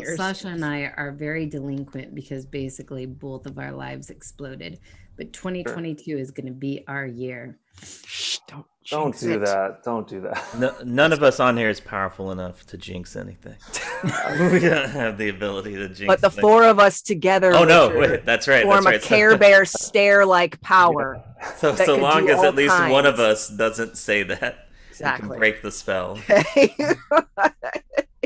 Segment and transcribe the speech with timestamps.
[0.00, 0.16] years.
[0.16, 4.78] Sasha and I are very delinquent because basically both of our lives exploded.
[5.16, 7.58] But 2022 is going to be our year.
[7.84, 9.44] Shh, don't Don't do it.
[9.44, 9.82] that.
[9.84, 10.44] Don't do that.
[10.58, 13.56] No, none of us on here is powerful enough to jinx anything.
[14.04, 16.06] we don't have the ability to jinx.
[16.06, 16.40] But the things.
[16.40, 17.96] four of us together Oh no!
[17.98, 18.62] Wait, that's right.
[18.64, 19.04] form That's right.
[19.04, 21.22] a Care Bear stare like power.
[21.58, 25.28] So, so long as at least one of us doesn't say that, we Exactly.
[25.28, 26.18] can break the spell.
[26.30, 26.74] Okay.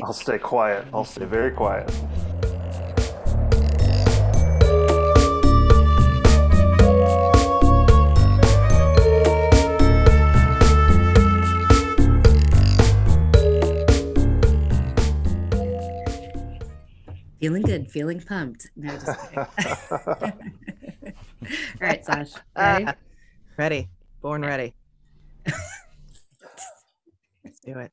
[0.03, 0.85] I'll stay quiet.
[0.93, 1.89] I'll stay very quiet.
[17.39, 18.71] Feeling good, feeling pumped.
[18.75, 19.45] No, just kidding.
[19.91, 20.31] All
[21.79, 22.31] right, Sash.
[22.57, 22.85] Ready?
[22.85, 22.95] Ah,
[23.57, 23.89] ready.
[24.21, 24.73] Born ready.
[27.43, 27.91] Let's do it.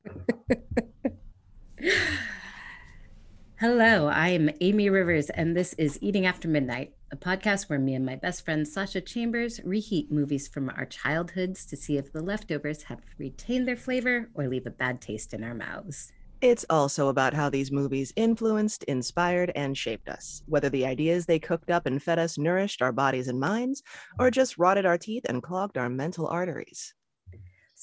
[3.59, 8.05] Hello, I'm Amy Rivers, and this is Eating After Midnight, a podcast where me and
[8.05, 12.83] my best friend Sasha Chambers reheat movies from our childhoods to see if the leftovers
[12.83, 16.13] have retained their flavor or leave a bad taste in our mouths.
[16.41, 20.43] It's also about how these movies influenced, inspired, and shaped us.
[20.45, 23.83] Whether the ideas they cooked up and fed us nourished our bodies and minds,
[24.19, 26.93] or just rotted our teeth and clogged our mental arteries.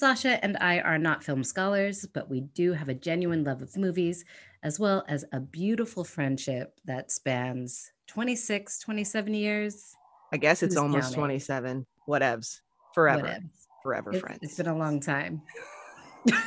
[0.04, 3.76] Sasha and I are not film scholars, but we do have a genuine love of
[3.76, 4.24] movies,
[4.62, 9.94] as well as a beautiful friendship that spans 26, 27 years.
[10.32, 11.18] I guess it's Who's almost counting?
[11.18, 11.86] 27.
[12.08, 12.60] Whatevs.
[12.94, 13.20] Forever.
[13.20, 13.44] Whatever.
[13.82, 14.38] Forever, It's- friends.
[14.40, 15.42] it's been a long time.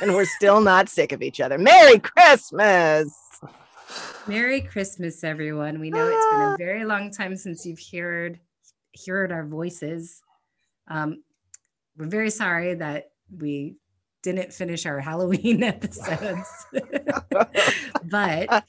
[0.02, 1.56] and we're still not sick of each other.
[1.56, 3.14] Merry Christmas!
[4.26, 5.78] Merry Christmas, everyone.
[5.78, 8.40] We know it's been a very long time since you've heard
[9.06, 10.22] heard our voices.
[10.88, 11.22] Um,
[11.96, 13.76] we're very sorry that we
[14.22, 16.48] didn't finish our Halloween episodes,
[18.04, 18.64] but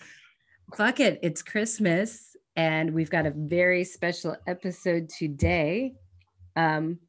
[0.76, 5.94] fuck it, it's Christmas, and we've got a very special episode today,
[6.56, 7.00] um,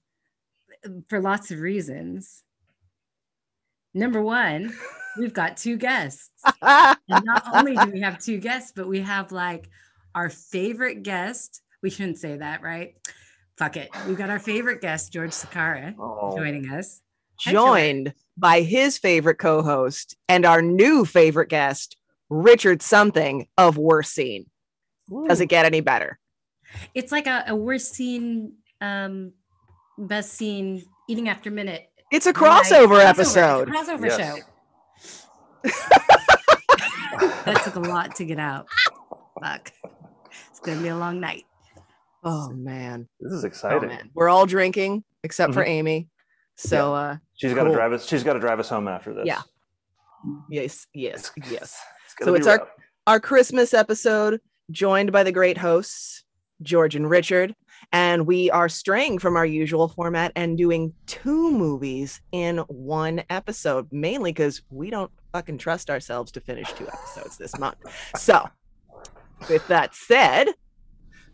[1.09, 2.43] for lots of reasons.
[3.95, 4.75] Number one,
[5.19, 6.31] we've got two guests.
[6.63, 9.71] And not only do we have two guests, but we have like
[10.15, 11.63] our favorite guest.
[11.83, 12.95] We shouldn't say that, right?
[13.57, 13.89] Fuck it.
[14.07, 17.01] We've got our favorite guest, George Sakara, Oh, joining us.
[17.41, 17.55] Hi, George.
[17.55, 21.97] Joined by his favorite co host and our new favorite guest,
[22.29, 24.47] Richard Something of Worst Scene.
[25.29, 26.19] Does it get any better?
[26.95, 29.33] It's like a, a worst scene, um,
[29.99, 31.89] best scene, eating after minute.
[32.11, 33.69] It's a Like, crossover episode.
[33.69, 34.19] Crossover Yes.
[34.19, 34.37] show.
[37.45, 38.67] that took a lot to get out.
[39.43, 39.73] Fuck.
[40.51, 41.45] It's gonna be a long night.
[42.25, 43.09] Oh, man.
[43.21, 43.89] this is Oh, exciting.
[43.89, 44.11] man.
[44.15, 46.09] We're all drinking except for Amy.
[46.57, 47.75] So, uh, She's got to Cool.
[47.75, 48.07] drive us.
[48.07, 49.27] She's got to drive us home after this.
[49.27, 49.43] Yeah.
[50.51, 51.79] yes, yes, It's- yes.
[52.07, 52.69] It's So be it's our-
[53.07, 56.25] our Christmas episode, joined by the great hosts,
[56.63, 57.55] George and Richard.
[57.93, 63.87] And we are straying from our usual format and doing two movies in one episode,
[63.93, 67.77] mainly because we don't fucking trust ourselves to finish two episodes this month.
[68.17, 68.49] So,
[69.49, 70.49] with that said,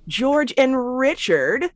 [0.09, 1.71] George and Richard,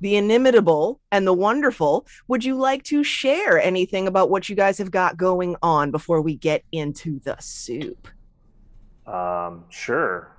[0.00, 4.78] the inimitable and the wonderful, would you like to share anything about what you guys
[4.78, 8.08] have got going on before we get into the soup?
[9.06, 10.32] Um, sure.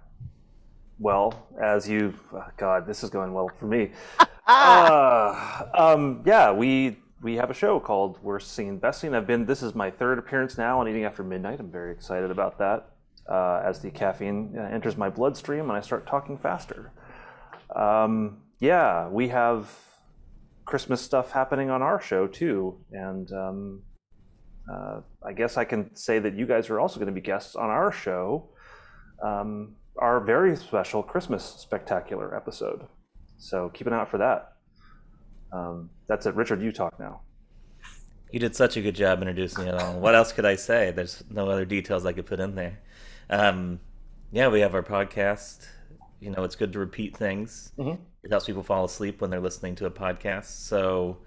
[1.00, 3.92] Well, as you, oh, God, this is going well for me.
[4.50, 9.14] Uh, um, yeah, we we have a show called Worst Scene, Best Scene.
[9.14, 9.46] I've been.
[9.46, 11.60] This is my third appearance now on Eating After Midnight.
[11.60, 12.92] I'm very excited about that.
[13.28, 16.94] Uh, as the caffeine uh, enters my bloodstream and I start talking faster.
[17.76, 19.70] Um, yeah, we have
[20.66, 23.82] Christmas stuff happening on our show too, and um,
[24.72, 27.56] uh, I guess I can say that you guys are also going to be guests
[27.56, 28.50] on our show,
[29.24, 32.88] um, our very special Christmas spectacular episode.
[33.38, 34.54] So keep an eye out for that.
[35.54, 36.36] Um, that's it.
[36.36, 37.22] Richard, you talk now.
[38.32, 40.00] You did such a good job introducing it all.
[40.00, 40.92] What else could I say?
[40.92, 42.80] There's no other details I could put in there.
[43.30, 43.80] Um,
[44.32, 45.66] yeah, we have our podcast.
[46.20, 47.72] You know, it's good to repeat things.
[47.78, 47.98] Mhm.
[48.24, 50.46] It helps people fall asleep when they're listening to a podcast.
[50.46, 51.18] So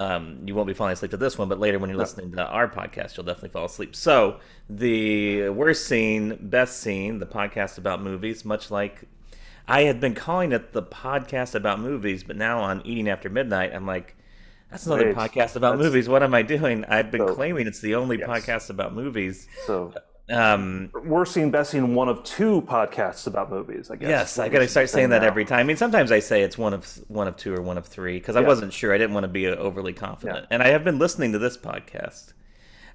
[0.00, 2.02] um, you won't be falling asleep to this one, but later when you're No.
[2.04, 3.96] listening to our podcast, you'll definitely fall asleep.
[3.96, 4.38] So
[4.70, 9.04] the worst scene, best scene, the podcast about movies, much like
[9.66, 13.72] I had been calling it the podcast about movies, but now on Eating After Midnight,
[13.74, 14.16] I'm like,
[14.70, 16.08] that's another Wait, podcast about movies.
[16.08, 16.84] What am I doing?
[16.84, 18.28] I've been So- claiming it's the only Yes.
[18.28, 19.48] podcast about movies.
[19.66, 19.92] So
[20.30, 23.90] Um, worst scene best scene, one of two podcasts about movies.
[23.90, 24.08] I guess.
[24.08, 25.26] yes, I got to start saying that now.
[25.28, 25.60] every time.
[25.60, 28.18] I mean, sometimes I say it's one of one of two or one of three
[28.18, 28.46] because I Yeah.
[28.48, 28.92] wasn't sure.
[28.92, 32.32] I didn't want to be overly confident, and I have been listening to this podcast.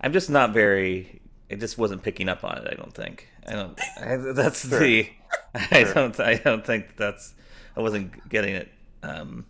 [0.01, 1.21] I'm just not very.
[1.49, 2.67] It just wasn't picking up on it.
[2.71, 3.27] I don't think.
[3.47, 3.79] I don't.
[3.99, 4.79] I, that's Sure.
[4.79, 5.09] the.
[5.55, 5.93] I Sure.
[5.93, 6.19] don't.
[6.19, 7.33] I don't think that's.
[7.75, 8.71] I wasn't getting it.
[9.01, 9.45] Um,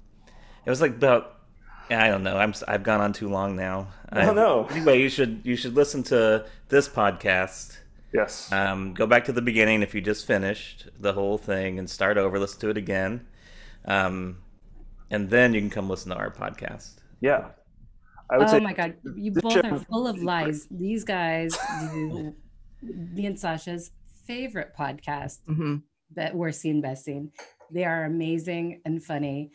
[0.65, 1.31] it was like about.
[1.89, 2.37] I don't know.
[2.37, 2.53] I'm.
[2.67, 3.87] I've gone on too long now.
[4.09, 4.67] I don't know.
[4.71, 5.41] Anyway, you should.
[5.43, 7.77] You should listen to this podcast.
[8.13, 8.51] Yes.
[8.51, 12.17] Um, go back to the beginning if you just finished the whole thing and start
[12.17, 12.37] over.
[12.39, 13.25] Listen to it again,
[13.85, 14.37] um,
[15.11, 16.95] and then you can come listen to our podcast.
[17.21, 17.49] yeah.
[18.29, 20.65] I would oh say my god, you both show- are full of lies.
[20.71, 21.55] These guys
[21.91, 22.33] do
[22.81, 23.91] me and Sasha's
[24.25, 25.77] favorite podcast hmm
[26.15, 27.31] that worst scene best scene.
[27.71, 29.51] They are amazing and funny.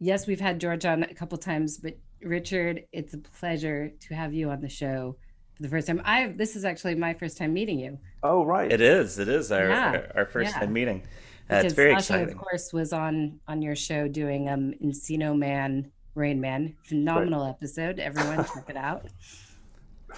[0.00, 4.32] Yes, we've had George on a couple times, but Richard, it's a pleasure to have
[4.32, 5.16] you on the show
[5.54, 6.00] for the first time.
[6.04, 7.98] I this is actually my first time meeting you.
[8.22, 8.72] Oh right.
[8.72, 9.18] It is.
[9.18, 10.60] It is our Yeah, our, our first yeah.
[10.60, 11.02] time meeting.
[11.50, 12.28] Uh, it's very Sasha, exciting.
[12.34, 16.76] of course, was on on your show doing um Encino Man, Rain Man.
[16.84, 17.98] Phenomenal episode.
[17.98, 19.06] Everyone check it out.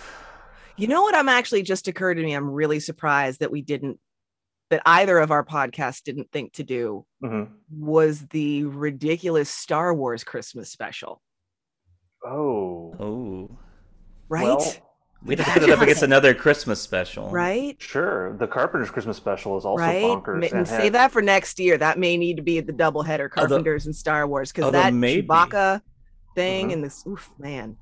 [0.78, 1.14] You know what?
[1.14, 2.32] I'm actually just occurred to me.
[2.32, 4.00] I'm really surprised that we didn't,
[4.72, 7.48] that either of our podcasts didn't think to do Mhm.
[7.70, 11.20] was the ridiculous Star Wars Christmas special,
[12.24, 12.94] Oh.
[12.98, 13.58] Oh,
[14.28, 14.44] right?
[14.44, 14.72] Well,
[15.24, 17.76] we'd have to put it up against another Christmas special, right?
[17.80, 18.32] sure.
[18.38, 20.02] The Carpenter's Christmas special is also right?
[20.04, 20.40] bonkers.
[20.40, 21.76] Ma- and And had- save that for next year.
[21.76, 25.26] That may need to be the doubleheader Carpenters and Star Wars because although that maybe-
[25.26, 25.82] Chewbacca
[26.34, 26.72] thing Mhm.
[26.72, 27.76] and this, oof, man.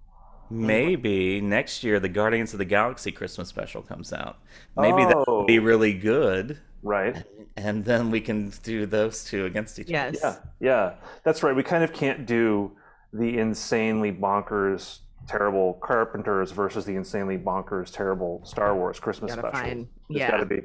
[0.53, 4.39] Maybe next year the Guardians of the Galaxy Christmas special comes out.
[4.77, 5.39] Maybe that Oh.
[5.39, 7.23] would be really good, Right.
[7.57, 10.17] and then we can do those two against each Yes.
[10.23, 10.37] Yeah.
[10.61, 10.95] Yeah.
[11.25, 11.55] That's right.
[11.55, 12.73] We kind of can't do
[13.13, 19.69] the insanely bonkers, terrible Carpenters versus the insanely bonkers, terrible Star Wars Christmas Gotta special.
[19.69, 20.63] find, It's yeah, got to be.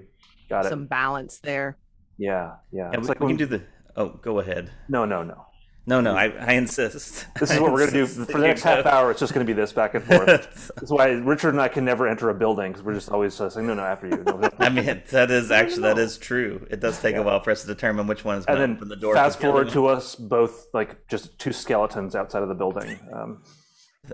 [0.49, 0.69] Got it.
[0.69, 1.77] some balance there.
[2.17, 2.53] Yeah.
[2.71, 2.83] Yeah.
[2.87, 2.93] other.
[2.93, 3.63] And It's we, like we when, can do the.
[3.97, 4.71] Oh, go ahead.
[4.87, 5.45] no, no, no.
[5.87, 7.27] No, no, I, I insist.
[7.39, 8.89] This is I what we're gonna do for the next half go.
[8.89, 9.11] hour.
[9.11, 10.25] It's just gonna be this back and forth.
[10.75, 13.49] That's why Richard and I can never enter a building because we're just always uh,
[13.51, 14.49] saying, "No, no, after you." No, no.
[14.59, 16.65] I mean, that is actually that is true.
[16.71, 17.21] It does take Yeah.
[17.21, 19.13] a while for us to determine which one is going to open the door.
[19.13, 22.55] fast for the other forward to us both like just two skeletons outside of the
[22.55, 22.99] building.
[23.13, 23.43] Um,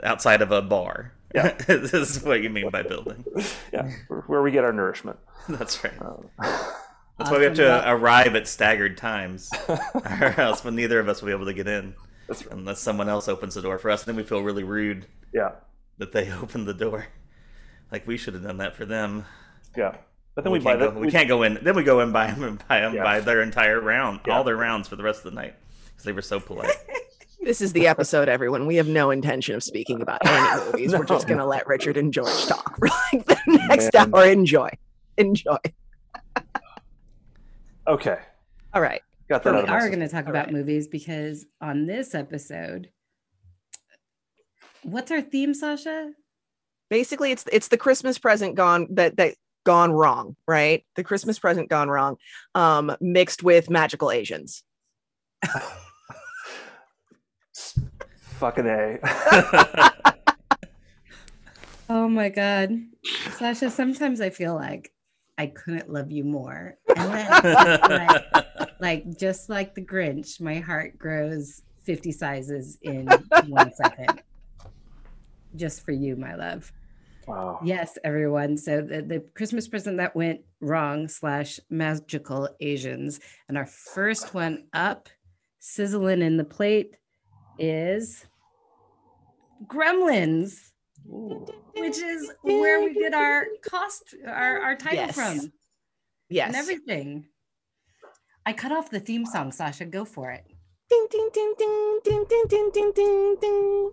[0.03, 1.13] outside of a bar.
[1.33, 1.53] Yeah.
[1.67, 3.23] this is what you mean by building.
[3.71, 5.17] yeah, where- where we get our nourishment.
[5.47, 5.93] That's right.
[6.01, 6.27] Um,
[7.21, 7.65] That's why we have Awesome.
[7.83, 11.53] to arrive at staggered times, or else but neither of us will be able to
[11.53, 11.93] get in
[12.27, 12.55] That's right.
[12.55, 14.01] unless someone else opens the door for us.
[14.03, 15.51] And then we feel really rude Yeah,
[15.97, 17.07] that they opened the door.
[17.91, 19.25] Like we should have done that for them.
[19.77, 19.95] yeah.
[20.33, 21.59] But then we, we, buy can't go, we, can't go in.
[21.61, 23.03] Then we go in buy them and buy them Yeah.
[23.03, 24.37] buy their entire round, Yeah.
[24.37, 25.55] all their rounds for the rest of the night
[25.89, 26.71] because they were so polite.
[27.43, 28.67] This is the episode, everyone.
[28.67, 30.93] We have no intention of speaking about any movies.
[30.93, 33.35] We're just going to let Richard and George talk for like the
[33.67, 34.13] next Man.
[34.13, 34.25] hour.
[34.25, 34.69] Enjoy.
[35.17, 35.57] Enjoy.
[37.87, 38.19] Okay,
[38.73, 39.01] All right.
[39.29, 40.53] got that So out we of are going to talk All about right.
[40.53, 42.89] movies because on this episode,
[44.83, 46.11] what's our theme, Sasha?
[46.89, 49.35] Basically, it's it's the Christmas present gone that that
[49.65, 50.83] gone wrong, right?
[50.95, 52.17] The Christmas present gone wrong,
[52.55, 54.63] um, mixed with magical Asians.
[58.39, 58.99] Fucking a.
[61.93, 62.71] Oh my God.
[63.37, 64.93] Sasha, sometimes I feel like
[65.41, 66.77] I couldn't love you more.
[66.95, 68.23] And then, like,
[68.79, 73.07] like, just like the Grinch, my heart grows 50 sizes in
[73.47, 74.21] one second.
[75.55, 76.71] Just for you, my love.
[77.25, 77.59] wow.
[77.63, 78.55] Yes, everyone.
[78.55, 83.19] So the, the Christmas present that went wrong slash magical Asians.
[83.49, 85.09] And our first one up,
[85.57, 86.97] sizzling in the plate,
[87.57, 88.27] is
[89.65, 90.70] Gremlins,
[91.07, 91.45] Ooh.
[91.77, 95.15] which is where we get our cost, our, our title Yes.
[95.15, 95.51] from
[96.29, 96.47] Yes.
[96.47, 97.25] and everything.
[98.45, 99.85] I cut off the theme song, Sasha.
[99.85, 100.43] Go for it.
[100.89, 103.91] Ding ding ding ding ding ding ding ding ding ding.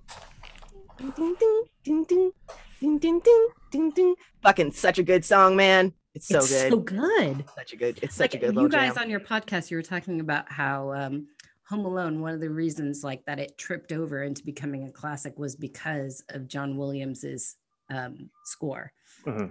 [0.99, 2.33] Ding ding ding ding ding
[2.81, 4.15] ding ding ding ding ding.
[4.43, 5.93] Fucking such a good song, man.
[6.15, 6.71] It's so it's good.
[6.73, 7.45] so good.
[7.55, 7.99] such a good.
[8.03, 9.05] It's such like a good you guys jam.
[9.05, 11.29] on your podcast you were talking about how um
[11.69, 15.39] home alone one of the reasons like that it tripped over into becoming a classic
[15.39, 17.57] was because of john williams's
[17.91, 18.93] um score.
[19.27, 19.51] Mhm.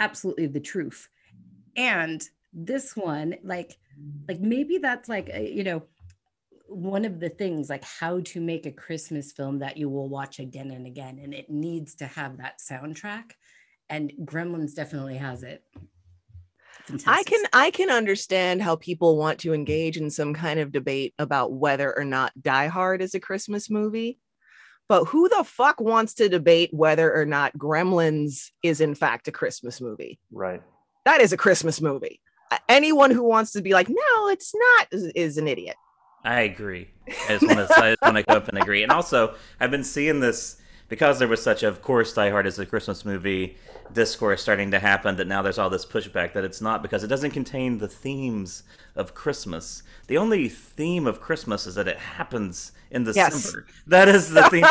[0.00, 1.08] absolutely the truth.
[1.76, 2.22] And
[2.52, 3.78] this one like
[4.28, 5.82] like maybe that's like a, you know
[6.66, 10.38] one of the things like how to make a christmas film that you will watch
[10.38, 13.32] again and again and it needs to have that soundtrack
[13.90, 15.62] and gremlins definitely has it
[17.06, 21.14] I can I can understand how people want to engage in some kind of debate
[21.18, 24.18] about whether or not Die Hard is a Christmas movie.
[24.88, 29.32] But who the fuck wants to debate whether or not Gremlins is in fact a
[29.32, 30.18] Christmas movie?
[30.32, 30.62] Right.
[31.04, 32.20] That is a Christmas movie.
[32.68, 35.76] Anyone who wants to be like, no, it's not, is, is an idiot.
[36.24, 36.88] I agree.
[37.06, 38.82] I just want to I just want to go up and agree.
[38.82, 40.56] And also, I've been seeing this
[40.88, 43.56] because there was such, of course, Die Hard is a Christmas movie
[43.92, 47.08] discourse starting to happen that now there's all this pushback that it's not because it
[47.08, 48.62] doesn't contain the themes
[48.96, 49.82] of Christmas.
[50.08, 53.32] The only theme of Christmas is that it happens in Yes.
[53.34, 53.66] December.
[53.86, 54.64] That is the theme.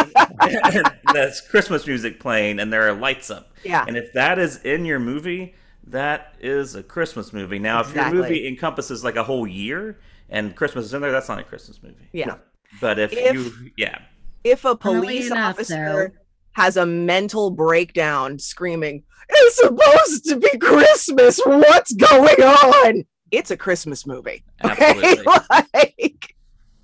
[1.14, 3.54] That's Christmas music playing and there are lights up.
[3.64, 3.86] Yeah.
[3.88, 5.56] And if that is in your movie,
[5.88, 7.60] that is a Christmas movie.
[7.60, 9.98] Now, if your movie encompasses like a whole year
[10.30, 12.08] and Christmas is in there, that's not a Christmas movie.
[12.12, 12.36] Yeah.
[12.82, 14.00] But if, If- you, yeah,
[14.44, 16.10] If a police enough, officer though-
[16.54, 21.40] has a mental breakdown screaming, It's supposed to be Christmas.
[21.46, 23.04] What's going on?
[23.32, 24.44] It's a Christmas movie.
[24.66, 24.94] Okay.
[24.96, 25.26] Absolutely.
[25.74, 26.36] like,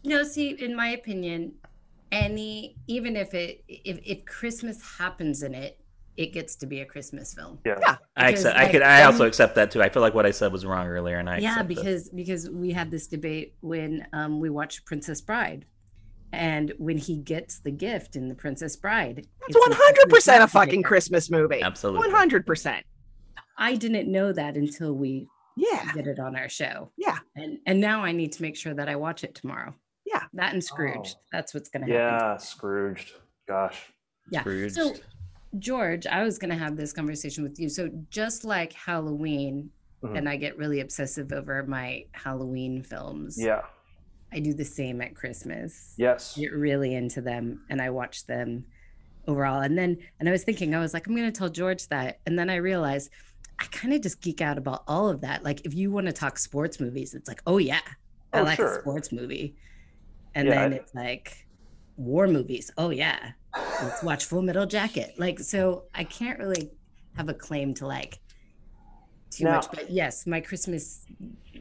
[0.04, 1.54] No, see, in my opinion,
[2.12, 5.80] any even if it if if Christmas happens in it,
[6.18, 7.58] it gets to be a Christmas film.
[7.66, 7.78] Yeah.
[7.82, 7.96] Yeah.
[8.16, 8.60] I Because, accept.
[8.60, 8.82] I could.
[8.84, 9.82] I also then- accept that too.
[9.82, 11.76] I feel like what I said was wrong earlier, and I yeah, accept it.
[11.76, 15.66] because because we had this debate when um, we watched Princess Bride,
[16.34, 20.84] and when he gets the gift in the Princess Bride, that's it's 100% a fucking.
[20.84, 21.62] Christmas movie.
[21.62, 22.82] absolutely 100%.
[23.58, 25.92] I didn't know that until we Yeah.
[25.94, 26.92] did it on our show.
[26.98, 27.20] Yeah.
[27.36, 29.76] And and now I need to make sure that I watch it tomorrow.
[30.06, 30.24] Yeah.
[30.34, 31.16] That and Scrooge.
[31.16, 31.20] Oh.
[31.32, 31.96] That's what's gonna happen.
[32.28, 33.14] Yeah, Scrooged.
[33.48, 33.94] Gosh.
[34.32, 34.42] Yeah.
[34.42, 34.76] Scrooged.
[34.76, 34.96] So
[35.60, 37.70] George, I was gonna have this conversation with you.
[37.70, 39.70] So just like Halloween,
[40.04, 40.18] Mhm.
[40.18, 43.38] and I get really obsessive over my Halloween films.
[43.40, 43.62] Yeah.
[44.34, 45.94] I do the same at Christmas.
[45.98, 46.36] Yes.
[46.38, 48.66] Get really into them and I watch them
[49.28, 49.62] overall.
[49.62, 52.20] And then and I was thinking, I was like, I'm gonna tell George that.
[52.26, 53.10] And then I realized
[53.60, 55.44] I kind of just geek out about all of that.
[55.44, 57.80] Like if you want to talk sports movies, it's like, oh yeah,
[58.34, 58.78] I Oh, like sure.
[58.78, 59.56] a sports movie.
[60.36, 61.46] And Yeah, then I- it's like
[61.98, 62.72] war movies.
[62.78, 63.32] Oh yeah.
[63.84, 65.14] Let's watch Full Metal Jacket.
[65.18, 66.72] Like so I can't really
[67.16, 68.18] have a claim to like
[69.38, 69.68] too Now- much.
[69.72, 71.06] But yes, my Christmas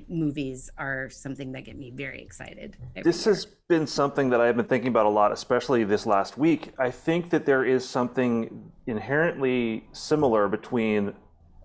[0.09, 2.77] movies are something that get me very excited.
[3.03, 3.35] This year.
[3.35, 6.73] has been something that I've been thinking about a lot, especially this last week.
[6.79, 11.15] I think that there is something inherently similar between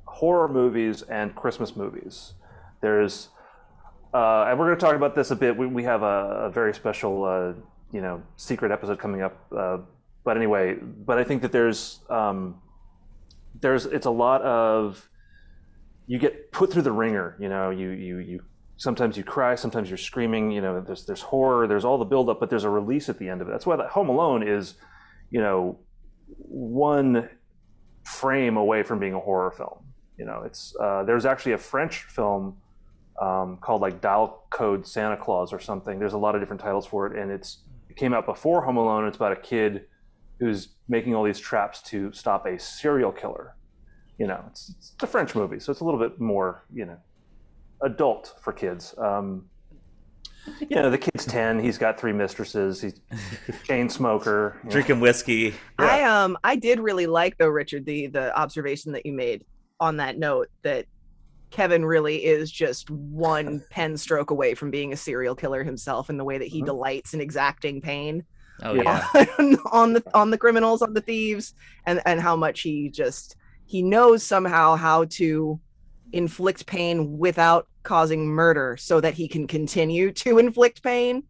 [0.05, 2.33] horror movies and Christmas movies.
[2.81, 3.29] There's,
[4.13, 5.55] uh, and we're going to talk about this a bit.
[5.57, 7.53] We, we have a, a very special, uh,
[7.91, 9.45] you know, secret episode coming up.
[9.55, 9.79] Uh,
[10.23, 12.61] but anyway, but I think that there's, um,
[13.59, 15.09] there's, it's a lot of,
[16.07, 17.35] you get put through the ringer.
[17.39, 18.41] You know, you you you
[18.77, 20.51] sometimes you cry, sometimes you're screaming.
[20.51, 23.29] You know, there's there's horror, there's all the buildup, but there's a release at the
[23.29, 23.51] end of it.
[23.51, 24.75] That's why that Home Alone is,
[25.29, 25.79] you know,
[26.37, 27.29] one
[28.03, 29.83] frame away from being a horror film.
[30.17, 32.57] You know, it's uh, there's actually a French film
[33.21, 35.99] um, called like Dial Code Santa Claus or something.
[35.99, 37.59] There's a lot of different titles for it, and it's
[37.89, 39.07] it came out before Home Alone.
[39.07, 39.85] It's about a kid
[40.39, 43.55] who's making all these traps to stop a serial killer.
[44.17, 46.97] You know, it's, it's a French movie, so it's a little bit more, you know,
[47.81, 48.95] adult for kids.
[48.97, 49.45] Um,
[50.61, 51.59] you know, the kid's ten.
[51.59, 52.81] He's got three mistresses.
[52.81, 52.99] He's
[53.49, 54.57] a chain smoker.
[54.63, 54.71] you know.
[54.71, 55.53] drinking whiskey.
[55.77, 59.43] I um I did really like though, Richard, the the observation that you made
[59.79, 60.85] on that note that
[61.51, 66.17] Kevin really is just one pen stroke away from being a serial killer himself in
[66.17, 66.65] the way that he Mhm.
[66.65, 68.23] delights in exacting pain
[68.63, 69.05] Oh Yeah.
[69.15, 69.25] yeah.
[69.71, 71.53] on the on the criminals, on the thieves,
[71.85, 73.35] and and how much he just
[73.67, 75.59] he knows somehow how to
[76.13, 81.23] inflict pain without causing murder so that he can continue to inflict pain.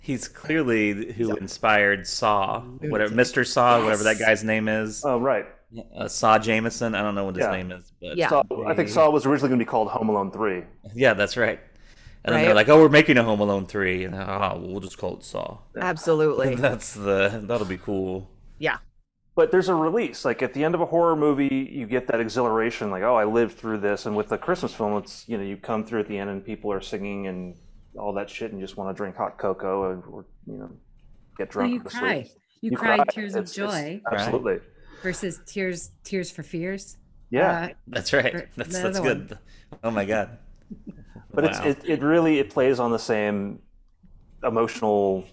[0.00, 3.46] He's clearly who So- inspired Saw, whatever Mr.
[3.46, 5.02] Saw, whatever that guy's name is.
[5.04, 5.46] Oh, right.
[5.96, 6.94] Uh, Saw Jameson.
[6.94, 7.52] I don't know what his Yeah.
[7.52, 8.28] name is, but Yeah.
[8.28, 10.64] Saw, I think Saw was originally going to be called Home Alone Three.
[10.94, 11.58] yeah, that's right.
[12.24, 12.46] And then Right.
[12.46, 15.24] they're like, "Oh, we're making a Home Alone three, and oh, we'll just call it
[15.24, 16.54] Saw." Absolutely.
[16.68, 18.28] That's the that'll be cool.
[19.34, 20.24] But there's a release.
[20.26, 23.24] Like at the end of a horror movie, you get that exhilaration, like, oh, I
[23.24, 24.04] lived through this.
[24.06, 26.44] And with the Christmas film, it's you know, you come through at the end and
[26.44, 27.54] people are singing and
[27.98, 30.70] all that shit, and you just want to drink hot cocoa and or you know,
[31.38, 31.72] get So drunk.
[31.72, 32.22] you or cry.
[32.24, 32.32] sleep.
[32.60, 34.60] You, cry, tears of It's- it's- joy absolutely.
[35.02, 36.96] versus tears tears for fears.
[37.30, 37.50] Yeah.
[37.50, 38.48] Uh, That's right.
[38.56, 39.38] That's that's other good.
[39.82, 40.38] Oh my god.
[41.34, 43.58] but it's it, it really it plays on the same
[44.44, 45.24] emotional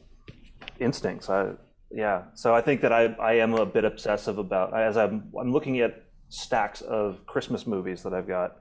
[0.79, 1.51] instincts i
[1.91, 5.51] yeah so i think that i i am a bit obsessive about as i'm i'm
[5.51, 8.57] looking at stacks of christmas movies that i've got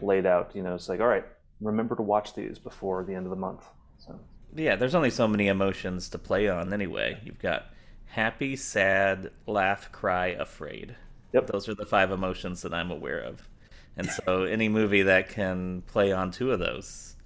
[0.00, 1.24] laid out you know it's like all right
[1.60, 3.64] remember to watch these before the end of the month
[3.98, 4.18] so
[4.54, 7.18] Yeah, there's only so many emotions to play on anyway.
[7.24, 7.66] You've got
[8.06, 10.96] happy, sad, laugh, cry, afraid.
[11.32, 11.48] Yep.
[11.48, 13.48] Those are the five emotions that I'm aware of.
[13.96, 17.16] And so any movie that can play on two of those,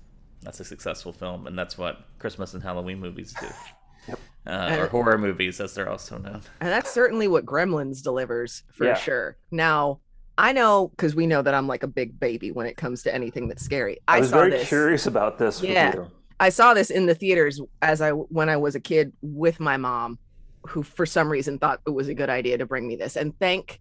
[0.42, 1.46] that's a successful film.
[1.46, 3.46] And that's what Christmas and Halloween movies do.
[4.46, 4.78] Yep.
[4.78, 6.40] Uh, or horror movies, as they're also known.
[6.60, 8.94] And that's certainly what Gremlins delivers for Yeah.
[8.94, 9.36] sure.
[9.50, 10.00] Now,
[10.38, 13.14] I know because we know that I'm like a big baby when it comes to
[13.14, 13.98] anything that's scary.
[14.08, 14.68] i, I, was saw very this.
[14.68, 15.94] curious about this with Yeah.
[15.94, 16.06] you.
[16.38, 19.76] I saw this in the theaters as I when I was a kid with my
[19.76, 20.18] mom,
[20.66, 23.16] who for some reason thought it was a good idea to bring me this.
[23.16, 23.78] And thank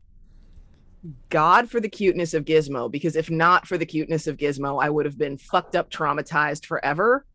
[1.29, 4.89] God for the cuteness of Gizmo, because if not for the cuteness of Gizmo, I
[4.89, 7.25] would have been fucked up, traumatized forever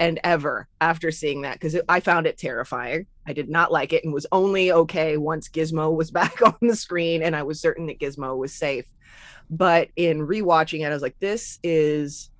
[0.00, 3.06] and ever after seeing that because I found it terrifying.
[3.26, 6.76] I did not like it and was only okay once Gizmo was back on the
[6.76, 8.86] screen and I was certain that Gizmo was safe.
[9.50, 12.30] But in rewatching it, I was like, this is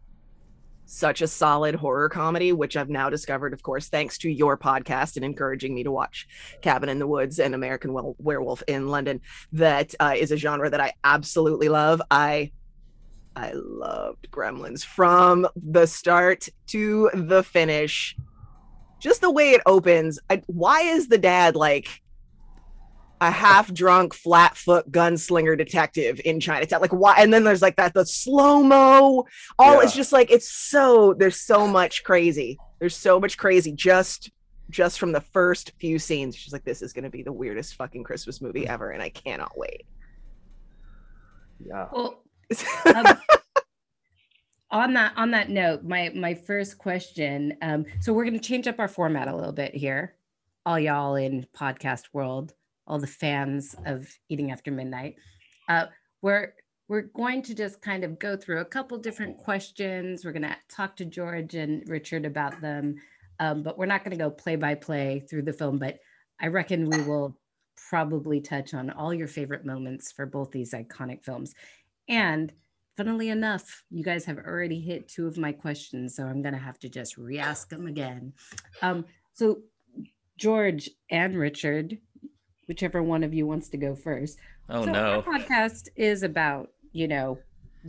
[0.86, 5.16] such a solid horror comedy, which I've now discovered, of course, thanks to your podcast
[5.16, 6.26] and encouraging me to watch
[6.60, 9.20] Cabin in the Woods and American Werewolf in London.
[9.52, 12.00] That uh, is a genre that I absolutely love.
[12.10, 12.52] I
[13.36, 18.16] I loved Gremlins from the start to the finish.
[19.00, 20.18] Just the way it opens.
[20.30, 22.02] I, why is the dad like
[23.20, 26.80] a half drunk, flat foot gunslinger detective in Chinatown?
[26.80, 27.16] Like, why?
[27.18, 29.26] And then there's like that, the slow mo.
[29.58, 29.80] All yeah.
[29.82, 32.58] it's just like, it's so, there's so much crazy.
[32.78, 34.30] There's so much crazy just
[34.70, 37.74] just from the first few scenes she's like this is going to be the weirdest
[37.74, 39.84] fucking christmas movie ever and i cannot wait
[41.64, 42.23] yeah well
[42.94, 43.06] um,
[44.70, 47.56] on that on that note, my my first question.
[47.62, 50.14] Um, so we're going to change up our format a little bit here,
[50.66, 52.52] all y'all in podcast world,
[52.86, 55.16] all the fans of Eating After Midnight.
[55.68, 55.86] Uh,
[56.22, 56.54] we're
[56.88, 60.24] we're going to just kind of go through a couple different questions.
[60.24, 62.96] We're going to talk to George and Richard about them,
[63.40, 65.78] um, but we're not going to go play by play through the film.
[65.78, 65.98] But
[66.40, 67.38] I reckon we will
[67.88, 71.54] probably touch on all your favorite moments for both these iconic films.
[72.08, 72.52] And
[72.96, 76.60] funnily enough, you guys have already hit two of my questions, so I'm going to
[76.60, 78.32] have to just re ask them again.
[78.82, 79.62] Um, so,
[80.36, 81.98] George and Richard,
[82.66, 84.38] whichever one of you wants to go first.
[84.68, 85.22] Oh, so no.
[85.26, 87.38] Our podcast is about, you know,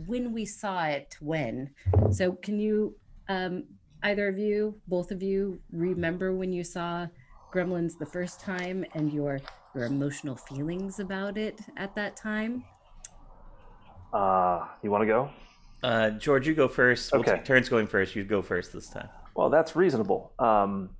[0.06, 1.70] when we saw it when.
[2.10, 2.96] So, can you,
[3.28, 3.64] um,
[4.02, 7.06] either of you, both of you, remember when you saw
[7.52, 9.40] Gremlins the first time and your
[9.74, 12.64] your emotional feelings about it at that time?
[14.12, 15.30] Uh, you want to go?
[15.82, 17.12] Uh, George, you go first.
[17.12, 17.34] Okay.
[17.34, 18.16] We'll turns going first.
[18.16, 19.08] You go first this time.
[19.34, 20.32] Well, that's reasonable.
[20.38, 20.90] Um,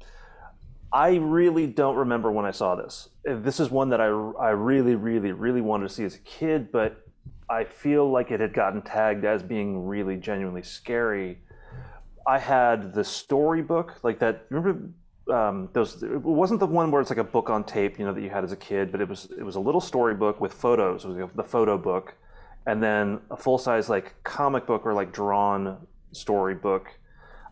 [0.92, 3.08] I really don't remember when I saw this.
[3.24, 6.70] This is one that I, I really, really, really wanted to see as a kid,
[6.70, 7.06] but
[7.48, 11.38] I feel like it had gotten tagged as being really genuinely scary.
[12.26, 14.46] I had the storybook, like that.
[14.50, 14.90] Remember
[15.32, 16.02] um, those?
[16.02, 18.30] It wasn't the one where it's like a book on tape, you know, that you
[18.30, 21.04] had as a kid, but it was it was a little storybook with photos.
[21.04, 22.14] It was the photo book,
[22.66, 26.88] and then a full size like comic book or like drawn storybook.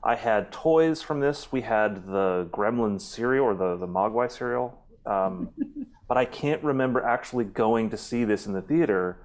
[0.02, 1.50] I had toys from this.
[1.50, 5.50] We had the Gremlins cereal or the the Mogwai cereal, um,
[6.08, 9.18] but I can't remember actually going to see this in the theater.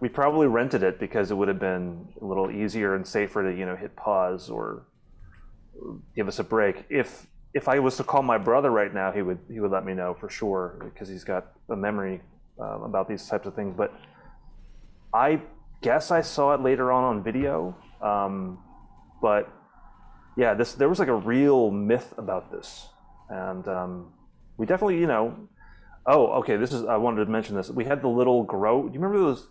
[0.00, 3.56] We probably rented it because it would have been a little easier and safer to
[3.56, 4.82] you know hit pause or
[6.14, 6.84] give us a break.
[6.90, 9.84] If if I was to call my brother right now, he would he would let
[9.84, 12.20] me know for sure because he's got a memory
[12.60, 13.74] uh, about these types of things.
[13.76, 13.94] But
[15.14, 15.40] I
[15.82, 18.58] guess I saw it later on on video, um,
[19.20, 19.52] but
[20.36, 22.88] yeah, this there was like a real myth about this,
[23.28, 24.12] and um,
[24.56, 25.48] we definitely, you know,
[26.06, 27.70] oh, okay, this is I wanted to mention this.
[27.70, 28.88] We had the little grow.
[28.88, 29.48] Do you remember those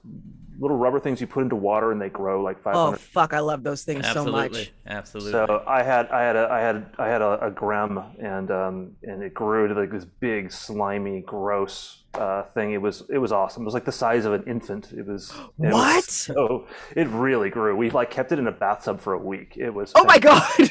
[0.62, 3.39] little rubber things you put into water and they grow like 500 oh fuck i
[3.39, 4.32] love those things absolutely.
[4.32, 5.32] so much Absolutely.
[5.32, 8.91] so i had i had a i had i had a, a grem and um
[9.02, 13.32] and it grew to like this big slimy gross uh thing it was it was
[13.32, 13.63] awesome.
[13.63, 14.91] It was like the size of an infant.
[14.91, 15.36] It was it
[15.71, 15.95] What?
[15.95, 17.76] was so it really grew.
[17.76, 19.56] We like kept it in a bathtub for a week.
[19.58, 20.43] It was oh my god.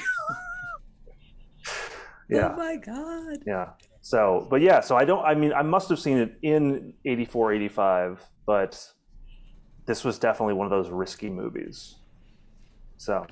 [2.28, 2.52] Yeah.
[2.54, 3.38] Oh my god.
[3.46, 3.70] yeah.
[4.02, 7.52] So but yeah so i don't i mean i must have seen it in 84
[7.54, 8.88] 85 but
[9.84, 11.96] this was definitely one of those risky movies.
[12.98, 13.26] So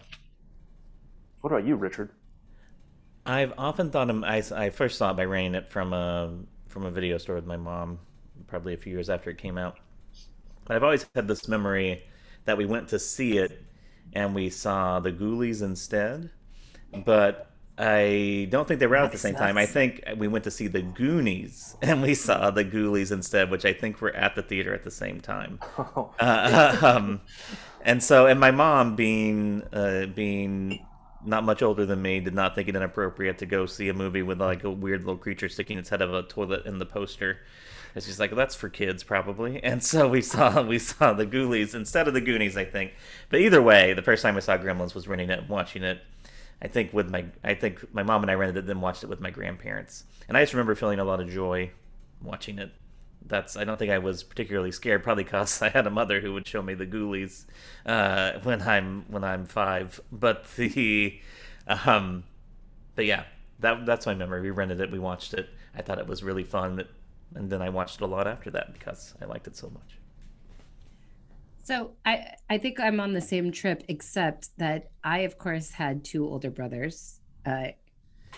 [1.42, 2.10] what about you richard?
[3.24, 6.34] I've often thought of, I, I first saw it by renting it from a
[6.68, 7.98] from a video store with my mom,
[8.46, 9.78] probably a few years after it came out.
[10.66, 12.04] But I've always had this memory
[12.44, 13.62] that we went to see it
[14.12, 16.30] and we saw the Ghoulies instead.
[17.04, 19.56] But I don't think they were out at the same time.
[19.56, 23.64] I think we went to see the Goonies and we saw the Ghoulies instead, which
[23.64, 25.60] I think were at the theater at the same time.
[26.20, 27.20] Uh, um,
[27.82, 30.84] and so, and my mom, being uh, being
[31.24, 34.22] not much older than me, did not think it inappropriate to go see a movie
[34.22, 37.40] with like a weird little creature sticking its head of a toilet in the poster.
[37.94, 41.74] It's she's like, "That's for kids, probably." And so we saw we saw the Ghoulies
[41.74, 42.92] instead of the Goonies, I think.
[43.30, 46.00] But either way, the first time I saw Gremlins was renting it and watching it.
[46.60, 49.08] I think with my I think my mom and I rented it, then watched it
[49.08, 50.04] with my grandparents.
[50.28, 51.70] And I just remember feeling a lot of joy
[52.22, 52.72] watching it
[53.28, 56.32] that's I don't think I was particularly scared, probably because I had a mother who
[56.34, 57.44] would show me the Ghoulies
[57.86, 60.00] uh, when I'm when I'm five.
[60.10, 61.20] But the
[61.66, 62.24] um,
[62.94, 63.24] but yeah,
[63.60, 64.40] that that's my memory.
[64.40, 65.48] We rented it, we watched it.
[65.76, 66.84] I thought it was really fun.
[67.34, 69.98] And then I watched it a lot after that because I liked it so much.
[71.62, 76.04] So I I think I'm on the same trip, except that I of course had
[76.04, 77.68] two older brothers, uh,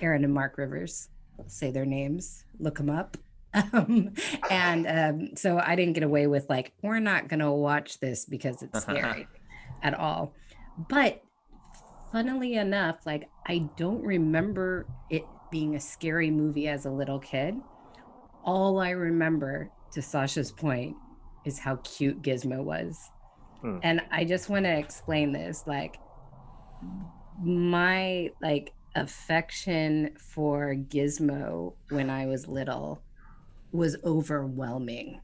[0.03, 1.09] Aaron and Mark Rivers.
[1.47, 3.17] Say their names, look them up.
[3.73, 4.13] Um,
[4.49, 8.63] and um, so I didn't get away with like we're not gonna watch this because
[8.63, 9.27] it's scary
[9.83, 10.35] at all.
[10.89, 11.21] But
[12.13, 17.57] funnily enough, like I don't remember it being a scary movie as a little kid.
[18.45, 20.97] All I remember, to Sasha's point,
[21.45, 23.11] is how cute Gizmo was.
[23.61, 23.79] Hmm.
[23.83, 25.65] And I just want to explain this.
[25.67, 25.99] Like
[27.43, 33.03] my like affection for Gizmo when I was little
[33.73, 35.21] was overwhelming.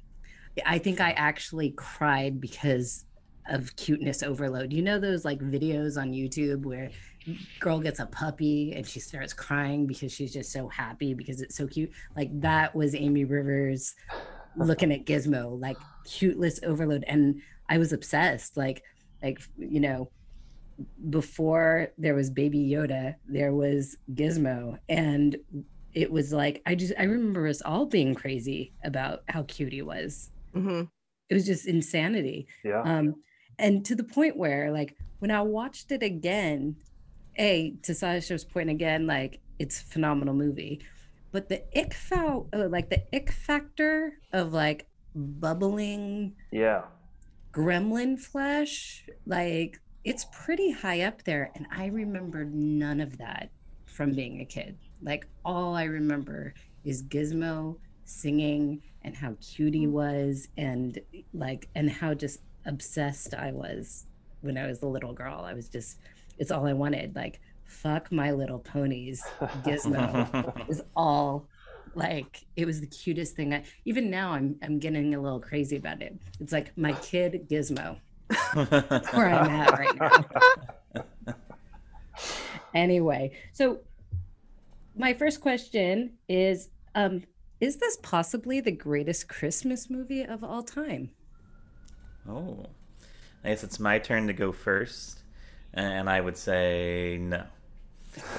[0.64, 3.04] I think I actually cried because
[3.48, 4.72] of cuteness overload.
[4.72, 6.90] You know those like videos on YouTube where
[7.60, 11.56] girl gets a puppy and she starts crying because she's just so happy because it's
[11.56, 11.90] so cute.
[12.16, 13.94] Like that was Amy Rivers
[14.56, 18.82] looking at Gizmo, like cuteness overload and I was obsessed like
[19.22, 20.10] like you know
[21.08, 25.36] before there was baby Yoda, there was Gizmo and
[25.96, 29.80] it was like I just I remember us all being crazy about how cute he
[29.80, 30.30] was.
[30.54, 30.82] Mm-hmm.
[31.30, 32.46] It was just insanity.
[32.62, 32.82] Yeah.
[32.82, 33.16] Um,
[33.58, 36.76] and to the point where like when I watched it again,
[37.38, 40.82] a to Sasha's point again, like it's a phenomenal movie,
[41.32, 46.82] but the ick fou- uh, like the ick factor of like bubbling, yeah,
[47.52, 53.50] gremlin flesh, like it's pretty high up there, and I remember none of that
[53.86, 54.76] from being a kid.
[55.06, 56.52] Like all I remember
[56.84, 59.92] is Gizmo singing and how cute he mm.
[59.92, 60.98] was and
[61.32, 64.06] like and how just obsessed I was
[64.40, 65.44] when I was a little girl.
[65.46, 65.98] I was just
[66.38, 67.14] it's all I wanted.
[67.14, 69.22] Like fuck my little ponies.
[69.64, 71.46] Gizmo is all
[71.94, 73.54] like it was the cutest thing.
[73.54, 76.18] I, even now I'm I'm getting a little crazy about it.
[76.40, 77.98] It's like my kid Gizmo.
[78.54, 79.96] where I'm at right
[80.96, 81.04] now.
[82.74, 83.78] anyway, so
[84.96, 87.22] my first question is um,
[87.60, 91.10] Is this possibly the greatest Christmas movie of all time?
[92.28, 92.66] Oh,
[93.44, 95.20] I guess it's my turn to go first.
[95.74, 97.44] And I would say no.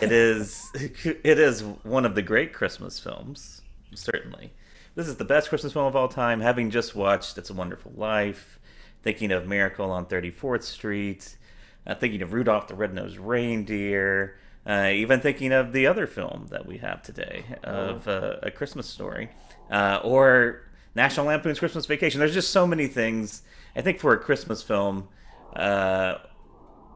[0.02, 3.62] It is it is one of the great Christmas films,
[3.94, 4.52] certainly.
[4.96, 6.42] This is the best Christmas film of all time.
[6.42, 8.60] Having just watched It's a Wonderful Life,
[9.04, 11.38] thinking of Miracle on 34th Street,
[11.86, 16.66] uh, thinking of Rudolph the Red-Nosed Reindeer, uh, even thinking of the other film that
[16.66, 18.12] we have today of oh.
[18.12, 19.30] uh, A Christmas Story,
[19.72, 20.64] uh, or
[20.96, 22.20] National Lampoon's Christmas Vacation.
[22.20, 23.44] There's just so many things.
[23.76, 25.08] I think for a Christmas film,
[25.56, 26.16] uh,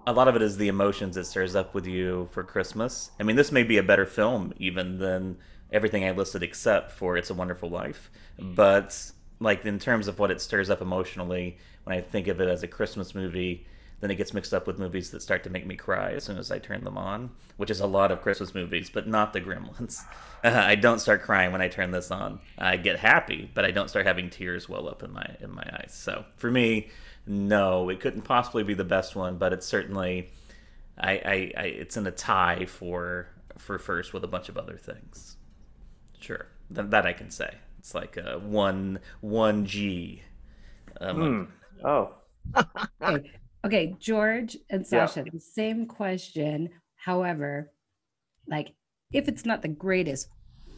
[0.06, 3.12] a lot of it is the emotions it stirs up with you for Christmas.
[3.20, 5.38] I mean, this may be a better film even than
[5.72, 8.12] everything I listed except for It's a Wonderful Life.
[8.40, 12.48] But like in terms of what it stirs up emotionally, when I think of it
[12.48, 13.66] as a Christmas movie,
[14.02, 16.38] then it gets mixed up with movies that start to make me cry as soon
[16.38, 19.42] as I turn them on, which is a lot of Christmas movies, but not the
[19.42, 20.02] Gremlins.
[20.44, 22.40] Uh, I don't start crying when I turn this on.
[22.58, 25.62] I get happy, but I don't start having tears well up in my in my
[25.62, 25.94] eyes.
[25.94, 26.90] So for me,
[27.28, 30.32] no, it couldn't possibly be the best one, but it's certainly,
[30.98, 33.28] I, I, I it's in a tie for
[33.60, 35.38] for first with a bunch of other things.
[36.20, 37.54] Sure, that, that I can say.
[37.78, 40.24] It's like a one one G.
[41.00, 41.52] Um,
[41.84, 41.86] mm.
[41.86, 42.16] Oh.
[43.66, 43.88] okay.
[43.88, 45.32] Okay, George and Sasha, yeah.
[45.34, 46.70] the same question.
[46.96, 47.72] However,
[48.48, 48.74] like
[49.12, 50.28] if it's not the greatest,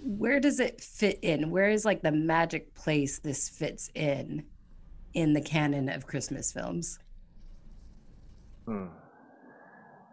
[0.04, 1.50] where does it fit in?
[1.50, 4.46] Where is like the magic place this fits in
[5.14, 7.00] in the canon of Christmas films?
[8.66, 8.88] Hmm.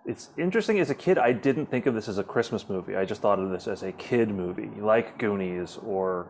[0.06, 0.80] It's interesting.
[0.80, 2.96] As a kid, I didn't think of this as a Christmas movie.
[2.96, 6.28] I just thought of this as a kid movie, like Goonies or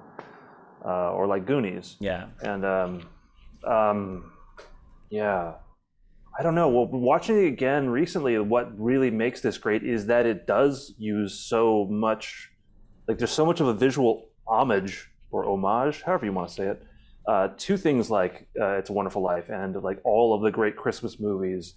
[0.84, 1.96] uh, or like Goonies.
[2.00, 2.26] Yeah.
[2.42, 3.08] And um,
[3.64, 4.32] um,
[5.10, 5.54] yeah.
[6.40, 6.68] I don't know.
[6.70, 11.38] Well, watching it again recently, what really makes this great is that it does use
[11.38, 12.50] so much,
[13.06, 16.66] like there's so much of a visual homage or homage, however you want to say
[16.68, 16.82] it,
[17.28, 20.76] uh, to things like uh, It's a Wonderful Life and like all of the great
[20.76, 21.74] Christmas movies.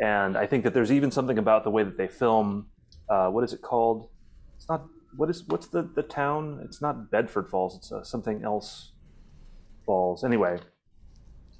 [0.00, 2.68] And I think that there's even something about the way that they film.
[3.08, 4.10] Uh, what is it called?
[4.56, 4.86] It's not.
[5.16, 6.60] What is what's the the town?
[6.64, 7.74] It's not Bedford Falls.
[7.74, 8.92] It's uh, something else.
[9.84, 10.22] Falls.
[10.22, 10.60] Anyway,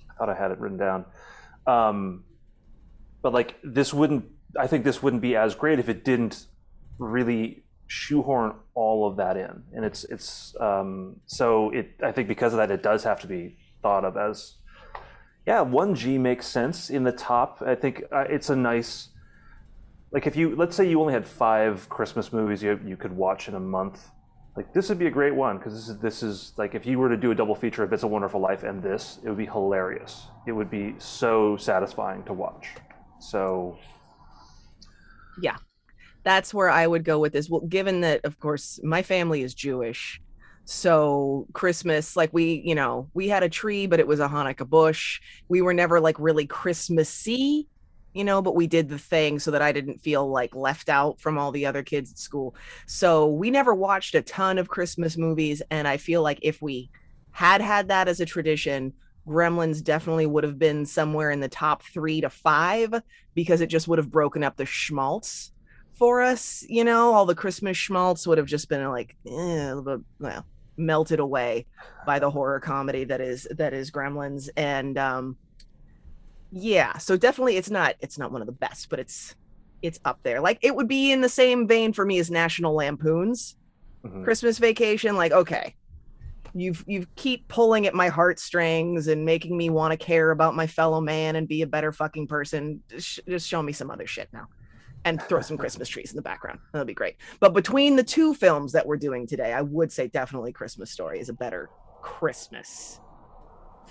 [0.08, 1.04] I thought I had it written down.
[1.66, 2.22] Um,
[3.24, 4.22] but like this wouldn't
[4.60, 6.46] i think this wouldn't be as great if it didn't
[6.98, 12.52] really shoehorn all of that in and it's it's um, so it i think because
[12.52, 14.54] of that it does have to be thought of as
[15.46, 19.08] yeah 1g makes sense in the top i think uh, it's a nice
[20.12, 23.48] like if you let's say you only had five christmas movies you, you could watch
[23.48, 24.10] in a month
[24.56, 26.98] like this would be a great one because this is this is like if you
[26.98, 29.38] were to do a double feature of It's a Wonderful Life and this, it would
[29.38, 30.28] be hilarious.
[30.46, 32.68] It would be so satisfying to watch.
[33.24, 33.78] So
[35.40, 35.56] yeah,
[36.24, 37.48] that's where I would go with this.
[37.48, 40.20] Well, given that, of course, my family is Jewish.
[40.66, 44.68] So Christmas, like we, you know, we had a tree, but it was a Hanukkah
[44.68, 45.20] bush.
[45.48, 47.68] We were never like really Christmassy,
[48.14, 51.20] you know, but we did the thing so that I didn't feel like left out
[51.20, 52.54] from all the other kids at school.
[52.86, 55.60] So we never watched a ton of Christmas movies.
[55.70, 56.90] And I feel like if we
[57.32, 58.94] had had that as a tradition,
[59.26, 62.94] Gremlins definitely would have been somewhere in the top three to five
[63.34, 65.52] because it just would have broken up the schmaltz
[65.94, 66.64] for us.
[66.68, 71.20] You know, all the Christmas schmaltz would have just been like, eh, bit, well, melted
[71.20, 71.66] away
[72.04, 74.48] by the horror comedy that is that is Gremlins.
[74.56, 75.38] And um,
[76.50, 79.34] yeah, so definitely it's not it's not one of the best, but it's
[79.82, 80.40] it's up there.
[80.40, 83.56] Like it would be in the same vein for me as National Lampoons.
[84.04, 84.24] mhm.
[84.24, 85.74] Christmas Vacation, like okay,
[86.54, 90.66] you've you keep pulling at my heartstrings and making me want to care about my
[90.66, 92.82] fellow man and be a better fucking person.
[92.88, 94.46] Just, just show me some other shit now,
[95.04, 96.60] and throw some Christmas trees in the background.
[96.72, 97.16] That'll be great.
[97.40, 101.20] But between the two films that we're doing today, I would say definitely Christmas Story
[101.20, 101.68] is a better
[102.00, 103.00] Christmas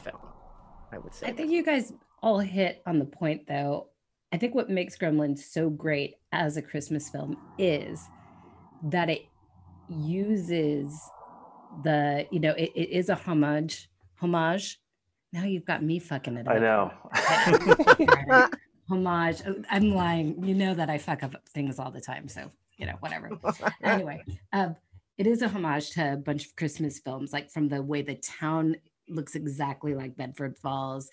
[0.04, 0.18] film.
[0.92, 1.28] I would say.
[1.28, 3.90] I think you guys all hit on the point though.
[4.32, 8.10] I think what makes Gremlins so great as a Christmas film is
[8.84, 9.26] that it
[9.90, 11.00] uses
[11.84, 14.80] the, you know, it, it is a homage, homage.
[15.32, 16.54] Now you've got me fucking it up.
[16.54, 18.50] I know.
[18.90, 19.42] homage.
[19.70, 20.44] I'm lying.
[20.44, 22.28] You know that I fuck up things all the time.
[22.28, 23.32] So, you know, whatever.
[23.84, 24.76] anyway, um,
[25.18, 28.16] it is a homage to a bunch of Christmas films, like from the way the
[28.16, 28.76] town
[29.10, 31.10] looks exactly like Bedford Falls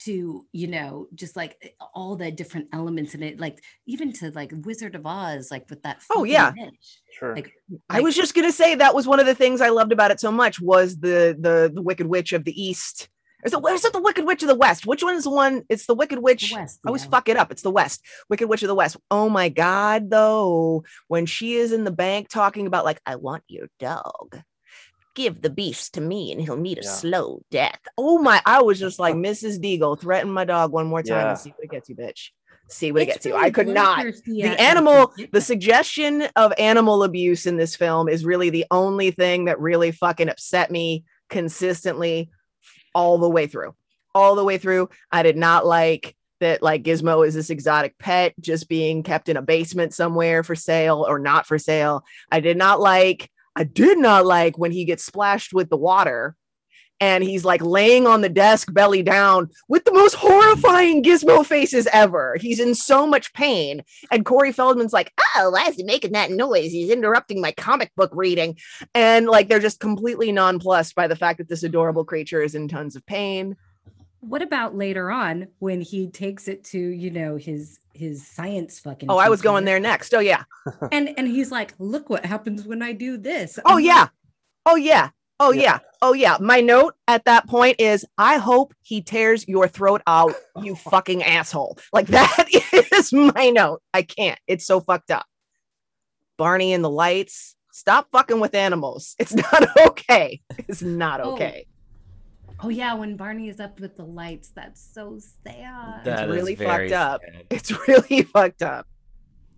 [0.00, 4.52] to, you know, just like all the different elements in it, like even to like
[4.64, 6.02] Wizard of Oz, like with that.
[6.10, 6.52] Oh, yeah.
[6.56, 7.00] witch.
[7.18, 7.34] Sure.
[7.34, 7.52] Like,
[7.88, 10.20] I was just gonna say that was one of the things I loved about it
[10.20, 13.08] so much was the the the Wicked Witch of the East.
[13.44, 14.86] Is it where's it the Wicked Witch of the West?
[14.86, 15.62] Which one is the one?
[15.68, 16.52] It's the Wicked Witch.
[16.54, 17.10] West, I always yeah.
[17.10, 17.50] fuck it up.
[17.50, 18.04] It's the West.
[18.28, 18.96] Wicked Witch of the West.
[19.10, 23.44] Oh my God, though, when she is in the bank talking about like, I want
[23.48, 24.40] your dog.
[25.14, 26.90] Give the beast to me and he'll meet a Yeah.
[26.90, 27.80] slow death.
[27.98, 29.58] Oh my, I was just like, Mrs.
[29.58, 31.30] Deagle, threaten my dog one more time Yeah.
[31.30, 32.30] and see what it gets you, bitch.
[32.68, 33.34] See what it It's gets you.
[33.34, 38.50] I could not the animal the suggestion of animal abuse in this film is really
[38.50, 42.30] the only thing that really fucking upset me consistently
[42.94, 43.74] all the way through
[44.14, 48.34] all the way through i did not like that like gizmo is this exotic pet
[48.40, 52.56] just being kept in a basement somewhere for sale or not for sale i did
[52.56, 56.36] not like i did not like when he gets splashed with the water
[57.02, 61.88] and he's like laying on the desk belly down with the most horrifying gizmo faces
[61.92, 66.12] ever he's in so much pain and Corey Feldman's like, oh, why is he making
[66.12, 66.72] that noise?
[66.72, 68.56] He's interrupting my comic book reading.
[68.94, 72.68] And like they're just completely nonplussed by the fact that this adorable creature is in
[72.68, 73.56] tons of pain.
[74.20, 79.10] What about later on when he takes it to, you know, his his science fucking
[79.10, 80.14] Oh, I was going there next.
[80.14, 80.44] Oh, yeah.
[80.92, 83.58] And and he's like, look what happens when I do this.
[83.64, 84.08] Oh, I'm yeah.
[84.66, 85.10] Oh, yeah.
[85.38, 85.62] Oh, Yeah.
[85.62, 85.78] yeah.
[86.02, 86.36] Oh, yeah.
[86.40, 91.22] My note at that point is I hope he tears your throat out, you fucking
[91.22, 91.78] asshole.
[91.92, 92.46] Like that
[92.92, 93.82] is my note.
[93.94, 94.38] I can't.
[94.46, 95.26] It's so fucked up.
[96.38, 97.56] Barney and the lights.
[97.72, 99.14] Stop fucking with animals.
[99.18, 100.40] It's not okay.
[100.68, 101.66] It's not Oh, okay.
[101.66, 101.70] Oh
[102.68, 106.04] yeah, when Barney is up with the lights, that's so sad.
[106.04, 107.20] That is really very fucked up.
[107.24, 107.44] sad.
[107.50, 108.86] It's really fucked up.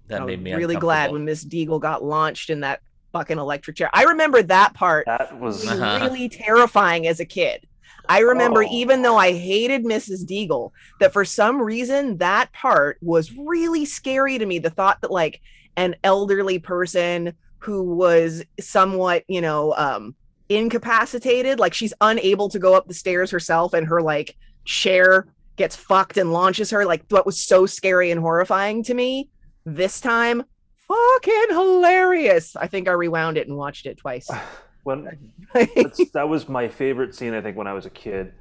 [0.09, 2.81] That I made me really glad when Miss Deagle got launched in that
[3.13, 3.91] fucking electric chair.
[3.93, 5.99] I remember that part That was Uh-huh.
[6.03, 7.67] really terrifying as a kid.
[8.09, 8.69] I remember, Oh.
[8.71, 10.25] even though I hated Mrs.
[10.27, 14.59] Deagle, that for some reason that part was really scary to me.
[14.59, 15.41] The thought that like
[15.77, 20.17] an elderly person who was somewhat, you know, um,
[20.49, 25.27] incapacitated, like she's unable to go up the stairs herself, and her like chair
[25.57, 26.85] gets fucked and launches her.
[26.85, 29.29] Like what was so scary and horrifying to me
[29.65, 30.43] this time.
[30.89, 32.57] Fucking hilarious.
[32.57, 34.29] I think I rewound it and watched it twice.
[34.83, 37.35] when that's, that was my favorite scene.
[37.35, 38.33] I think when I was a kid.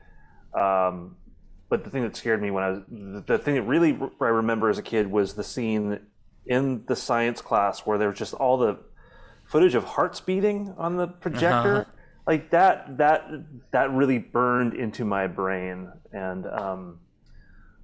[0.53, 1.15] Um,
[1.69, 4.25] but the thing that scared me when I was the, the thing that really I
[4.25, 5.99] remember as a kid was the scene
[6.45, 8.77] in the science class where there was just all the
[9.51, 11.81] footage of hearts beating on the projector.
[11.81, 11.91] Uh-huh.
[12.27, 13.29] Like that that
[13.71, 15.91] that really burned into my brain.
[16.13, 16.99] And um,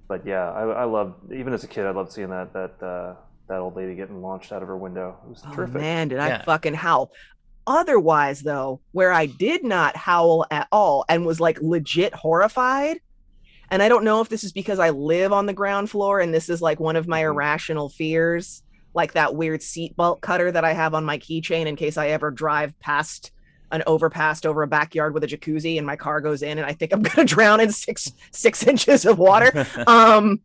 [0.08, 3.14] but yeah, I, I loved even as a kid I loved seeing that that uh,
[3.48, 5.18] that old lady getting launched out of her window.
[5.24, 5.80] It was Oh, terrific.
[5.80, 6.42] man, did I Yeah.
[6.44, 7.10] fucking howl.
[7.66, 12.98] Otherwise, though, where I did not howl at all and was like legit horrified,
[13.70, 16.32] and I don't know if this is because I live on the ground floor and
[16.32, 17.32] this is like one of my Mhm.
[17.32, 18.62] irrational fears
[18.94, 22.30] like that weird seatbelt cutter that I have on my keychain in case I ever
[22.30, 23.32] drive past
[23.70, 26.72] an overpass over a backyard with a jacuzzi and my car goes in and I
[26.72, 29.66] think I'm gonna drown in six six inches of water.
[29.86, 30.40] um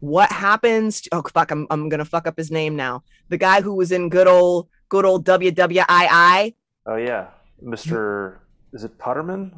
[0.00, 3.02] what happens to, oh fuck I'm I'm gonna fuck up his name now.
[3.28, 6.54] The guy who was in good old good old WWII.
[6.86, 7.28] Oh yeah,
[7.62, 8.38] Mr.
[8.72, 9.52] Is it Potterman?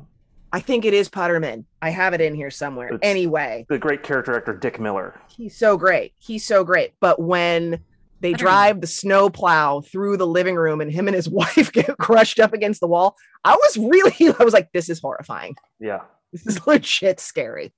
[0.55, 1.65] I think it is Futterman.
[1.83, 2.87] I have it in here somewhere.
[2.87, 5.21] It's- anyway, The great character actor Dick Miller.
[5.29, 6.13] he's so great.
[6.19, 6.93] He's so great.
[7.01, 7.81] But when
[8.21, 11.99] they drive the snow plow through the living room and him and his wife get
[11.99, 15.57] crushed up against the wall, I was really I was like, this is horrifying.
[15.81, 16.03] Yeah.
[16.33, 17.73] This is legit scary.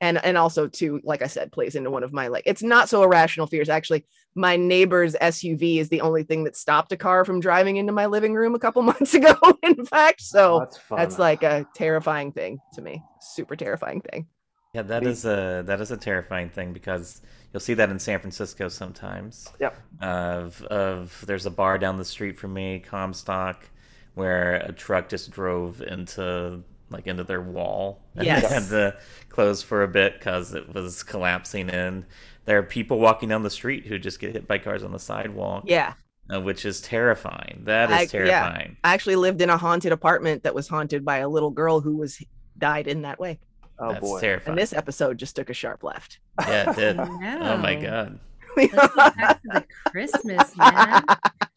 [0.00, 2.88] And and also too, like I said, plays into one of my like it's not
[2.88, 3.68] so irrational fears.
[3.68, 4.04] Actually,
[4.36, 8.06] my neighbor's SUV is the only thing that stopped a car from driving into my
[8.06, 10.20] living room a couple months ago, in fact.
[10.20, 10.98] So that's fun.
[10.98, 13.02] that's like a terrifying thing to me.
[13.20, 14.26] Super terrifying thing.
[14.74, 17.20] Yeah, that Me- is a that is a terrifying thing because
[17.52, 19.48] you'll see that in San Francisco sometimes.
[19.58, 19.76] Yep.
[20.00, 23.68] Of of there's a bar down the street from me, Comstock,
[24.14, 28.00] where a truck just drove into like into their wall.
[28.16, 28.42] And Yes.
[28.42, 28.98] they had to
[29.28, 32.06] close for a bit because it was collapsing in.
[32.44, 34.98] There are people walking down the street who just get hit by cars on the
[34.98, 35.94] sidewalk, Yeah.
[36.34, 37.62] uh, which is terrifying.
[37.64, 38.06] That is I- yeah.
[38.06, 38.76] terrifying.
[38.84, 41.96] I actually lived in a haunted apartment that was haunted by a little girl who
[41.96, 42.22] was
[42.56, 43.38] died in that way.
[43.78, 44.20] oh That's boy.
[44.20, 44.52] terrifying.
[44.52, 46.18] And this episode just took a sharp left.
[46.40, 46.98] Yeah, it did.
[47.00, 48.18] Oh, oh my god.
[48.56, 51.04] Let's go back to the Christmas, man.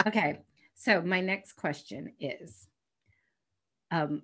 [0.05, 0.39] Okay,
[0.75, 2.67] so my next question is,
[3.89, 4.21] um,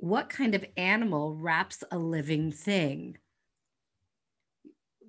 [0.00, 3.16] what kind of animal wraps a living thing?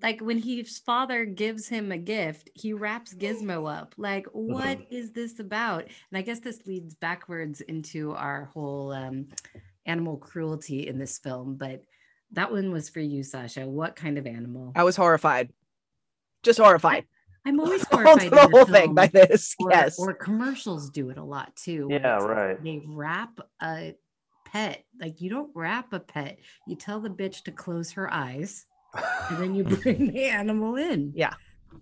[0.01, 3.93] Like when his father gives him a gift, he wraps Gizmo up.
[3.97, 5.83] Like, what is this about?
[5.83, 9.27] And I guess this leads backwards into our whole um,
[9.85, 11.55] animal cruelty in this film.
[11.55, 11.83] But
[12.31, 13.67] that one was for you, Sasha.
[13.67, 14.71] What kind of animal?
[14.75, 15.51] I was horrified.
[16.43, 17.05] Just horrified.
[17.45, 18.31] I'm always horrified.
[18.31, 19.53] in whole the thing by this.
[19.59, 19.99] Or, yes.
[19.99, 21.87] or commercials do it a lot too.
[21.91, 22.63] Yeah, right.
[22.63, 23.95] They wrap a
[24.51, 24.83] pet.
[24.99, 26.39] Like you don't wrap a pet.
[26.67, 31.13] You tell the bitch to close her eyes, and then you bring the animal in.
[31.15, 31.33] Yeah.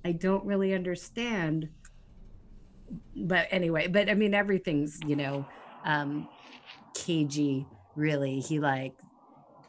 [0.05, 1.69] I don't really understand.
[3.15, 5.45] But anyway, but I mean everything's, you know,
[5.85, 6.27] um
[6.93, 8.39] cagey, really.
[8.39, 8.93] He like,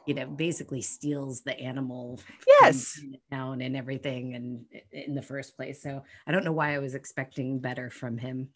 [0.06, 2.20] you know, basically steals the animal
[2.62, 3.00] Yes.
[3.30, 5.82] down and everything and in the first place.
[5.82, 8.48] So I don't know why I was expecting better from him.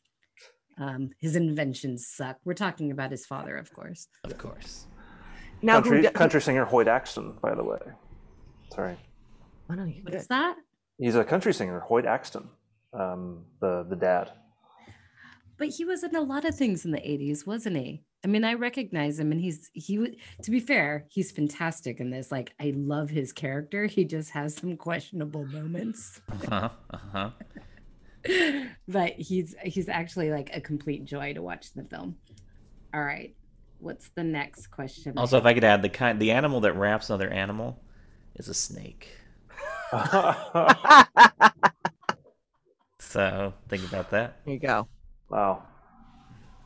[0.82, 2.38] Um, his inventions suck.
[2.44, 4.08] We're talking about his father, of course.
[4.24, 4.86] Of course.
[5.62, 7.78] Now who country, country singer Hoyt Axton, by the way.
[8.74, 8.96] Sorry.
[9.70, 10.28] Oh, no, What's good.
[10.30, 10.56] that?
[10.98, 12.48] He's a country singer, Hoyt Axton,
[12.92, 14.32] um, the the dad.
[15.56, 18.02] But he was in a lot of things in the 80s, wasn't he?
[18.24, 22.10] I mean, I recognize him and he's he would to be fair, he's fantastic in
[22.10, 22.32] this.
[22.32, 23.86] Like I love his character.
[23.86, 26.20] He just has some questionable moments.
[26.30, 26.68] Uh-huh.
[26.90, 27.30] Uh-huh.
[28.88, 32.16] but he's he's actually like a complete joy to watch the film.
[32.94, 33.34] All right.
[33.78, 35.14] What's the next question?
[35.16, 37.82] Also, if I could add, the kind, the animal that wraps another animal
[38.36, 39.08] is a snake.
[43.12, 44.38] So think about that.
[44.46, 44.88] There you go.
[45.28, 45.64] wow.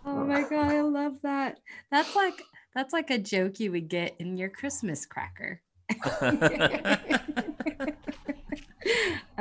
[0.04, 1.58] Oh my god, I love that.
[1.90, 2.40] That's like
[2.72, 5.60] that's like a joke you would get in your Christmas cracker.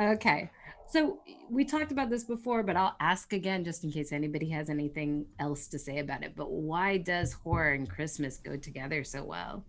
[0.00, 0.50] okay.
[0.88, 1.18] So
[1.50, 5.26] we talked about this before, but I'll ask again just in case anybody has anything
[5.38, 6.34] else to say about it.
[6.36, 9.64] But why does horror and Christmas go together so well?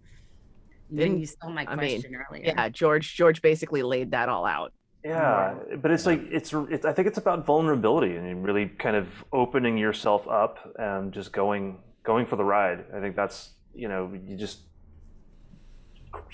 [0.89, 2.45] Then Didn't- you stole my I mean, question earlier.
[2.45, 4.73] Yeah, George George basically laid that all out.
[5.03, 9.07] Yeah, but it's like it's, it's I think it's about vulnerability and really kind of
[9.31, 12.85] opening yourself up and just going going for the ride.
[12.93, 14.59] I think that's you know you just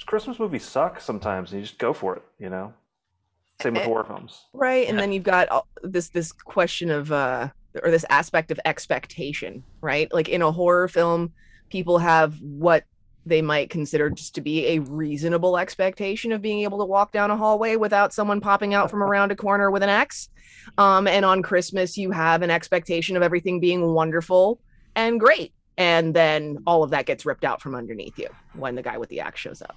[0.06, 2.24] Christmas movies suck sometimes and you just go for it.
[2.40, 2.74] You know,
[3.64, 4.46] same with Eh, horror films.
[4.54, 4.88] Right.
[4.88, 7.50] And then you've got all- this this question of uh
[7.84, 10.12] or this aspect of expectation, right?
[10.14, 11.32] Like in a horror film,
[11.70, 12.84] people have what
[13.26, 17.32] they might consider just to be a reasonable expectation of being able to walk down
[17.32, 20.30] a hallway without someone popping out from around a corner with an axe.
[20.78, 24.60] Um, and on Christmas, you have an expectation of everything being wonderful
[24.96, 25.54] and great.
[25.78, 29.10] And then all of that gets ripped out from underneath you when the guy with
[29.10, 29.76] the axe shows up.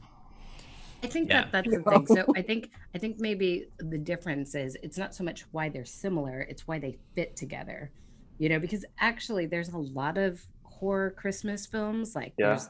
[1.03, 1.43] I think Yeah.
[1.43, 2.07] that that's the thing.
[2.07, 5.85] So I think I think maybe the difference is it's not so much why they're
[5.85, 7.91] similar, it's why they fit together.
[8.39, 12.49] You know, because actually there's a lot of horror Christmas films like Yeah.
[12.49, 12.69] there's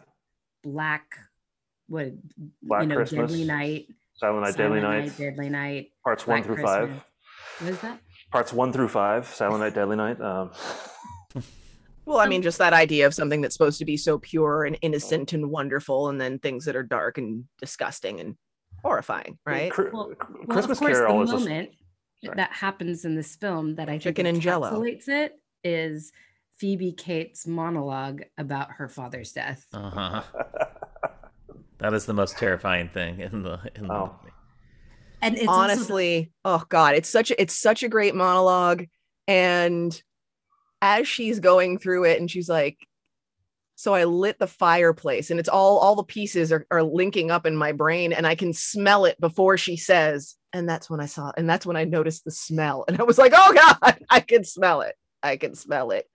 [0.62, 1.16] Black
[1.88, 2.12] what
[2.62, 5.90] Black you know, Christmas, Deadly Night, Silent Night, Deadly Silent Night, Deadly Night.
[6.04, 6.74] parts one through Christmas.
[6.90, 7.04] five.
[7.60, 8.00] What is that?
[8.32, 10.20] Parts one through five, Silent Night, Deadly Night.
[10.20, 10.50] Um,
[12.06, 14.64] Well, I Um, mean, just that idea of something that's supposed to be so pure
[14.64, 18.36] and innocent and wonderful, and then things that are dark and disgusting and
[18.82, 19.70] horrifying, right?
[19.72, 21.70] Cr- Well- Cr- Well, Christmas of course, Carol the is a, moment
[22.24, 22.36] Sorry.
[22.36, 24.70] that happens in this film that I Chicken think and Jell-O.
[24.70, 25.32] encapsulates it
[25.64, 26.12] is
[26.58, 29.66] Phoebe Cates' monologue about her father's death.
[29.74, 30.22] Uh huh.
[31.78, 34.16] That is the most terrifying thing in the in the Oh.
[34.22, 34.32] movie.
[35.22, 38.84] And it's also honestly oh god it's such a it's such a great monologue
[39.26, 40.00] and
[40.82, 42.78] as she's going through it and she's like
[43.74, 47.46] so i lit the fireplace and it's all all the pieces are, are linking up
[47.46, 51.06] in my brain and i can smell it before she says and that's when i
[51.06, 54.20] saw and that's when i noticed the smell and i was like oh god i
[54.20, 56.06] can smell it i can smell it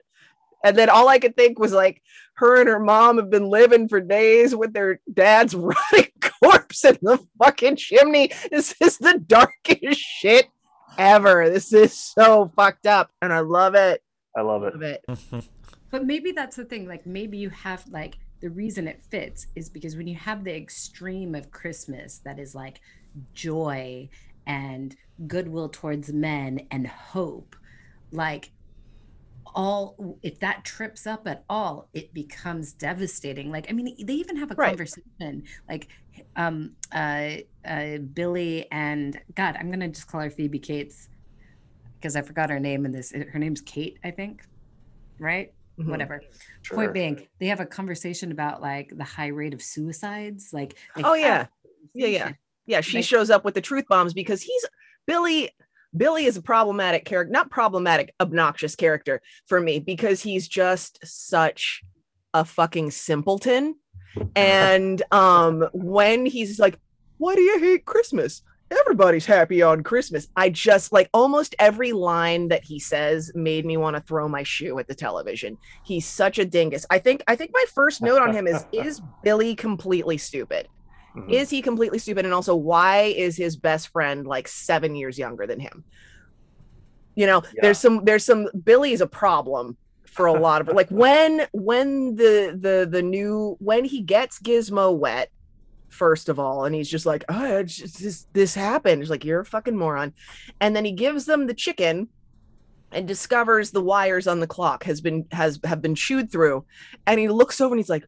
[0.64, 2.02] and then all i could think was like
[2.34, 6.08] her and her mom have been living for days with their dad's rotting
[6.42, 8.30] corpse in the fucking chimney.
[8.50, 10.46] This is the darkest shit
[10.98, 11.50] ever.
[11.50, 14.02] This is so fucked up, and I love it.
[14.36, 14.74] I love it.
[14.74, 15.04] Love it.
[15.90, 16.86] But maybe that's the thing.
[16.86, 20.54] Like maybe you have like the reason it fits is because when you have the
[20.56, 22.80] extreme of Christmas that is like
[23.34, 24.08] joy
[24.46, 27.56] and goodwill towards men and hope,
[28.10, 28.52] like
[29.54, 33.50] all if that trips up at all, it becomes devastating.
[33.50, 34.70] Like I mean, they even have a Right.
[34.70, 35.90] conversation like
[36.36, 41.08] um uh uh Billy and God, I'm gonna just call her Phoebe Cates
[42.02, 43.12] because I forgot her name in this.
[43.12, 44.42] Her name's Kate, I think.
[45.18, 45.54] Right?
[45.78, 45.86] Mhm.
[45.88, 46.20] whatever.
[46.60, 46.76] Sure.
[46.76, 50.50] Point being, they have a conversation about like the high rate of suicides.
[50.52, 51.46] Like, they Oh, yeah.
[51.94, 52.32] Yeah, yeah.
[52.66, 54.66] Yeah, she Like- shows up with the truth bombs because he's
[55.06, 55.48] Billy.
[55.96, 61.82] Billy is a problematic character, not problematic, obnoxious character for me because he's just such
[62.34, 63.74] a fucking simpleton.
[64.36, 66.78] And um, when he's like,
[67.18, 68.42] "Why do you hate Christmas?
[68.80, 73.76] Everybody's happy on Christmas." I just like almost every line that he says made me
[73.76, 75.58] want to throw my shoe at the television.
[75.84, 76.86] He's such a dingus.
[76.90, 77.22] I think.
[77.28, 80.68] I think my first note on him is: Is Billy completely stupid?
[81.16, 81.30] Mhm.
[81.30, 85.46] is he completely stupid and also why is his best friend like seven years younger
[85.46, 85.84] than him
[87.14, 87.60] you know Yeah.
[87.60, 92.56] there's some there's some billy's a problem for a lot of like when when the
[92.58, 95.28] the the new when he gets gizmo wet
[95.92, 99.02] first of all and he's just like oh it's just, this this happened.
[99.02, 100.12] It's like you're a fucking moron.
[100.60, 102.08] And then he gives them the chicken
[102.92, 106.64] and discovers the wires on the clock has been has have been chewed through.
[107.06, 108.06] And he looks over and he's like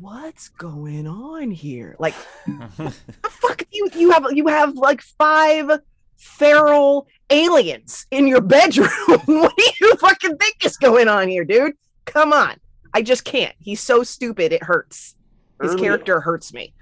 [0.00, 1.96] what's going on here?
[1.98, 2.14] Like
[2.46, 2.94] the
[3.30, 5.70] fuck you you have you have like five
[6.16, 8.88] feral aliens in your bedroom?
[9.26, 11.72] What do you fucking think is going on here dude?
[12.04, 12.56] Come on.
[12.92, 13.54] I just can't.
[13.58, 15.16] He's so stupid it hurts.
[15.62, 16.72] His Early- character hurts me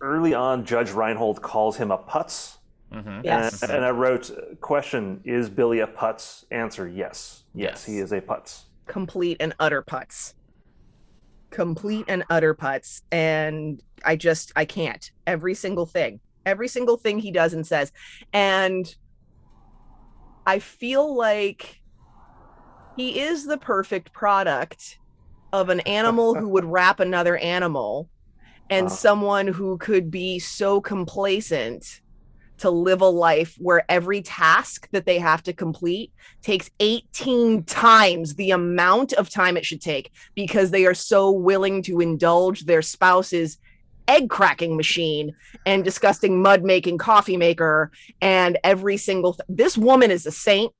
[0.00, 2.58] Early on, Judge Reinhold calls him a putz.
[2.92, 3.22] Mhm.
[3.24, 3.62] Yes.
[3.62, 4.30] And, and I wrote,
[4.60, 6.44] question, is Billy a putz?
[6.50, 7.42] Answer, yes.
[7.54, 7.84] Yes, Yes.
[7.84, 8.64] he is a putz.
[8.86, 10.32] complete and utter putz
[11.50, 17.18] complete and utter putz and i just i can't every single thing every single thing
[17.18, 17.90] he does and says
[18.32, 18.94] and
[20.46, 21.80] i feel like
[22.96, 24.98] he is the perfect product
[25.52, 28.08] of an animal who would wrap another animal
[28.70, 28.94] and Uh-huh.
[28.96, 32.00] someone who could be so complacent
[32.58, 36.12] to live a life where every task that they have to complete
[36.42, 41.82] takes 18 times the amount of time it should take because they are so willing
[41.82, 43.58] to indulge their spouse's
[44.08, 45.34] egg cracking machine
[45.66, 47.90] and disgusting mud making coffee maker
[48.20, 50.72] and every single th- this woman is a saint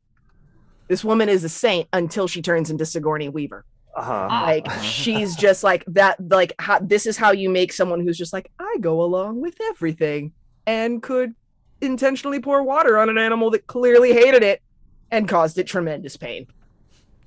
[0.89, 3.65] this woman is a saint until she turns into Sigourney Weaver
[3.99, 4.29] Uh-huh.
[4.31, 4.45] Ah.
[4.45, 8.33] like she's just like that like how, this is how you make someone who's just
[8.33, 10.33] like i go along with everything
[10.67, 11.35] and could
[11.81, 14.63] intentionally pour water on an animal that clearly hated it
[15.11, 16.47] and caused it tremendous pain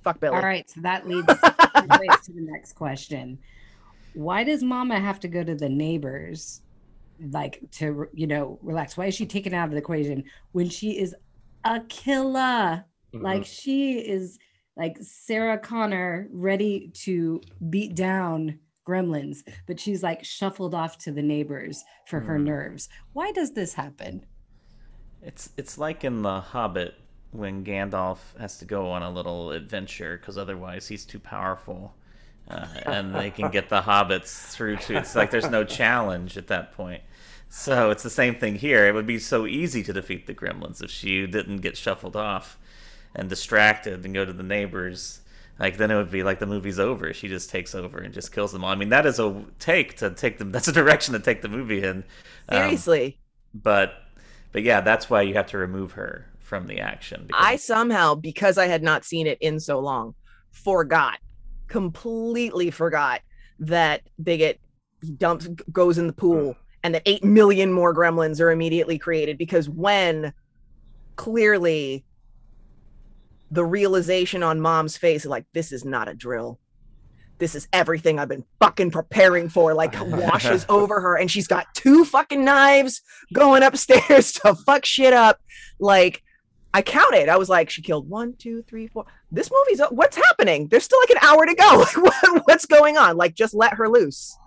[0.04, 0.70] fuck billy All right.
[0.70, 3.38] So that leads to the next question.
[4.14, 6.62] Why does mama have to go to the neighbors
[7.32, 8.98] like to, you know, relax?
[8.98, 11.16] Why is she taken out of the equation when she is
[11.64, 12.84] a killer?
[13.14, 13.22] Mhm.
[13.22, 14.40] Like she is
[14.82, 21.22] like Sarah Connor ready to beat down gremlins, but she's like shuffled off to the
[21.22, 22.46] neighbors for her Hmm.
[22.46, 22.90] nerves.
[23.14, 24.26] Why does this happen?
[25.22, 26.96] It's it's like in The Hobbit
[27.32, 31.96] when Gandalf has to go on a little adventure because otherwise he's too powerful,
[32.50, 34.98] uh, and they can get the hobbits through to.
[34.98, 37.04] It's like there's no challenge at that point.
[37.50, 38.88] So it's the same thing here.
[38.88, 42.58] It would be so easy to defeat the gremlins if she didn't get shuffled off
[43.16, 45.22] and distracted and go to the neighbors.
[45.60, 47.14] Like then it would be like the movie's over.
[47.14, 48.72] She just takes over and just kills them all.
[48.72, 50.52] I mean that is a take to take them.
[50.54, 52.04] That's a direction to take the movie in.
[52.50, 53.20] Um, seriously
[53.54, 53.94] but
[54.52, 57.30] but yeah, that's why you have to remove her from the action.
[57.34, 60.14] i somehow because i had not seen it in so long
[60.52, 61.18] forgot
[61.70, 63.22] completely forgot
[63.58, 64.54] that he
[65.16, 66.54] dumps goes in the pool
[66.84, 70.34] and that 8 million more gremlins are immediately created because when
[71.16, 72.04] clearly
[73.52, 76.60] the realization on mom's face like this is not a drill.
[77.38, 81.74] This is everything i've been fucking preparing for like washes over her and she's got
[81.74, 83.02] two fucking knives
[83.34, 85.40] going upstairs to fuck shit up.
[85.80, 86.24] Like
[86.74, 87.28] i counted.
[87.28, 89.06] I was like she killed one two three four.
[89.32, 90.68] This movie's what's happening?
[90.68, 91.86] There's still like an hour to go.
[91.96, 93.18] Like what, what's going on?
[93.18, 94.38] Like just let her loose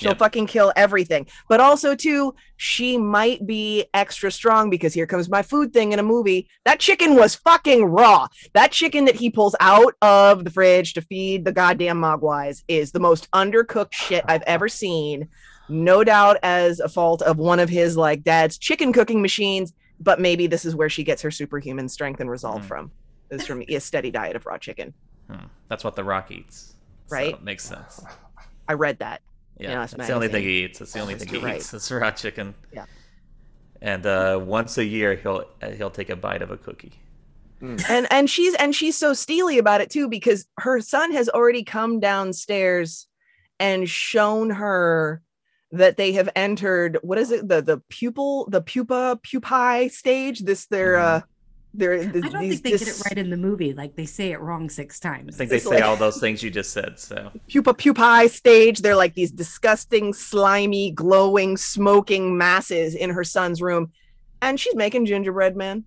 [0.00, 0.18] she'll Yep.
[0.18, 5.42] fucking kill everything but also too she might be extra strong because here comes my
[5.42, 9.54] food thing in a movie that chicken was fucking raw that chicken that he pulls
[9.60, 14.42] out of the fridge to feed the goddamn mogwais is the most undercooked shit i've
[14.42, 15.28] ever seen
[15.68, 20.18] no doubt as a fault of one of his like dad's chicken cooking machines but
[20.18, 22.68] maybe this is where she gets her superhuman strength and resolve Mm.
[22.68, 22.90] from
[23.30, 24.92] is from a steady diet of raw chicken
[25.30, 25.46] Hmm.
[25.68, 26.74] That's what the Rock eats.
[27.08, 27.34] Right?
[27.34, 28.00] it makes sense.
[28.68, 29.20] i read that
[29.60, 30.78] Yeah, Yeah, it's that's the only thing he eats.
[30.78, 31.56] That's the only thing he right.
[31.56, 31.72] eats.
[31.74, 32.54] It's raw chicken.
[32.72, 32.86] Yeah.
[33.82, 36.92] And uh, once a year, he'll uh, he'll take a bite of a cookie.
[37.62, 41.62] and and she's and she's so steely about it too because her son has already
[41.62, 43.06] come downstairs
[43.58, 45.20] and shown her
[45.72, 50.66] that they have entered what is it the the pupil the pupa pupae stage this
[50.66, 51.22] their Mhm.
[51.72, 53.72] Their I don't these think they get it right in the movie.
[53.74, 55.34] Like they say it wrong six times.
[55.34, 56.98] I think they It's say like- all those things you just said.
[56.98, 63.62] So pupa pupae stage they're like these disgusting slimy glowing smoking masses in her son's
[63.62, 63.92] room
[64.42, 65.84] and she's making gingerbread man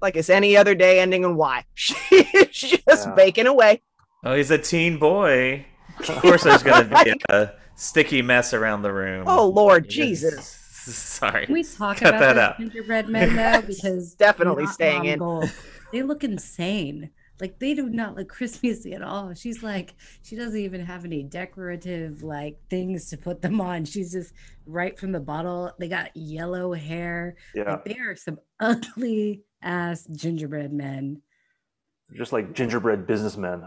[0.00, 3.14] like it's any other day ending in y she's just Yeah.
[3.14, 3.82] baking away
[4.24, 5.66] oh, he's a teen boy.
[5.98, 9.24] Of course, there's gonna be a sticky mess around the room.
[9.26, 9.94] oh lord Yes.
[9.94, 10.59] jesus
[11.20, 11.46] Sorry.
[11.46, 12.58] Can we talk Cut about that out.
[12.58, 13.60] gingerbread men though?
[13.66, 15.18] Because Definitely staying in.
[15.18, 15.50] Gold.
[15.92, 17.10] They look insane.
[17.40, 19.32] Like they do not look Christmassy at all.
[19.34, 23.84] She's like, she doesn't even have any decorative like things to put them on.
[23.86, 24.34] She's just
[24.66, 25.72] right from the bottle.
[25.78, 27.36] They got yellow hair.
[27.54, 31.22] Yeah, Like they are some ugly ass gingerbread men.
[32.14, 33.64] just like gingerbread businessmen.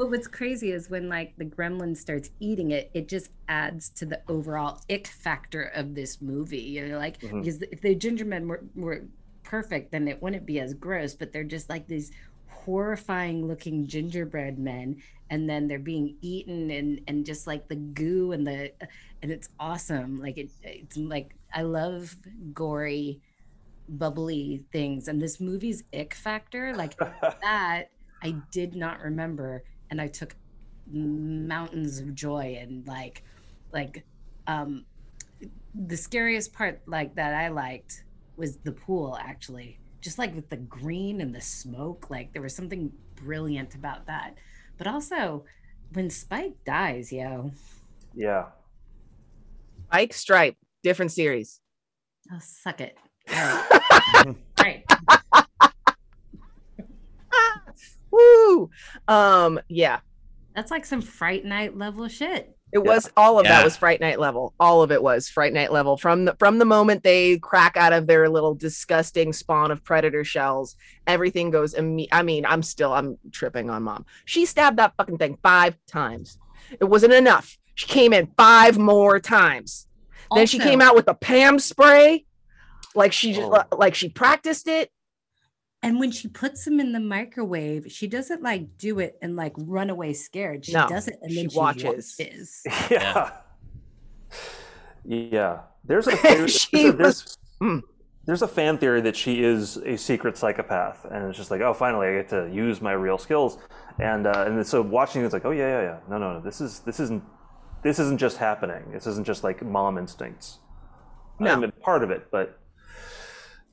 [0.00, 4.06] But what's crazy is when like the gremlin starts eating it, it just adds to
[4.06, 6.56] the overall ick factor of this movie.
[6.56, 7.44] You know, like Mhm.
[7.44, 9.04] because if the gingermen were, were
[9.42, 11.12] perfect, then it wouldn't be as gross.
[11.12, 12.12] But they're just like these
[12.46, 18.32] horrifying looking gingerbread men, and then they're being eaten and and just like the goo
[18.32, 18.72] and the
[19.20, 20.18] and it's awesome.
[20.18, 22.16] Like it, it's like I love
[22.54, 23.20] gory,
[23.86, 26.96] bubbly things, and this movie's ick factor, like
[27.42, 27.90] that
[28.22, 30.34] I did not remember, and I took
[30.90, 33.22] mountains of joy and like,
[33.72, 34.04] like,
[34.46, 34.84] um,
[35.74, 38.04] the scariest part like that I liked
[38.36, 42.54] was the pool actually, just like with the green and the smoke, like there was
[42.54, 44.36] something brilliant about that.
[44.78, 45.44] But also,
[45.92, 47.52] when Spike dies, yo,
[48.14, 48.46] yeah.
[49.90, 51.60] Ike Stripe, different series.
[52.32, 52.96] oh suck it.
[53.32, 54.84] All right, All right.
[58.60, 59.14] Woo!
[59.14, 60.00] Um, yeah,
[60.54, 62.56] That's like some Fright Night level shit.
[62.72, 64.54] it was all of that was Fright Night level.
[64.60, 67.92] All of it was Fright Night level from the from the moment they crack out
[67.92, 70.76] of their little disgusting spawn of predator shells.
[71.06, 71.74] Everything goes.
[71.74, 74.06] Imme- I mean, I'm still I'm tripping on mom.
[74.24, 76.38] She stabbed that fucking thing five times.
[76.78, 77.56] It wasn't enough.
[77.74, 79.86] She came in five more times.
[80.34, 82.24] then she came out with the Pam spray,
[82.94, 83.64] like she just Oh.
[83.76, 84.90] like she practiced it.
[85.82, 89.54] And when she puts them in the microwave, she doesn't like do it and like
[89.56, 90.64] run away scared.
[90.64, 92.16] She No, does it and she then she watches.
[92.18, 92.62] watches.
[92.90, 93.30] Yeah.
[95.04, 95.60] Yeah.
[95.84, 97.82] There's a theory, She there's, a, there's, mm.
[98.26, 101.72] there's a fan theory that she is a secret psychopath, and it's just like, oh,
[101.74, 103.58] finally, I get to use my real skills,
[103.98, 106.60] and uh, and so watching it's like, oh yeah, yeah, yeah, no, no, no, this
[106.60, 107.24] is this isn't
[107.82, 108.90] this isn't just happening.
[108.92, 110.58] This isn't just like mom instincts.
[111.38, 111.52] No.
[111.52, 112.59] I mean, part of it, but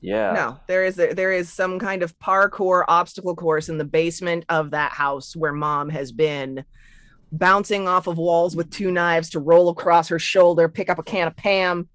[0.00, 4.44] yeah, No, there is there is some kind of parkour obstacle course in the basement
[4.48, 6.64] of that house where mom has been
[7.32, 11.02] bouncing off of walls with two knives to roll across her shoulder, pick up a
[11.02, 11.88] can of Pam,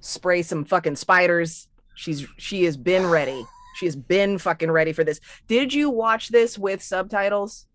[0.00, 1.68] spray some fucking spiders.
[1.96, 3.44] She's she has been ready.
[3.76, 5.20] She has been fucking ready for this.
[5.48, 7.66] Did you watch this with subtitles?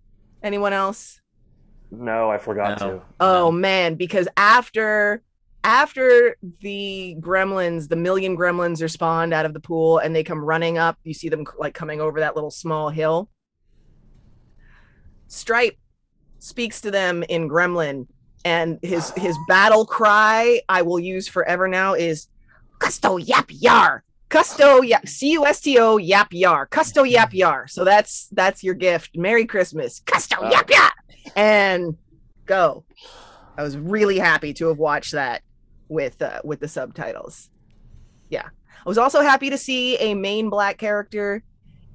[0.43, 1.20] Anyone else?
[1.91, 2.89] No, I forgot No.
[2.89, 3.01] to.
[3.20, 5.22] Oh man, because after
[5.66, 10.39] after the gremlins, the million gremlins are spawned out of the pool and they come
[10.39, 13.30] running up, you see them like coming over that little small hill.
[15.28, 15.76] Stripe
[16.38, 18.05] speaks to them in gremlin
[18.45, 22.28] and his his battle cry I will use forever now is
[22.80, 24.03] Custo Yap Yar.
[24.30, 26.68] Custo Yap C U S T O Yap Yar.
[26.68, 27.68] Custo Yap Yar.
[27.68, 29.18] So that's that's your gift.
[29.18, 29.99] Merry Christmas.
[30.01, 30.51] Custo.
[30.51, 30.91] Yap Yar.
[31.36, 31.97] And
[32.45, 32.86] go.
[33.57, 35.41] I was really happy to have watched that
[35.88, 37.49] with uh, with the subtitles.
[38.29, 38.47] Yeah.
[38.86, 41.43] I was also happy to see a main black character,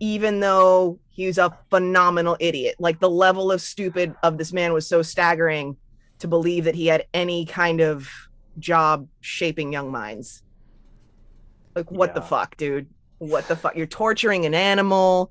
[0.00, 2.76] even though he's a phenomenal idiot.
[2.78, 5.76] Like the level of stupid of this man was so staggering
[6.18, 8.08] to believe that he had any kind of
[8.58, 10.42] job shaping young minds.
[11.74, 12.88] Like, what the fuck, dude?
[13.18, 13.76] What the fuck?
[13.76, 15.30] You're torturing an animal,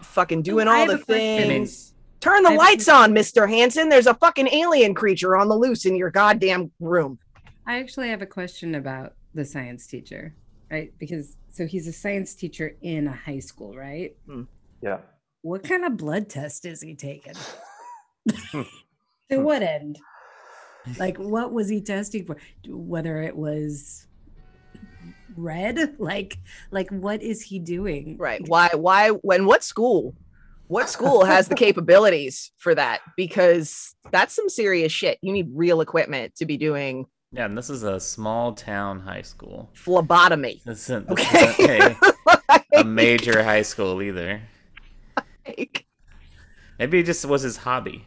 [0.00, 1.94] fucking doing I all the things.
[2.20, 3.48] Turn the I have a lights on, Mr.
[3.48, 3.88] Hanson.
[3.88, 7.18] There's a fucking alien creature on the loose in your goddamn room.
[7.66, 10.34] I actually have a question about the science teacher,
[10.70, 10.92] right?
[10.98, 14.16] Because so he's a science teacher in a high school, right?
[14.26, 14.42] Hmm.
[14.82, 14.98] Yeah.
[15.42, 17.34] What kind of blood test is he taking?
[18.52, 18.64] to
[19.38, 19.98] what end?
[20.98, 22.36] Like, what was he testing for?
[22.66, 24.06] Whether it was
[25.36, 26.38] red, like,
[26.70, 28.16] like what is he doing?
[28.18, 28.46] Right.
[28.46, 30.14] Why, why, when, what school?
[30.68, 33.00] What school has the capabilities for that?
[33.16, 35.18] Because that's some serious shit.
[35.20, 39.22] You need real equipment to be doing Yeah, and this is a small town high
[39.22, 39.70] school.
[39.74, 40.60] phlebotomy.
[40.64, 41.78] This isn't, this Okay.
[41.78, 41.96] isn't
[42.48, 44.40] a, a major high school either.
[45.46, 45.86] Like,
[46.78, 48.06] Maybe it just was his hobby.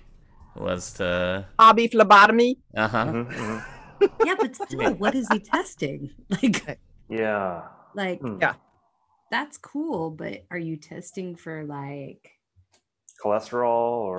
[0.56, 2.58] Was to hobby phlebotomy.
[2.76, 3.06] uh huh.
[3.06, 3.66] Mhm, mhm.
[4.26, 6.10] Yeah, but still, what is he testing?
[6.30, 7.62] Like, Yeah.
[7.96, 8.40] like Hmm.
[8.42, 8.56] Yeah.
[9.32, 12.30] that's cool, but are you testing for like?
[13.24, 14.18] Cholesterol or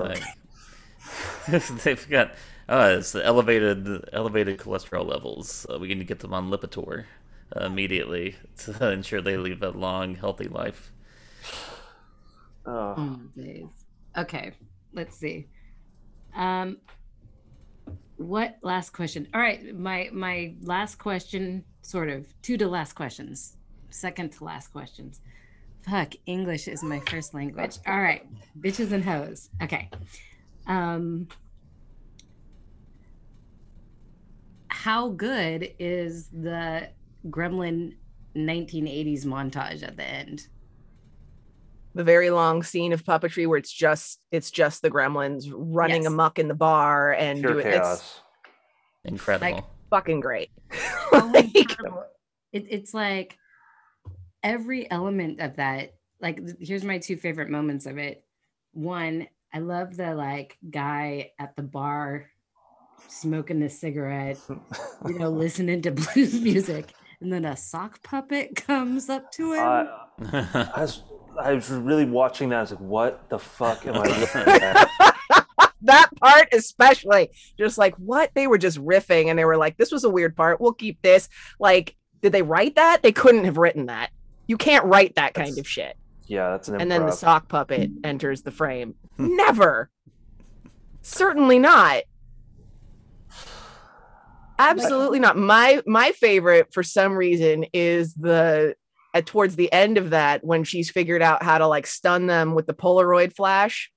[1.51, 2.33] But they've got
[2.69, 5.67] oh, it's the elevated elevated cholesterol levels.
[5.73, 7.05] Uh, we need to get them on Lipitor
[7.57, 10.93] uh, immediately to ensure they live a long, healthy life.
[12.67, 12.95] Oh.
[12.97, 13.67] Oh days.
[14.17, 14.53] Okay,
[14.93, 15.49] let's see.
[16.35, 16.79] Um,
[18.17, 19.29] what last question?
[19.35, 23.57] All right, my my last question, sort of two to last questions,
[23.91, 25.21] second to last questions.
[25.83, 27.79] Fuck, English is my first language.
[27.87, 28.27] All right,
[28.61, 29.51] bitches and hoes.
[29.63, 29.91] Okay.
[30.67, 31.29] Um,
[34.85, 36.91] how good is the
[37.29, 37.95] Gremlin
[38.37, 40.43] 1980s montage at the end?
[41.95, 46.13] The very long scene of puppetry where it's just it's just the gremlins running Yes.
[46.13, 48.21] amok in the bar and Pure doing it's chaos.
[49.07, 49.67] Incredible.
[49.89, 50.51] fucking great.
[51.15, 52.05] Oh like, incredible.
[52.53, 53.39] It, it's like
[54.43, 55.95] every element of that.
[56.21, 58.23] Like, here's my two favorite moments of it.
[58.73, 62.27] One, I love the like guy at the bar
[63.09, 64.39] smoking a cigarette,
[65.07, 69.61] you know, listening to blues music, and then a sock puppet comes up to him.
[69.61, 71.03] I, I was
[71.41, 72.57] I was really watching that.
[72.59, 74.89] I was like, what the fuck am I looking at?
[75.87, 77.29] that part especially
[77.59, 78.31] just like what?
[78.35, 80.61] They were just riffing and they were like this was a weird part.
[80.61, 81.29] We'll keep this.
[81.59, 83.03] Like did they write that?
[83.03, 84.11] They couldn't have written that.
[84.47, 85.97] You can't write that kind of shit.
[86.27, 86.81] Yeah, that's an improv.
[86.83, 88.95] and then the sock puppet enters the frame.
[89.19, 89.91] Never.
[91.03, 92.05] Certainly not
[94.59, 98.75] absolutely not my my favorite for some reason is the
[99.15, 102.55] at towards the end of that when she's figured out how to like stun them
[102.55, 103.91] with the polaroid flash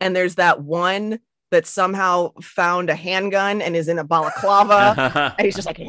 [0.00, 1.18] and there's that one
[1.50, 5.78] that somehow found a handgun and is in a balaclava and he's just like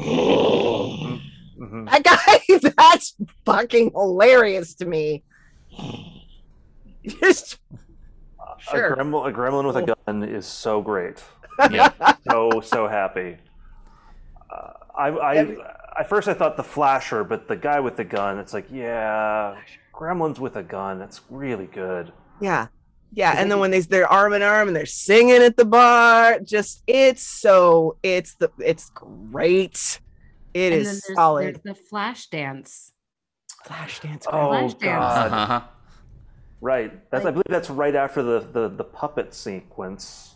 [1.90, 3.16] that guy that's
[3.46, 5.24] fucking hilarious to me
[7.22, 7.60] just
[8.72, 8.94] Sure.
[8.94, 11.22] A, gremlin, a gremlin with a gun is so great.
[11.72, 11.92] Yeah.
[12.30, 13.38] So so happy.
[14.50, 15.56] Uh, I, I
[16.00, 18.40] at first I thought the flasher, but the guy with the gun.
[18.40, 19.58] It's like yeah,
[19.94, 21.00] gremlins with a gun.
[21.00, 22.12] That's really good.
[22.42, 22.68] Yeah.
[23.14, 23.34] Yeah.
[23.38, 26.82] And then when they they're arm in arm and they're singing at the bar, just
[26.88, 30.00] it's so it's the it's great.
[30.54, 31.62] It and is then there's, solid.
[31.64, 32.94] there's the flash dance.
[33.66, 34.26] Flash dance.
[34.28, 34.80] Oh Flashdance.
[34.80, 35.62] god, Uh-huh.
[36.62, 37.10] right.
[37.12, 40.33] That's I believe that's right after the, the the puppet sequence.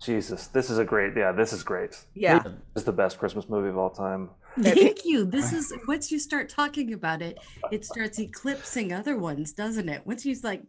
[0.00, 1.12] Jesus, this is a great.
[1.16, 1.96] Yeah, this is great.
[2.14, 2.38] Yeah.
[2.40, 4.30] this is the best Christmas movie of all time.
[4.60, 5.24] Thank you.
[5.24, 7.38] This is once you start talking about it,
[7.72, 10.06] it starts eclipsing other ones, doesn't it?
[10.06, 10.62] Once you like,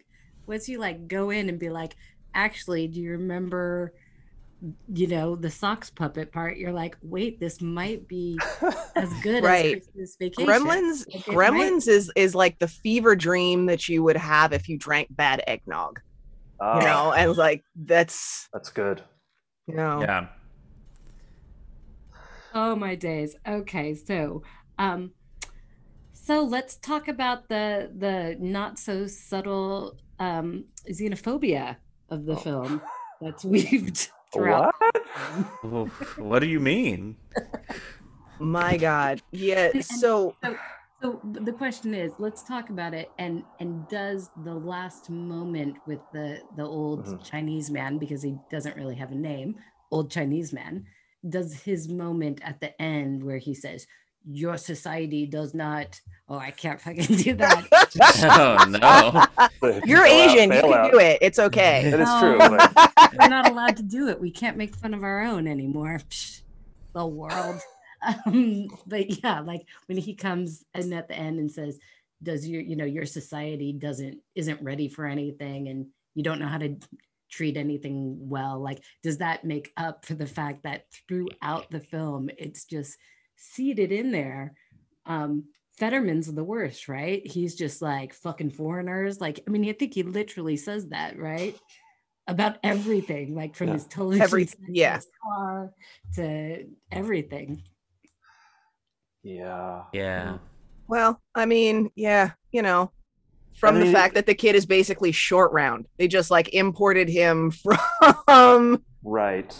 [0.47, 1.95] once you like go in and be like,
[2.33, 3.93] actually, do you remember,
[4.93, 6.57] you know, the socks puppet part?
[6.57, 8.37] You're like, wait, this might be
[8.95, 9.77] as good Right.
[9.77, 10.47] as Christmas Vacation.
[10.51, 14.53] Gremlins Like, it might- Gremlins is is like the fever dream that you would have
[14.53, 15.99] if you drank bad eggnog.
[16.59, 19.01] Oh, You know, and like that's that's good.
[19.69, 20.27] You know Yeah.
[22.53, 23.35] Oh my days.
[23.47, 24.41] Okay, so
[24.77, 25.11] um
[26.13, 31.77] so let's talk about the the not so subtle um xenophobia
[32.09, 32.37] of the Oh.
[32.37, 32.81] film
[33.21, 34.73] that's weaved throughout.
[35.61, 35.89] What?
[36.17, 37.15] What do you mean?
[38.39, 39.21] my god.
[39.31, 39.69] Yeah.
[39.73, 40.35] And- So
[41.01, 45.99] So the question is, let's talk about it and and does the last moment with
[46.13, 47.23] the the old Mhm.
[47.23, 49.55] Chinese man because he doesn't really have a name,
[49.91, 50.85] old Chinese man,
[51.29, 53.87] does his moment at the end where he says,
[54.25, 55.99] your society does not.
[56.27, 57.65] Oh, I can't fucking do that.
[58.23, 59.79] oh no.
[59.85, 60.51] You're Bailout, Asian.
[60.51, 60.91] You can bailout.
[60.91, 61.17] do it.
[61.21, 61.89] It's okay.
[61.91, 62.19] That is No.
[62.19, 62.37] true.
[62.57, 64.19] but- We're not allowed to do it.
[64.19, 65.99] We can't make fun of our own anymore.
[66.09, 66.41] Psh,
[66.93, 67.61] the world.
[68.25, 71.79] Um, but yeah, like when he comes and at the end and says,
[72.23, 76.47] "Does your you know your society doesn't isn't ready for anything, and you don't know
[76.47, 76.77] how to
[77.29, 82.29] treat anything well?" Like, does that make up for the fact that throughout the film,
[82.37, 82.97] it's just
[83.35, 84.53] seated in there?
[85.05, 85.45] Um,
[85.79, 87.25] Futterman's the worst, right?
[87.25, 89.21] He's just like fucking foreigners.
[89.21, 91.57] Like, I mean, I think he literally says that, right?
[92.27, 93.73] About everything, like from Yeah.
[93.75, 94.95] his television, Every- yeah.
[94.97, 95.73] his car
[96.15, 97.63] to everything.
[99.23, 99.83] Yeah.
[99.93, 100.37] Yeah.
[100.87, 102.91] Well, I mean, yeah, you know,
[103.59, 105.85] from I the fact that the kid is basically short round.
[105.97, 107.51] They just like imported him
[108.25, 109.55] from Right.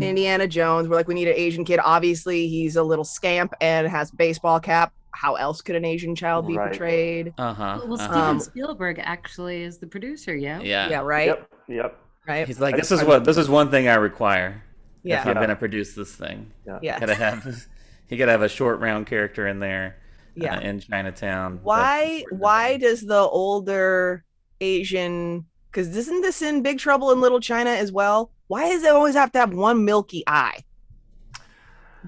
[0.00, 0.88] Indiana Jones.
[0.88, 1.80] We're like, we need an Asian kid.
[1.82, 4.92] Obviously, he's a little scamp and has baseball cap.
[5.12, 6.68] How else could an Asian child be Right.
[6.70, 7.34] portrayed?
[7.36, 7.80] Uh huh.
[7.86, 10.60] Well, Steven Um, Spielberg actually is the producer, yeah.
[10.60, 10.88] yeah.
[10.88, 11.26] Yeah, right.
[11.26, 11.50] Yep.
[11.68, 11.98] Yep.
[12.28, 12.46] Right.
[12.46, 14.62] He's like, this is what this is one thing I require
[15.02, 15.20] Yeah.
[15.22, 16.52] if I'm gonna produce this thing.
[16.80, 17.00] Yeah.
[17.00, 17.66] Gotta have
[18.10, 19.96] you gotta have a short round character in there.
[20.34, 20.56] Yeah.
[20.56, 21.56] uh, in Chinatown.
[21.56, 22.40] That's why important.
[22.40, 24.24] why does the older
[24.60, 28.90] asian because isn't this in big trouble in little china as well why does it
[28.90, 30.62] always have to have one milky eye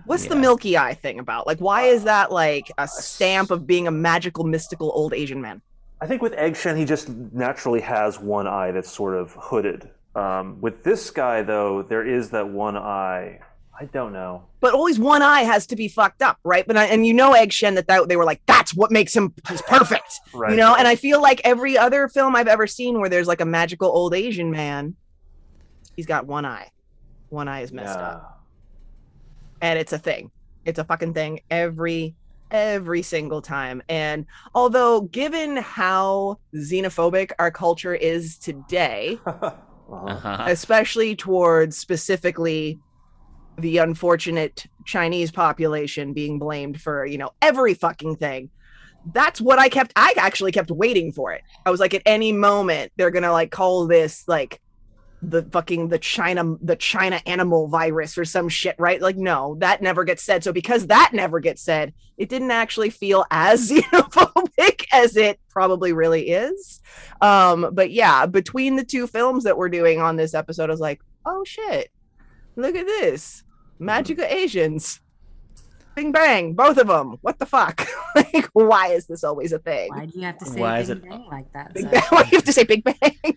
[0.04, 3.86] what's the milky eye thing about like why is that like a stamp of being
[3.86, 5.60] a magical mystical old asian man
[6.02, 9.88] I think with Egg Shen, he just naturally has one eye that's sort of hooded.
[10.16, 13.38] Um, with this guy, though, there is that one eye.
[13.80, 14.44] I don't know.
[14.60, 17.32] but always one eye has to be fucked up right but I, and you know
[17.32, 20.50] egg shen that, that they were like that's what makes him he's perfect Right.
[20.52, 23.40] you know and i feel like every other film i've ever seen where there's like
[23.40, 24.94] a magical old asian man
[25.96, 26.68] he's got one eye
[27.30, 28.44] one eye is messed up
[29.60, 30.30] and it's a thing
[30.64, 32.14] it's a fucking thing every
[32.50, 40.06] every single time and although given how xenophobic our culture is today Uh-huh.
[40.06, 40.44] Uh-huh.
[40.48, 42.78] especially towards specifically
[43.58, 48.50] the unfortunate chinese population being blamed for you know every fucking thing.
[49.12, 51.42] That's what i kept i actually kept waiting for it.
[51.66, 54.60] I was like at any moment they're gonna like call this like
[55.24, 59.00] the fucking the china the china animal virus or some shit right?
[59.00, 60.42] Like no that never gets said.
[60.42, 65.92] So because that never gets said it didn't actually feel as xenophobic as it probably
[65.92, 66.80] really is.
[67.20, 70.80] Um but yeah between the two films that we're doing on this episode i was
[70.80, 71.90] like oh shit
[72.56, 73.42] look at this.
[73.76, 73.84] Mm-hmm.
[73.86, 75.00] Magical asians.
[75.94, 77.86] Bing bang both of them what the fuck?
[78.14, 79.90] Like why is this always a thing?
[79.94, 81.72] Why do you have to say Why Why is it- bang like that?
[81.74, 81.92] big Zach?
[81.92, 82.02] bang.
[82.10, 83.36] Why do you have to say big bang?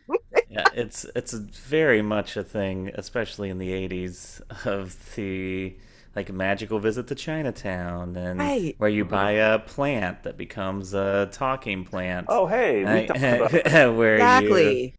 [0.50, 5.76] Yeah, it's it's very much a thing, especially in the '80s, of the
[6.16, 8.76] like magical visit to Chinatown, and Right.
[8.78, 12.28] where you buy a plant that becomes a talking plant.
[12.30, 13.20] Oh, hey, we Like, talked
[13.68, 14.92] about where you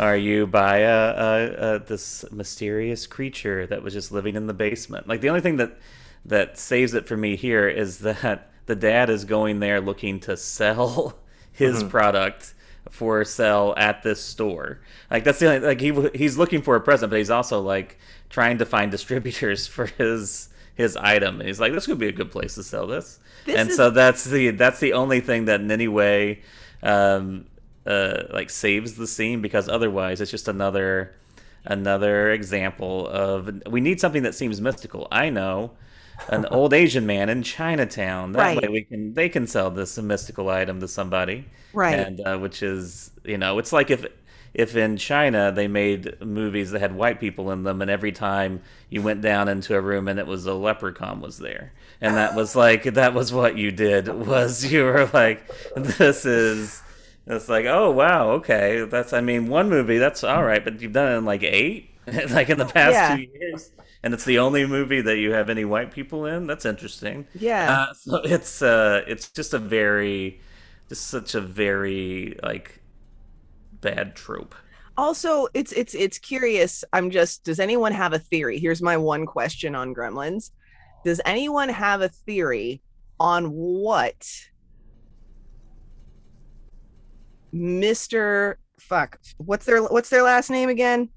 [0.00, 4.54] or you by a, a, a this mysterious creature that was just living in the
[4.54, 5.06] basement.
[5.06, 5.78] Like the only thing that
[6.24, 10.36] that saves it for me here is that the dad is going there looking to
[10.36, 11.18] sell
[11.52, 12.54] his product
[12.88, 14.80] for sale at this store.
[15.10, 17.98] Like that's the only like he he's looking for a present, but he's also like
[18.30, 21.40] trying to find distributors for his his item.
[21.40, 23.18] And he's like, this could be a good place to sell this.
[23.44, 26.40] This and is- so that's the that's the only thing that in any way
[26.82, 27.46] um,
[27.86, 31.14] uh, like saves the scene because otherwise it's just another
[31.64, 35.08] another example of we need something that seems mystical.
[35.12, 35.72] I know
[36.28, 38.32] an old Asian man in Chinatown.
[38.32, 38.60] That Right.
[38.62, 41.46] way we can they can sell this mystical item to somebody.
[41.72, 42.06] Right.
[42.06, 44.06] And uh, which is you know it's like if
[44.52, 48.62] if in China they made movies that had white people in them, and every time
[48.88, 52.34] you went down into a room and it was a leprechaun was there, and that
[52.34, 55.44] was like that was what you did was you were like,
[55.76, 56.82] this is.
[57.26, 59.12] It's like, oh wow, okay, that's.
[59.12, 61.90] I mean, one movie, that's all right, but you've done it in like eight,
[62.30, 63.06] like in the past Yeah.
[63.06, 63.70] two years,
[64.02, 66.46] and it's the only movie that you have any white people in.
[66.46, 67.26] That's interesting.
[67.34, 70.40] yeah Uh, so it's uh, it's just a very,
[70.88, 72.80] just such a very like
[73.80, 74.54] bad trope.
[74.96, 79.24] also it's it's it's curious i'm just does anyone have a theory here's my one
[79.26, 80.50] question on gremlins
[81.04, 82.82] does anyone have a theory
[83.18, 84.26] on what
[87.54, 91.08] mr fuck what's their what's their last name again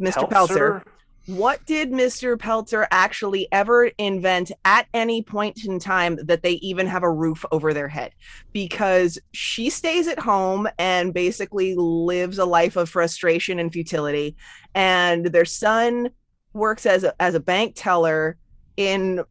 [0.00, 0.82] mr peltzer
[1.28, 2.38] what did Mr.
[2.38, 7.44] Peltzer actually ever invent at any point in time that they even have a roof
[7.52, 8.12] over their head?
[8.54, 14.36] Because she stays at home and basically lives a life of frustration and futility.
[14.74, 16.08] And their son
[16.54, 18.38] works as a, as a bank teller
[18.78, 19.22] in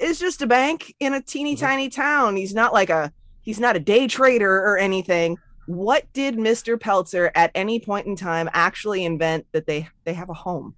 [0.00, 1.60] is just a bank in a teeny Mhm.
[1.60, 2.36] tiny town.
[2.36, 5.36] He's not like a he's not a day trader or anything.
[5.68, 6.80] What did Mr.
[6.80, 10.74] Peltzer at any point in time actually invent that they they have a home?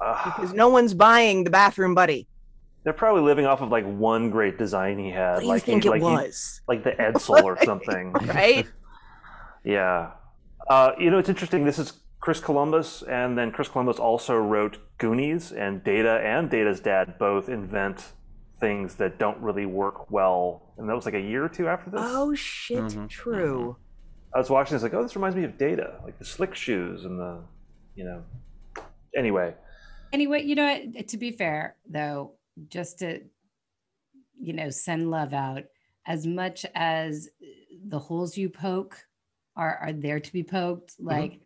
[0.00, 2.28] Uh, Because no one's buying the bathroom buddy.
[2.84, 5.32] they're probably living off of like one great design he had.
[5.34, 6.60] What do you like think he, it like he- was?
[6.68, 8.12] like the Edsel or something.
[8.12, 8.66] Right?
[9.64, 10.12] Yeah.
[10.70, 11.64] Uh, you know, it's interesting.
[11.64, 16.78] This is Chris Columbus, and then Chris Columbus also wrote Goonies, and Data and Data's
[16.80, 18.12] dad both invent
[18.60, 20.72] things that don't really work well.
[20.78, 22.00] And that was like a year or two after this.
[22.02, 23.76] Oh shit, Mhm, true.
[24.34, 27.04] I was watching this, like, oh, this reminds me of Data, like the slick shoes
[27.04, 27.40] and the,
[27.94, 28.22] you know.
[29.16, 29.54] Anyway,
[30.12, 32.32] Anyway, you know, what, to be fair though,
[32.68, 33.20] just to
[34.40, 35.64] you know, send love out
[36.06, 37.28] as much as
[37.88, 38.96] the holes you poke
[39.56, 41.40] are are there to be poked, like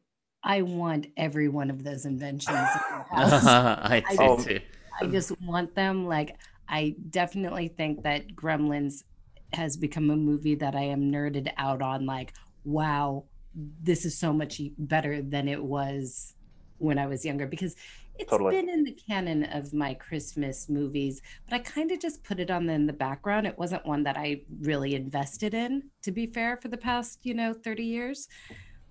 [0.44, 2.50] I want every one of those inventions.
[2.50, 2.56] in
[3.16, 3.46] house.
[3.46, 4.36] I do Oh.
[4.42, 4.60] too.
[5.00, 6.06] I just want them.
[6.06, 6.36] Like,
[6.72, 9.04] I definitely think that Gremlins
[9.52, 12.06] has become a movie that I am nerded out on.
[12.06, 12.32] Like,
[12.64, 16.34] wow, this is so much better than it was
[16.78, 17.76] when I was younger because
[18.18, 18.56] it's Totally.
[18.56, 22.50] been in the canon of my Christmas movies, but I kind of just put it
[22.50, 23.46] on in the background.
[23.46, 27.34] It wasn't one that I really invested in, to be fair, for the past, you
[27.34, 28.28] know, 30 years.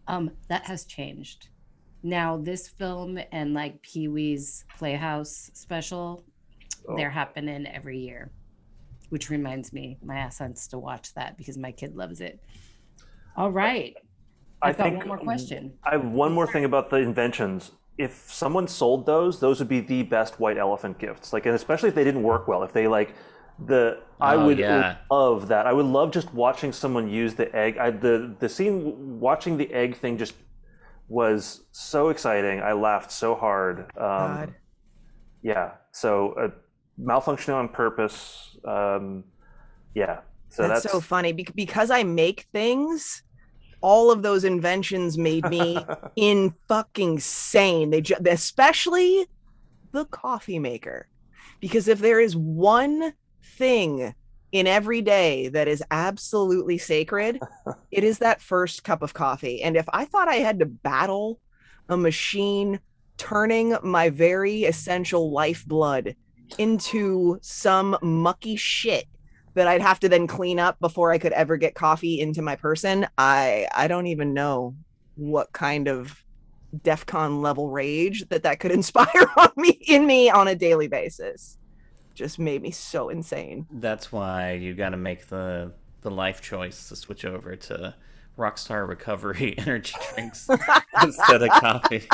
[0.08, 1.50] Um, that has changed.
[2.04, 6.26] Now, this film and like Pee Wee's Playhouse special,
[6.88, 6.96] Oh.
[6.96, 8.32] they're happening every year,
[9.10, 12.40] which reminds me, my ass wants to watch that because my kid loves it.
[13.38, 13.96] All right.
[14.62, 15.74] I've got one more question.
[15.84, 17.72] I have one more thing about the inventions.
[17.98, 21.34] If someone sold those, those would be the best white elephant gifts.
[21.34, 22.64] Like, and especially if they didn't work well.
[22.64, 23.16] If they like
[23.68, 24.98] the, I Oh, would yeah.
[25.10, 25.66] love that.
[25.68, 27.78] I would love just watching someone use the egg.
[27.78, 30.34] I, the the scene watching the egg thing just
[31.08, 32.60] was so exciting.
[32.62, 33.80] I laughed so hard.
[33.80, 34.54] Um, God.
[35.42, 35.72] yeah.
[35.92, 36.50] So uh,
[37.02, 38.58] malfunctioning on purpose.
[38.66, 39.24] Um,
[39.94, 40.22] yeah.
[40.50, 43.24] So that's, that's, so funny bec- because I make things.
[43.82, 45.78] All of those inventions made me
[46.16, 47.90] in fucking sane.
[47.90, 49.26] They ju- especially
[49.92, 51.08] the coffee maker,
[51.60, 53.14] because if there is one
[53.58, 54.14] thing
[54.52, 57.40] in every day that is absolutely sacred,
[57.92, 59.64] it is that first cup of coffee.
[59.64, 61.40] And if I thought I had to battle
[61.90, 62.80] a machine
[63.18, 66.16] turning my very essential lifeblood
[66.58, 69.08] into some mucky shit
[69.54, 72.56] that I'd have to then clean up before I could ever get coffee into my
[72.56, 74.76] person, I I don't even know
[75.16, 76.24] what kind of
[76.78, 81.58] DefCon level rage that that could inspire on me in me on a daily basis.
[82.14, 83.66] Just made me so insane.
[83.72, 87.94] That's why you got to make the the life choice to switch over to
[88.38, 90.50] Rockstar Recovery energy drinks
[91.04, 92.08] instead of coffee.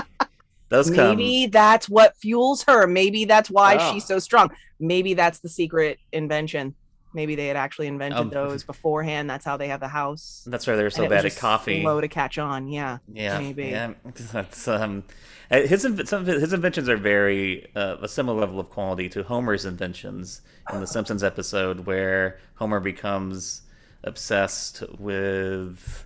[0.70, 1.18] Those come.
[1.18, 2.88] Maybe that's what fuels her.
[2.88, 3.94] Maybe that's why Oh.
[3.94, 4.52] she's so strong.
[4.80, 6.76] Maybe that's the secret invention.
[7.14, 9.30] Maybe they had actually invented Um, those beforehand.
[9.30, 10.44] That's how they have the house.
[10.46, 11.82] That's why they're so and it was bad at coffee.
[11.82, 12.68] Slow to catch on.
[12.68, 12.98] Yeah.
[13.12, 13.68] Yeah, maybe.
[13.68, 13.94] yeah.
[14.34, 15.04] That's um,
[15.50, 19.66] uh, his some his inventions are very uh, a similar level of quality to Homer's
[19.66, 20.42] inventions
[20.74, 23.62] in the Simpsons episode where Homer becomes
[24.04, 26.06] obsessed with,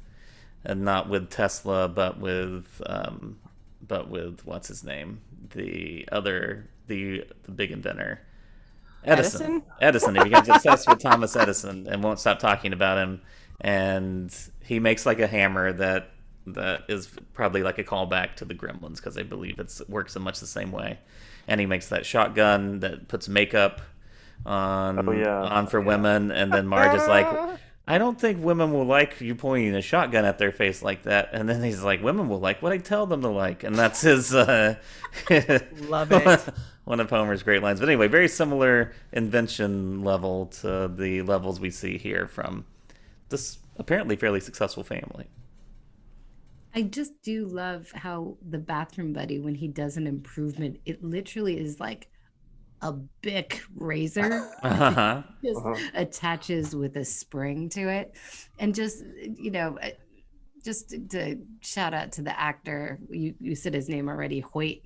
[0.63, 3.37] and not with Tesla, but with um,
[3.91, 5.19] but with what's his name,
[5.49, 8.21] the other the the big inventor.
[9.03, 9.41] Edison.
[9.41, 9.63] Edison?
[9.81, 10.15] Edison.
[10.15, 13.21] He becomes obsessed with Thomas Edison and won't stop talking about him.
[13.59, 14.33] And
[14.63, 16.11] he makes like a hammer that
[16.47, 20.21] that is probably like a callback to the Gremlins because I believe it's works in
[20.21, 20.97] much the same way.
[21.49, 23.81] And he makes that shotgun that puts makeup
[24.45, 25.41] on Oh, yeah.
[25.41, 27.27] on for women, and then Marge is like,
[27.87, 31.29] I don't think women will like you pointing a shotgun at their face like that.
[31.33, 34.01] And then he's like, women will like what I tell them to like, and that's
[34.01, 34.33] his.
[34.33, 34.75] Uh,
[35.29, 36.49] Love it.
[36.83, 37.79] one of Homer's great lines.
[37.79, 42.65] But anyway, very similar invention level to the levels we see here from
[43.29, 45.27] this apparently fairly successful family.
[46.73, 51.59] I just do love how the bathroom buddy, when he does an improvement, it literally
[51.59, 52.09] is like
[52.81, 54.49] a Bic razor.
[54.63, 55.21] Uh-huh.
[55.43, 55.75] just Uh-huh.
[55.93, 58.15] attaches with a spring to it
[58.59, 59.03] and just
[59.37, 59.89] you know uh,
[60.63, 64.81] just to- to shout out to the actor you, you said his name already hoyt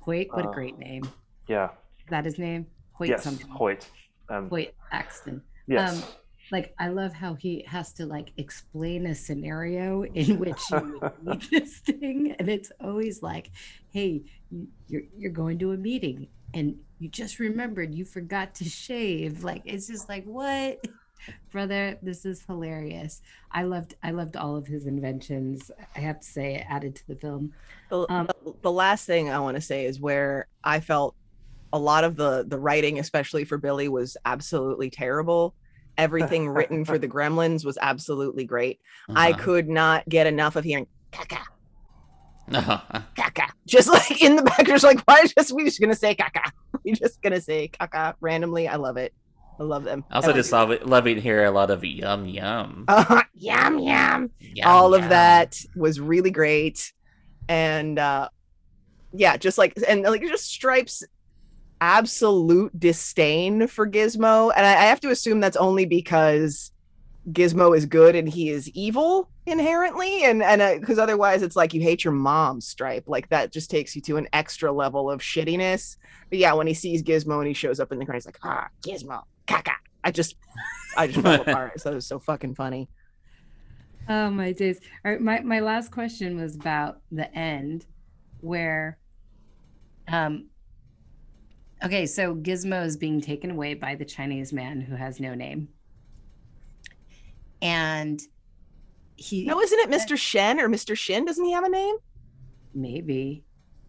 [0.00, 1.02] hoyt what a Uh, great name
[1.48, 1.68] yeah.
[1.98, 3.24] is that his name hoyt Yes.
[3.24, 3.88] something Hoyt.
[4.28, 6.02] Um, hoyt axton yes.
[6.02, 6.02] um,
[6.50, 11.12] like i love how he has to like explain a scenario in which you would
[11.26, 13.50] need this thing and it's always like
[13.90, 14.22] hey
[14.88, 19.62] you're you're going to a meeting and you just remembered you forgot to shave like
[19.64, 20.78] it's just like what
[21.52, 23.20] brother this is hilarious
[23.52, 27.02] i loved i loved all of his inventions i have to say it added to
[27.08, 27.52] the film
[27.90, 31.14] The, Um, the, the last thing I want to say is where I felt
[31.72, 35.54] a lot of the the writing, especially for Billy, was absolutely terrible.
[35.98, 38.80] Everything written for the Gremlins was absolutely great.
[39.14, 39.38] I Uh-huh.
[39.38, 41.40] could not get enough of hearing caca,
[42.54, 43.00] Uh-huh.
[43.16, 43.48] caca.
[43.66, 46.50] Just like in the back, just like why just we just gonna say caca?
[46.84, 48.68] We just gonna say caca randomly.
[48.68, 49.12] I love it.
[49.60, 50.04] I love them.
[50.10, 52.86] I also just love it, love it here a lot of yum yum.
[52.88, 54.30] uh, yum yum.
[54.40, 56.92] Yum, All of that was really great,
[57.48, 58.28] and uh
[59.12, 61.04] yeah, just like and like just Stripes
[61.80, 66.71] absolute disdain for Gizmo, and I, I have to assume that's only because
[67.30, 71.80] Gizmo is good and he is evil inherently, and and because otherwise it's like you
[71.80, 73.04] hate your mom, Stripe.
[73.06, 75.96] Like that just takes you to an extra level of shittiness.
[76.30, 78.38] But yeah, when he sees Gizmo and he shows up in the car, he's like,
[78.42, 79.74] ah, Gizmo, caca.
[80.02, 80.34] I just,
[80.96, 81.80] I just fell apart.
[81.80, 82.88] So it was so fucking funny.
[84.08, 84.80] Oh my days.
[85.04, 87.86] All right, my, my last question was about the end
[88.40, 88.98] where
[90.08, 90.48] um
[91.84, 95.68] okay, so Gizmo is being taken away by the Chinese man who has no name.
[97.62, 98.20] And
[99.16, 100.18] he No, isn't it Mr.
[100.18, 100.96] Shen or Mr.
[100.96, 101.24] Shin?
[101.24, 101.96] Doesn't he have a name?
[102.74, 103.44] maybe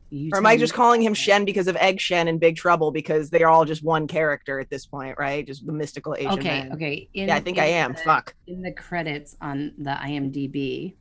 [0.10, 2.92] you Or am I just calling him Shen because of Egg Shen and Big Trouble
[2.92, 5.48] because they are all just one character at this point, right?
[5.48, 6.74] Just the mystical Asian Okay, man.
[6.74, 7.08] okay.
[7.14, 7.94] In, Yeah, I think I am.
[7.94, 8.36] the- Fuck.
[8.46, 10.96] in the credits on the IMDb,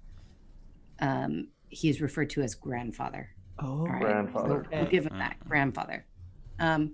[1.01, 3.31] um, he's referred to as grandfather.
[3.59, 4.01] Oh, right.
[4.01, 4.65] Grandfather.
[4.73, 6.07] We'll give him that grandfather.
[6.61, 6.93] Um,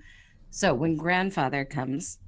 [0.50, 2.18] so when grandfather comes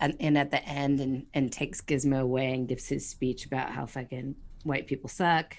[0.00, 3.70] and, and at the end and, and takes Gizmo away and gives his speech about
[3.70, 4.34] how fucking
[4.64, 5.56] white people suck,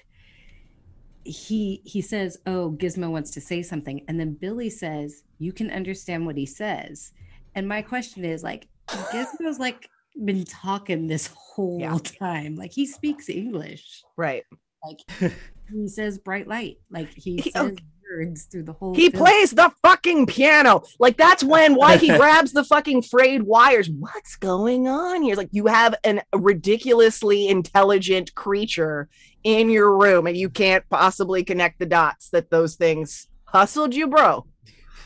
[1.24, 5.70] he he says, "Oh, Gizmo wants to say something," and then Billy says, "You can
[5.70, 7.12] understand what he says."
[7.54, 9.88] And my question is, like, Gizmo's like
[10.24, 11.98] been talking this whole Yeah.
[12.02, 14.42] time, like he speaks English, Right.
[14.84, 15.30] like
[15.70, 17.84] he says bright light, like he He- says okay.
[18.12, 18.94] Words through the whole.
[18.94, 19.24] He film.
[19.24, 20.82] plays the fucking piano.
[20.98, 23.90] Like that's when why he grabs the fucking frayed wires.
[23.90, 25.36] What's going on here?
[25.36, 29.08] Like you have an a ridiculously intelligent creature
[29.44, 34.06] in your room and you can't possibly connect the dots that those things hustled you,
[34.08, 34.46] bro.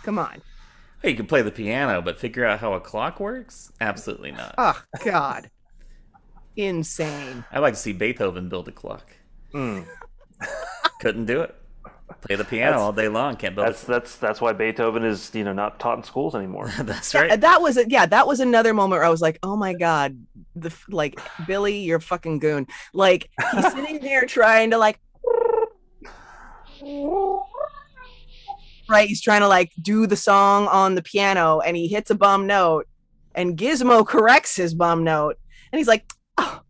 [0.02, 0.42] Come on.
[1.02, 3.72] Hey, you can play the piano, but figure out how a clock works?
[3.80, 4.54] Absolutely not.
[4.58, 5.50] Oh God.
[6.56, 7.44] Insane.
[7.52, 9.14] I'd like to see Beethoven build a clock.
[9.52, 9.86] Mm.
[11.00, 11.54] Couldn't do it.
[12.20, 13.36] Play the piano all day long.
[13.36, 16.70] Can't build That's that's that's why Beethoven is you know not taught in schools anymore.
[16.80, 17.40] That's right.
[17.40, 20.16] that was a, yeah, that was another moment where I was like, oh my god,
[20.54, 22.66] the like Billy, you're a fucking goon.
[22.94, 25.00] Like he's sitting there trying to like,
[28.88, 29.08] right?
[29.08, 32.46] He's trying to like do the song on the piano, and he hits a bum
[32.46, 32.86] note,
[33.34, 35.36] and Gizmo corrects his bum note,
[35.72, 36.60] and he's like, oh,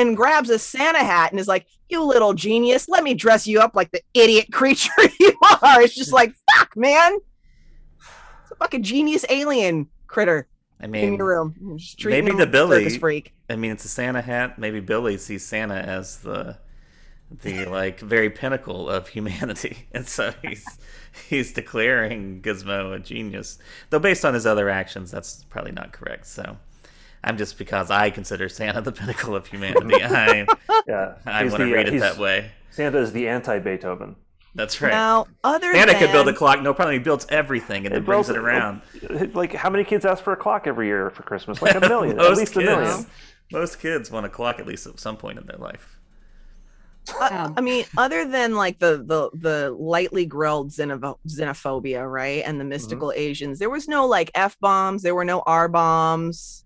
[0.00, 3.60] and grabs a Santa hat and is like, you little genius, let me dress you
[3.60, 4.90] up like the idiot creature
[5.20, 5.32] you
[5.62, 5.82] are.
[5.82, 7.18] It's just like, fuck, man.
[8.42, 10.48] It's a fucking genius alien critter
[10.80, 11.54] I in mean, your room.
[11.60, 13.34] You're just treating maybe the like a circus Billy- freak.
[13.50, 14.58] I mean, it's a Santa hat.
[14.58, 16.58] Maybe Billy sees Santa as the
[17.42, 20.64] the like very pinnacle of humanity, and so he's
[21.28, 23.58] he's declaring Gizmo a genius.
[23.90, 26.26] Though based on his other actions, that's probably not correct.
[26.26, 26.56] So.
[27.24, 29.94] I'm just because I consider Santa the pinnacle of humanity.
[30.02, 30.46] I
[30.86, 32.50] Yeah, I want to the, uh, read it that way.
[32.70, 34.16] Santa is the anti-Beethoven.
[34.56, 34.90] That's right.
[34.92, 36.92] Now, other Santa than could build a clock, no problem.
[36.94, 38.82] He builds everything and then brings it around.
[39.34, 41.60] Like how many kids ask for a clock every year for Christmas?
[41.60, 43.06] Like a million, at Most least a kids, million.
[43.50, 45.98] most kids want a clock at least at some point in their life.
[47.20, 52.58] Uh, I mean, other than like the the the lightly grilled xenopho- xenophobia, right, and
[52.60, 55.02] the mystical Asians, there was no like f bombs.
[55.02, 56.63] There were no r bombs.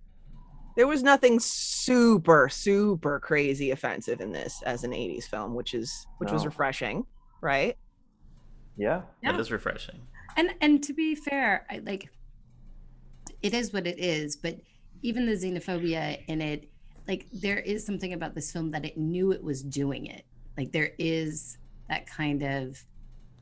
[0.78, 6.06] There was nothing super super crazy offensive in this as an '80s film, which is
[6.18, 7.04] which was refreshing,
[7.42, 7.76] right?
[8.76, 9.32] Yeah, Yeah.
[9.32, 10.00] That is refreshing.
[10.36, 12.08] and and to be fair I, like
[13.42, 14.54] it is what it is but
[15.02, 16.70] even the xenophobia in it
[17.08, 20.24] like there is something about this film that it knew it was doing it
[20.56, 21.58] like there is
[21.88, 22.80] that kind of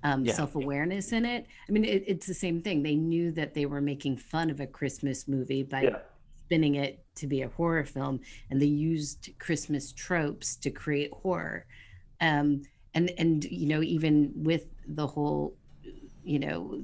[0.05, 0.33] um, Yeah.
[0.33, 3.83] self-awareness in it i mean it, it's the same thing they knew that they were
[3.83, 5.99] making fun of a christmas movie by yeah.
[6.47, 8.21] Spinning it to be a horror film
[8.51, 11.67] and they used christmas tropes to create horror.
[12.21, 12.63] Um
[12.95, 15.55] and and you know even with the whole
[16.25, 16.83] you know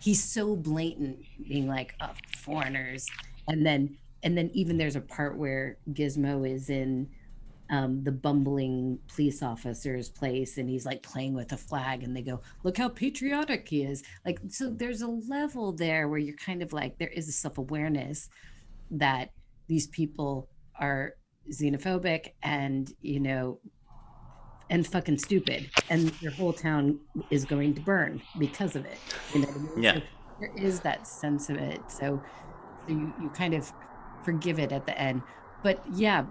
[0.00, 3.06] he's so blatant being like oh, foreigners.
[3.48, 7.08] And then and then even there's a part where gizmo is in
[7.70, 12.22] um, the bumbling police officer's place and he's like playing with a flag and they
[12.22, 14.02] go look how patriotic he is.
[14.24, 18.30] Like so there's a level there where you're kind of like there is a self-awareness
[18.90, 19.30] that
[19.66, 21.14] these people are
[21.50, 23.58] xenophobic and you know
[24.70, 26.98] and fucking stupid and their whole town
[27.30, 28.98] is going to burn because of it
[29.34, 29.82] you know I mean?
[29.82, 29.94] Yeah.
[29.94, 30.02] So
[30.40, 31.80] there is that sense of it.
[31.88, 32.22] So,
[32.86, 33.72] so you, you kind of
[34.24, 35.22] forgive it at the end.
[35.62, 36.24] But yeah,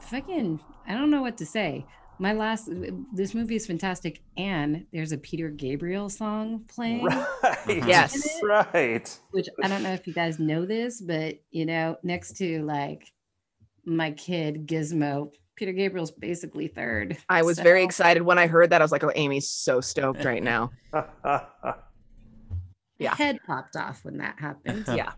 [0.00, 1.86] fucking, I don't know what to say.
[2.18, 2.68] My last,
[3.12, 4.22] this movie is fantastic.
[4.36, 7.26] And there's a Peter Gabriel song playing, Right.
[7.42, 7.88] Mm-hmm.
[7.88, 8.40] Yes.
[8.42, 9.18] Right.
[9.32, 13.10] which I don't know if you guys know this, but you know, next to like
[13.84, 17.16] my kid Gizmo, Peter Gabriel's basically third.
[17.28, 18.80] I was very excited when I heard that.
[18.80, 20.70] I was like, oh, Amy's so stoked right now.
[22.98, 23.16] Yeah.
[23.16, 24.84] Head popped off when that happened.
[24.96, 25.12] Yeah.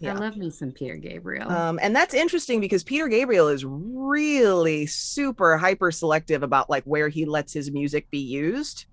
[0.00, 0.14] Yeah.
[0.14, 1.50] I love me some Peter Gabriel.
[1.50, 7.08] Um, and that's interesting because Peter Gabriel is really super hyper selective about like where
[7.08, 8.86] he lets his music be used.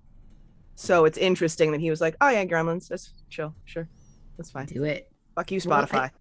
[0.76, 3.88] So it's interesting that he was like, "Oh yeah, Gremlins, that's chill, sure,
[4.38, 4.66] that's fine.
[4.66, 5.10] Do it.
[5.36, 6.12] Fuck you, Well, I- Spotify."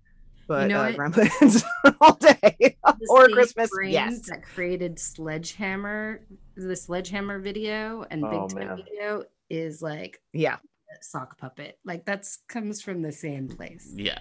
[0.46, 0.96] but know uh, what?
[0.96, 1.64] Gremlins
[2.00, 2.76] all day
[3.08, 4.26] or Christmas, brain yes.
[4.28, 6.20] That created Sledgehammer,
[6.56, 10.56] the Sledgehammer video and Oh, Big Time video is like Yeah,
[11.00, 11.78] sock puppet.
[11.84, 14.18] Like that's comes from the same place, Yeah.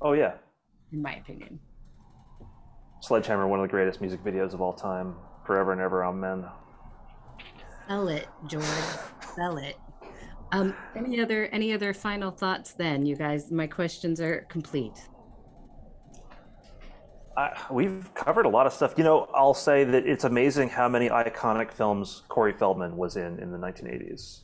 [0.00, 0.34] Oh yeah.
[0.92, 1.58] in my opinion.
[3.00, 5.14] Sledgehammer, one of the greatest music videos of all time.
[5.46, 6.46] Forever and ever, amen.
[7.86, 8.64] Sell it, George.
[9.36, 9.76] Sell it.
[10.52, 13.50] Um, any other any other final thoughts then, you guys?
[13.50, 14.98] My questions are complete.
[17.36, 18.94] I, we've covered a lot of stuff.
[18.96, 23.40] You know, I'll say that it's amazing how many iconic films Corey Feldman was in
[23.40, 24.42] in the 1980s.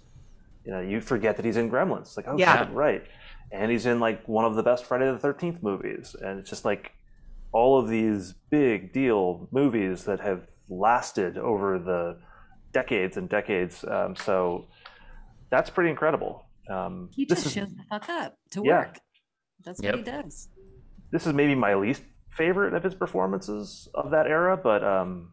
[0.66, 2.16] You know, you forget that he's in Gremlins.
[2.16, 2.66] Like, oh, Yeah.
[2.66, 3.02] shit, right.
[3.52, 6.14] And he's in like one of the best Friday the 13th movies.
[6.20, 6.92] And it's just like
[7.52, 12.18] all of these big deal movies that have lasted over the
[12.72, 13.84] decades and decades.
[13.84, 14.66] Um, so
[15.50, 16.46] that's pretty incredible.
[16.70, 18.78] Um, He just is shows the fuck up to Yeah.
[18.86, 18.98] work.
[19.64, 20.48] That's what he does.
[21.10, 25.32] this is maybe my least favorite of his performances of that era, but um,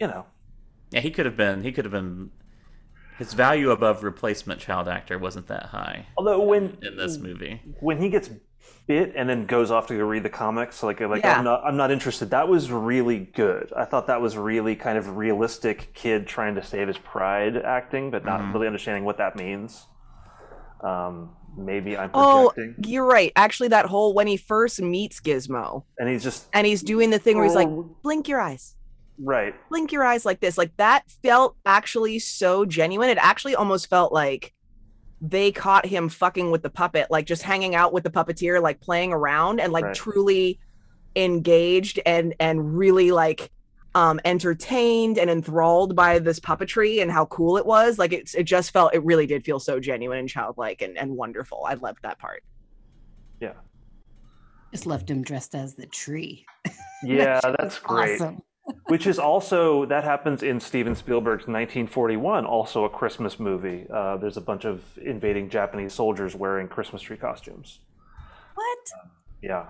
[0.00, 0.26] you know,
[0.90, 1.62] Yeah, he could have been.
[1.62, 2.30] He could have been.
[3.18, 7.62] His value above replacement child actor wasn't that high although when in this movie.
[7.80, 8.30] when he gets
[8.86, 11.38] bit and then goes off to go read the comics, like like Yeah.
[11.38, 12.30] I'm not I'm not interested.
[12.30, 13.72] That was really good.
[13.76, 18.10] I thought that was really kind of realistic kid trying to save his pride acting,
[18.10, 18.54] but not Mhm.
[18.54, 19.86] really understanding what that means.
[20.82, 22.52] Um, maybe I'm Oh,
[22.84, 23.32] you're right.
[23.34, 27.18] Actually, that whole when he first meets Gizmo and he's just and he's doing the
[27.18, 28.76] thing where he's like, Oh, "Blink your eyes."
[29.18, 29.54] Right.
[29.68, 34.12] blink your eyes like this like that felt actually so genuine it actually almost felt
[34.12, 34.52] like
[35.20, 38.80] they caught him fucking with the puppet like just hanging out with the puppeteer like
[38.80, 39.94] playing around and like Right.
[39.94, 40.58] truly
[41.16, 43.50] engaged and and really like
[43.94, 48.42] um entertained and enthralled by this puppetry and how cool it was like it's it
[48.44, 51.98] just felt it really did feel so genuine and childlike and, and wonderful i loved
[52.02, 52.42] that part
[53.40, 53.54] Yeah,
[54.72, 56.44] Just left him dressed as the tree.
[57.02, 58.20] yeah, That that's great.
[58.20, 58.42] Awesome.
[58.86, 63.86] Which is also that happens in Steven Spielberg's 1941, also a Christmas movie.
[63.92, 67.80] Uh, there's a bunch of invading Japanese soldiers wearing Christmas tree costumes.
[68.54, 68.78] What?
[69.42, 69.66] Yeah,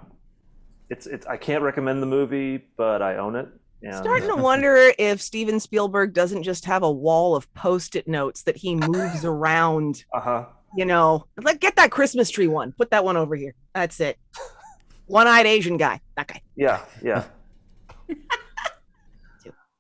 [0.89, 1.27] it's it's.
[1.27, 3.49] I can't recommend the movie, but I own it.
[3.83, 8.43] And starting to wonder if steven spielberg doesn't just have a wall of post-it notes
[8.45, 10.45] that he moves around uh huh.
[10.77, 12.73] you know, like get that Christmas tree one.
[12.73, 13.55] Put that one over here.
[13.75, 14.19] That's it.
[15.07, 16.01] One-eyed Asian guy.
[16.17, 16.41] That guy.
[16.57, 17.25] Yeah, yeah.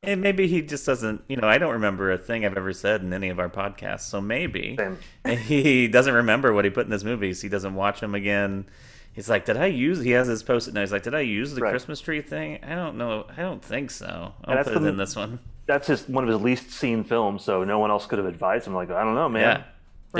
[0.07, 1.23] And maybe he just doesn't.
[1.29, 4.03] You know, I don't remember a thing I've ever said in any of our podcasts.
[4.03, 4.79] So maybe
[5.27, 7.43] he doesn't remember what he put in his movies.
[7.43, 8.67] He doesn't watch them again.
[9.13, 10.01] He's like, did I use?
[10.03, 10.83] He has his post-it note.
[10.83, 11.71] He's like, did I use the Right.
[11.71, 12.59] Christmas tree thing?
[12.63, 13.25] I don't know.
[13.35, 14.35] I don't think so.
[14.45, 15.39] I'll that's put it the- in this one.
[15.67, 18.67] That's just one of his least seen films, so no one else could have advised
[18.69, 18.75] him.
[18.75, 19.43] Like, I don't know, man.
[19.43, 19.65] Yeah.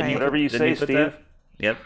[0.03, 0.13] Right.
[0.15, 0.97] Whatever you say, put Steve.
[0.97, 1.23] that?
[1.59, 1.79] Yep.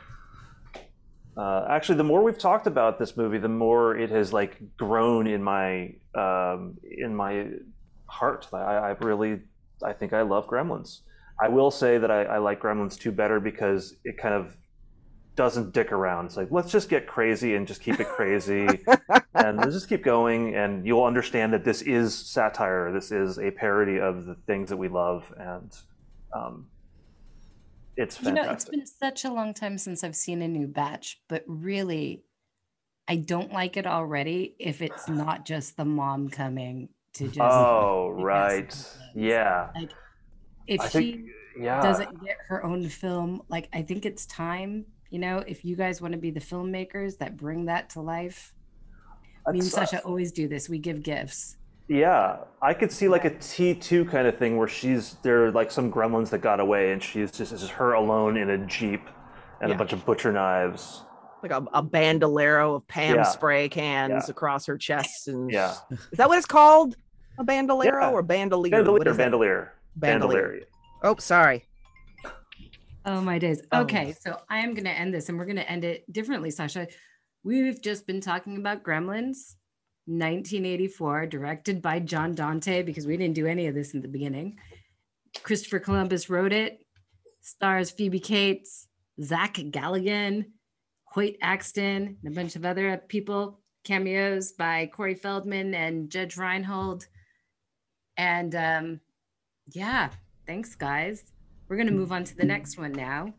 [1.36, 5.27] Uh, actually, the more we've talked about this movie, the more it has like grown
[5.27, 7.48] in my um, in my
[8.11, 8.49] heart.
[8.53, 9.41] I, I really,
[9.82, 11.01] I think I love Gremlins.
[11.41, 14.57] I will say that I, I like Gremlins 2 better because it kind of
[15.37, 16.27] doesn't dick around.
[16.27, 18.66] It's like let's just get crazy and just keep it crazy,
[19.35, 22.93] and let's just keep going, and you'll understand that this is satire.
[22.93, 25.74] This is a parody of the things that we love, and
[26.35, 26.66] um,
[27.97, 28.73] it's You know, it's fantastic.
[28.73, 32.23] been such a long time since I've seen a new batch, but really,
[33.09, 37.41] I don't like it already if it's not just the mom coming to just.
[37.41, 38.74] oh, right,
[39.15, 39.70] yeah.
[39.74, 39.91] Like,
[40.66, 41.27] If I she think,
[41.59, 41.81] yeah.
[41.82, 44.87] doesn't get her own film, like I think it's time.
[45.11, 48.53] You know, if you guys want to be the filmmakers that bring that to life,
[49.49, 50.69] me and That's- uh, Sasha always do this.
[50.69, 51.57] We give gifts.
[51.89, 55.51] Yeah, I could see like a T two kind of thing where she's there are
[55.51, 58.59] like some gremlins that got away and she's just it's just her alone in a
[58.66, 59.03] jeep
[59.61, 59.74] and Yeah.
[59.74, 61.03] a bunch of butcher knives.
[61.42, 63.22] Like a, a bandolero of Pam Yeah.
[63.22, 64.30] spray cans Yeah.
[64.30, 65.28] across her chest.
[65.28, 66.96] And Yeah, is that what it's called?
[67.38, 68.10] A bandolero Yeah.
[68.10, 68.70] or bandolier?
[68.70, 70.40] bandolier, What is bandolier, Bandolier.
[70.42, 70.66] bandolier.
[71.02, 71.64] Oh, sorry.
[73.06, 73.62] Oh my days.
[73.72, 73.80] Oh.
[73.82, 76.50] Okay, so I am going to end this and we're going to end it differently,
[76.50, 76.86] Sasha.
[77.42, 79.54] We've just been talking about Gremlins
[80.06, 84.58] 1984, directed by Joe Dante because we didn't do any of this in the beginning.
[85.42, 86.84] Christopher Columbus wrote it.
[87.40, 88.86] Stars Phoebe Cates,
[89.22, 90.44] Zach Galligan,
[91.11, 93.59] Hoyt Axton, and a bunch of other people.
[93.82, 97.07] Cameos by Corey Feldman and Judge Reinhold.
[98.16, 99.01] And um,
[99.73, 100.11] yeah,
[100.47, 101.24] thanks, guys.
[101.69, 103.32] We're going to move on to the next one now,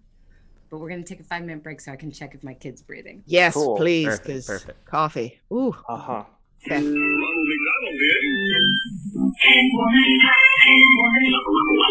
[0.70, 2.54] but we're going to take a five minute break so I can check if my
[2.56, 3.24] kid's breathing.
[3.28, 3.78] Yes, Cool.
[3.78, 4.86] please, Perfect, because perfect.
[4.86, 5.40] coffee.
[5.54, 5.76] Ooh.
[5.88, 6.24] Uh huh.
[6.66, 6.78] Okay.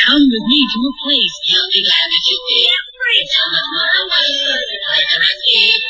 [0.00, 2.80] Come with me to a place you'll be glad that you did.
[3.20, 5.84] It's so much more fun like the rest kids.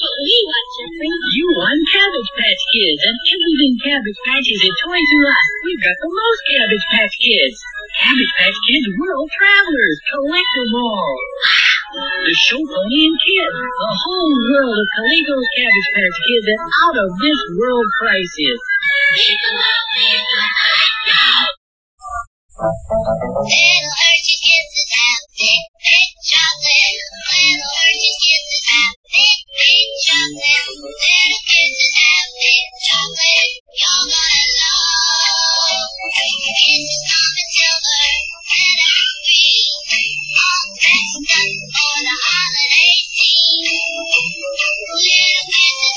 [0.00, 1.10] What we want, Jeffrey?
[1.36, 5.46] You want Cabbage Patch Kids and everything Cabbage Patch is at Toys R Us.
[5.62, 7.56] We've got the most Cabbage Patch Kids.
[8.00, 9.98] Cabbage Patch Kids World Travelers.
[10.10, 11.14] Collect 'em all.
[12.24, 13.50] The Show Pony and Kid.
[13.52, 18.58] The whole world of Coleco's Cabbage Patch Kids at out of this world prices.
[22.60, 27.00] Little Hershey's Kisses have big, big chocolate.
[27.32, 27.64] Little
[28.68, 30.68] have big, big chocolate.
[30.68, 33.64] Little have big chocolate.
[33.80, 35.88] You're gonna love.
[36.12, 37.00] Kisses
[37.48, 39.72] silver and green.
[40.36, 43.72] All dressed up for the holiday scene.
[45.00, 45.32] Little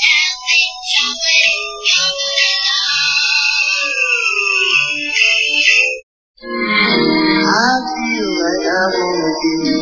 [0.00, 1.60] have big chocolate.
[1.84, 2.73] You're gonna love.
[6.44, 9.73] I feel like I wanna be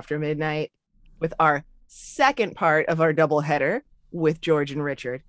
[0.00, 0.72] after midnight
[1.20, 5.22] with our second part of our double header with George and Richard.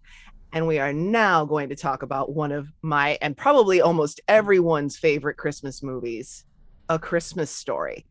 [0.53, 4.97] And we are now going to talk about one of my and probably almost everyone's
[4.97, 6.45] favorite Christmas movies,
[6.87, 8.05] A Christmas Story.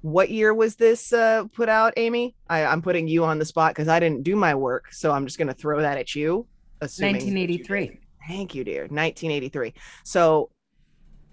[0.00, 2.34] What year was this uh, put out, Amy?
[2.48, 4.94] I, I'm putting you on the spot because I didn't do my work.
[4.94, 6.46] So I'm just going to throw that at you.
[6.80, 7.98] Assuming that you 1983.
[8.26, 8.84] Thank you, dear.
[8.84, 9.74] 1983.
[10.04, 10.48] So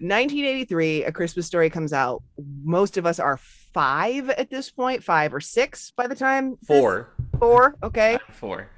[0.00, 2.22] 1983, A Christmas Story comes out.
[2.62, 3.40] Most of us are
[3.72, 6.56] five at this point, five or six by the time.
[6.60, 7.08] this- Four.
[7.38, 7.76] Four.
[7.82, 8.14] Okay.
[8.14, 8.68] Uh, four.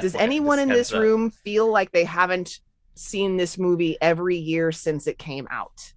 [0.00, 1.00] Does FYI, anyone just in heads this up.
[1.00, 2.58] room feel like they haven't
[2.96, 5.92] seen this movie every year since it came out?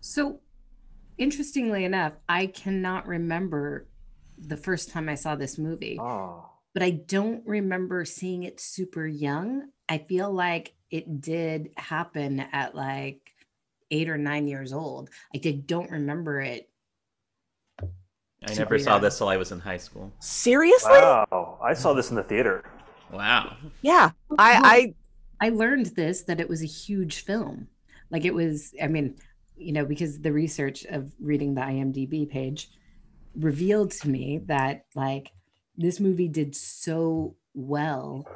[0.00, 0.40] So,
[1.18, 3.86] interestingly enough, I cannot remember
[4.38, 6.48] the first time I saw this movie, Oh.
[6.74, 9.68] but I don't remember seeing it super young.
[9.88, 13.20] I feel like it did happen at like
[13.90, 15.10] eight or nine years old.
[15.34, 16.68] I did don't remember it.
[18.46, 20.12] I never saw this till I was in high school.
[20.20, 20.90] Seriously?
[20.90, 21.58] Wow.
[21.62, 22.64] I saw this in the theater.
[23.10, 23.56] Wow.
[23.82, 24.10] Yeah.
[24.38, 24.94] I,
[25.40, 27.68] I learned this that it was a huge film.
[28.10, 29.16] Like it was, I mean,
[29.56, 32.70] you know, because the research of reading the IMDb page
[33.34, 35.30] revealed to me that like
[35.76, 38.26] this movie did so well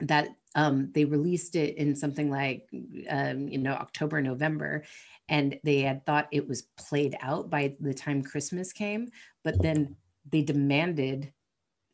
[0.00, 2.66] that um they released it in something like
[3.10, 4.84] um you know October November
[5.28, 9.08] and they had thought it was played out by the time Christmas came
[9.42, 9.96] but then
[10.30, 11.32] they demanded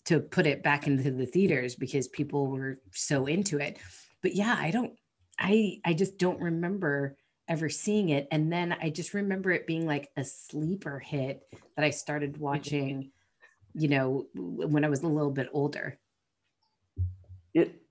[0.07, 3.79] to put it back into the theaters because people were so into it.
[4.23, 4.93] But yeah i don't
[5.39, 7.17] i i just don't remember
[7.49, 8.29] ever seeing it.
[8.31, 11.43] And then i just remember it being like a sleeper hit
[11.77, 13.11] that i started watching
[13.75, 15.99] you know when i was a little bit older.
[17.55, 17.83] It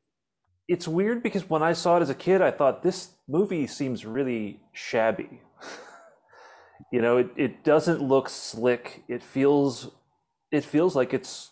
[0.70, 4.06] it's weird because when I saw it as a kid, I thought this movie seems
[4.06, 5.42] really shabby.
[6.94, 9.04] you know, it, it doesn't look slick.
[9.08, 9.90] It feels
[10.52, 11.50] it feels like it's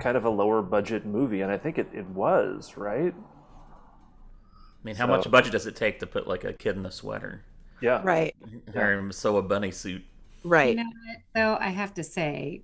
[0.00, 3.12] kind of a lower budget movie, and I think it, it was, right?
[3.14, 6.86] I mean, how So- much budget does it take to put like a kid in
[6.86, 7.44] a sweater
[7.80, 8.02] Yeah.
[8.04, 8.34] Right.
[8.74, 10.02] or sew a bunny suit?
[10.44, 10.70] Right.
[10.76, 12.62] You know what, though, I have to say,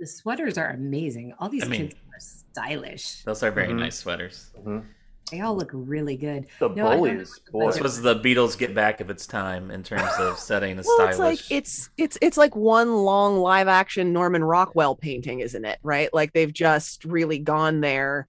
[0.00, 1.34] the sweaters are amazing.
[1.38, 3.22] All these I mean- kids are stylish.
[3.24, 3.78] Those are very Mhm.
[3.80, 4.50] nice sweaters.
[4.64, 4.84] Mhm.
[5.30, 6.46] They all look really good.
[6.58, 7.70] The No, I don't bullies, know boy.
[7.70, 11.12] This was the Beatles get back of its time in terms of setting a Well,
[11.12, 11.40] stylish.
[11.40, 15.78] it's like it's it's it's like one long live action Norman Rockwell painting, isn't it?
[15.82, 16.12] Right?
[16.14, 18.26] Like they've just really gone there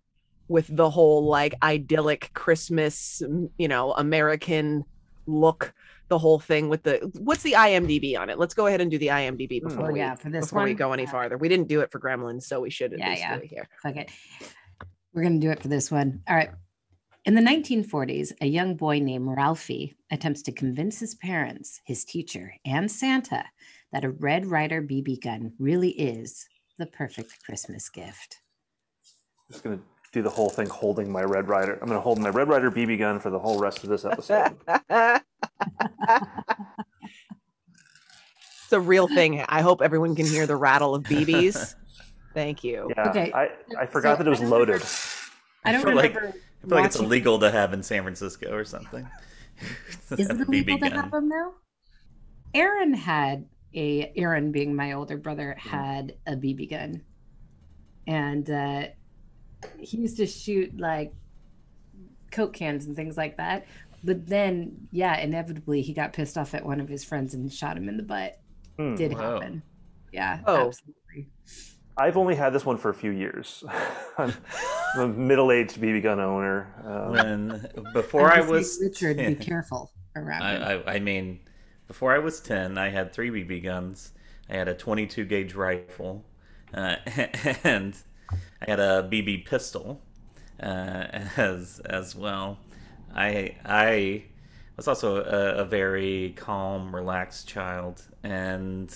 [0.50, 3.22] with the whole like idyllic Christmas,
[3.58, 4.84] you know, American
[5.26, 5.74] look.
[6.10, 8.38] The whole thing with the what's the IMDb on it?
[8.40, 9.68] Let's go ahead and do the IMDb hmm.
[9.68, 11.38] before Oh we yeah, for this before we go any farther.
[11.38, 13.38] We didn't do it for Gremlins, so we should at Yeah, least yeah.
[13.38, 13.70] do it here.
[13.84, 14.10] Fuck it.
[15.14, 16.22] We're going to do it for this one.
[16.28, 16.52] All right.
[17.26, 22.54] In the 1940s, a young boy named Ralphie attempts to convince his parents, his teacher,
[22.66, 23.44] and Santa
[23.92, 28.38] that a Red Ryder BB gun really is the perfect Christmas gift.
[29.52, 29.80] just gonna
[30.12, 31.78] do the whole thing holding my Red Ryder.
[31.82, 34.56] I'm gonna hold my Red Ryder BB gun for the whole rest of this episode.
[38.64, 39.42] it's a real thing.
[39.48, 41.76] I hope everyone can hear the rattle of BBs.
[42.34, 42.92] Thank you.
[42.96, 43.50] Yeah, Okay, I,
[43.80, 44.82] I forgot so that it was I don't loaded.
[45.66, 46.38] I don't feel like- remember.
[46.62, 49.08] I feel like it's illegal to have in San Francisco or something.
[50.12, 51.00] Is Have a it illegal BB to gun.
[51.00, 51.54] have them now?
[52.54, 57.02] Aaron had a Aaron being my older brother had a BB gun,
[58.08, 58.88] and uh,
[59.80, 61.14] he used to shoot like
[62.32, 63.66] coke cans and things like that.
[64.04, 67.76] But then, yeah, inevitably he got pissed off at one of his friends and shot
[67.76, 68.40] him in the butt.
[68.78, 68.96] Hmm.
[68.96, 69.34] Did Whoa.
[69.34, 69.62] happen.
[70.12, 70.40] Yeah.
[70.46, 70.68] Oh.
[70.68, 71.28] Absolutely.
[71.98, 73.64] I've only had this one for a few years.
[74.18, 74.34] I'm
[74.96, 76.74] I'm a middle-aged BB gun owner.
[76.86, 80.64] Um, When before I I'm just was saying, Richard, be careful around him.
[80.64, 81.42] I, I, I mean,
[81.88, 84.14] before I was 10, I had three BB guns.
[84.50, 86.24] I had a 22 gauge rifle,
[86.74, 86.96] uh,
[87.64, 87.96] and
[88.32, 90.02] I had a BB pistol
[90.62, 90.66] uh,
[91.38, 92.58] as as well.
[93.16, 94.24] I I
[94.78, 98.96] was also a, a very calm, relaxed child, and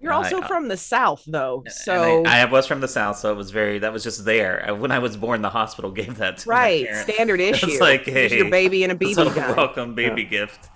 [0.00, 1.62] You're also I- from the South, though.
[1.68, 4.70] So, I, I was from the south, so it was very that was just there.
[4.70, 7.78] Uh, When I was born, the hospital gave that to right, standard It's issue.
[7.80, 9.56] like, Here's your baby and a BB a gun.
[9.56, 10.68] welcome baby gift.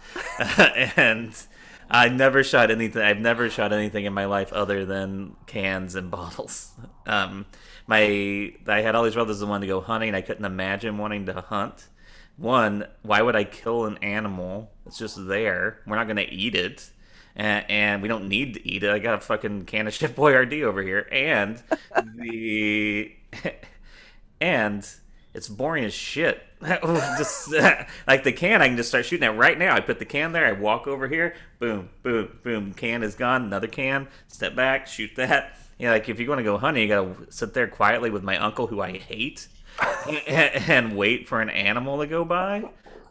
[0.96, 1.34] and
[1.90, 3.02] I never shot anything.
[3.02, 6.72] I've never shot anything in my life other than cans and bottles.
[7.06, 7.46] Um,
[7.88, 10.14] my I had all these brothers that wanted to go hunting.
[10.14, 11.88] I couldn't imagine wanting to hunt.
[12.36, 14.70] One, why would I kill an animal?
[14.86, 15.80] It's just there.
[15.86, 16.90] We're not to eat it.
[17.34, 18.90] And, and we don't need to eat it.
[18.90, 21.62] I got a fucking can of Chef Boyardee over here, and
[22.16, 23.12] the
[24.40, 24.88] and
[25.34, 26.42] it's boring as shit.
[26.62, 27.52] just
[28.06, 29.74] like the can, I can just start shooting it right now.
[29.74, 30.46] I put the can there.
[30.46, 31.34] I walk over here.
[31.58, 32.74] Boom, boom, boom.
[32.74, 33.44] Can is gone.
[33.44, 34.08] Another can.
[34.26, 34.86] Step back.
[34.86, 35.57] Shoot that.
[35.78, 38.36] Yeah, like if you want to go hunting, you gotta sit there quietly with my
[38.36, 39.46] uncle, who I hate,
[40.08, 40.28] and,
[40.68, 42.64] and wait for an animal to go by.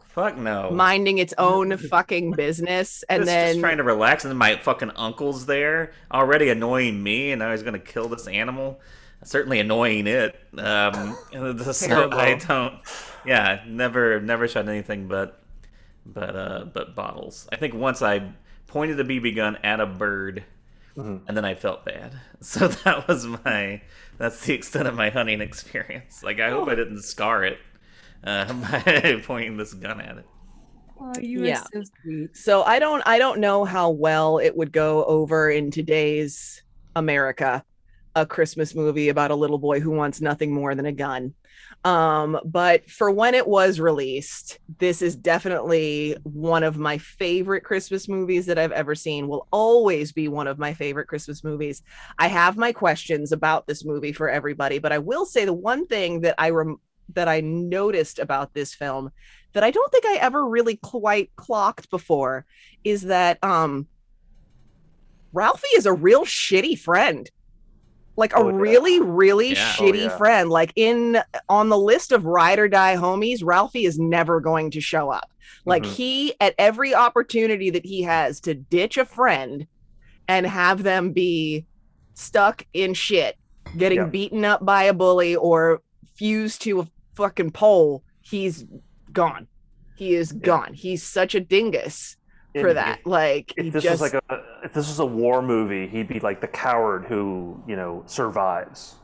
[0.08, 0.70] Fuck no.
[0.70, 4.56] minding its own fucking business, and just, then just trying to relax, and then my
[4.56, 8.80] fucking uncle's there, already annoying me, and now he's gonna kill this animal.
[9.24, 10.38] Certainly annoying it.
[10.56, 11.16] Um,
[11.72, 12.74] so I don't.
[13.24, 15.42] Yeah, never, never shot anything but,
[16.06, 17.48] but, uh, but bottles.
[17.50, 18.32] I think once I
[18.66, 20.44] pointed a BB gun at a bird,
[20.98, 21.22] Mhm.
[21.28, 22.20] and then I felt bad.
[22.40, 23.82] So that was my.
[24.18, 26.22] That's the extent of my hunting experience.
[26.22, 27.58] Like I hope I didn't scar it
[28.24, 28.52] uh,
[28.84, 30.26] by pointing this gun at it.
[31.00, 31.62] Oh, you Yeah.
[31.72, 32.36] so sweet.
[32.36, 36.62] so I don't I don't know how well it would go over in today's
[36.96, 37.64] America,
[38.16, 41.34] a Christmas movie about a little boy who wants nothing more than a gun.
[41.88, 48.10] Um, but for when it was released, this is definitely one of my favorite Christmas
[48.10, 49.26] movies that I've ever seen.
[49.26, 51.82] Will always be one of my favorite Christmas movies.
[52.18, 55.86] I have my questions about this movie for everybody, but I will say the one
[55.86, 56.82] thing that I rem-
[57.14, 59.10] that I noticed about this film
[59.54, 62.44] that I don't think I ever really quite clocked before
[62.84, 63.86] is that um
[65.32, 67.30] Ralphie is a real shitty friend.
[68.18, 68.56] Like a Oh, yeah.
[68.56, 69.74] really, really Yeah.
[69.78, 70.16] Oh, shitty yeah.
[70.18, 70.50] friend.
[70.50, 71.18] Like in
[71.48, 75.30] on the list of ride or die homies, Ralphie is never going to show up.
[75.64, 75.92] Like Mhm.
[75.94, 79.66] he at every opportunity that he has to ditch a friend
[80.26, 81.64] and have them be
[82.14, 83.36] stuck in shit,
[83.76, 85.80] getting beaten up by a bully or
[86.16, 88.64] fused to a fucking pole, he's
[89.12, 89.46] gone.
[89.96, 90.74] He is gone.
[90.74, 92.16] He's such a dingus
[92.54, 93.06] for if- that.
[93.06, 96.20] Like If this just was like a if this was a war movie, he'd be
[96.20, 98.96] like the coward who you know survives.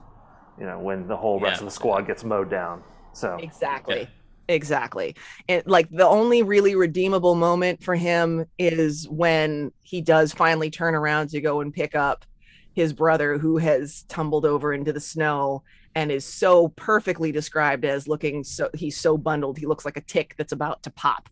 [0.58, 1.66] You know, when the whole rest Yeah.
[1.66, 2.82] of the squad gets mowed down.
[3.12, 3.94] So Exactly.
[4.02, 4.10] Okay.
[4.46, 5.16] Exactly.
[5.48, 10.94] And like the only really redeemable moment for him is when he does finally turn
[10.94, 12.26] around to go and pick up
[12.74, 15.62] his brother who has tumbled over into the snow
[15.94, 20.00] and is so perfectly described as looking so he's so bundled he looks like a
[20.00, 21.28] tick that's about to pop.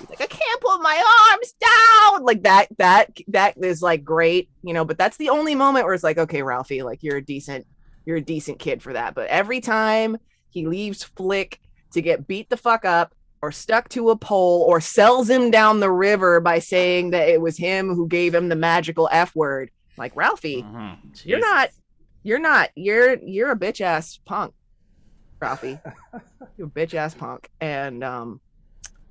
[0.00, 4.48] He's like I can't put my arms down like that that that is like great,
[4.62, 7.24] you know, but that's the only moment where it's like okay Ralphie like you're a
[7.24, 7.66] decent
[8.04, 9.14] you're a decent kid for that.
[9.14, 10.16] But every time
[10.50, 11.60] he leaves Flick
[11.92, 15.80] to get beat the fuck up or stuck to a pole or sells him down
[15.80, 19.70] the river by saying that it was him who gave him the magical F word.
[19.98, 21.24] Like Ralphie, Mhm.
[21.24, 21.70] you're not
[22.26, 24.52] you're not you're you're a bitch ass punk,
[25.40, 25.78] Ralphie.
[26.56, 27.48] you're a bitch ass punk.
[27.60, 28.40] And um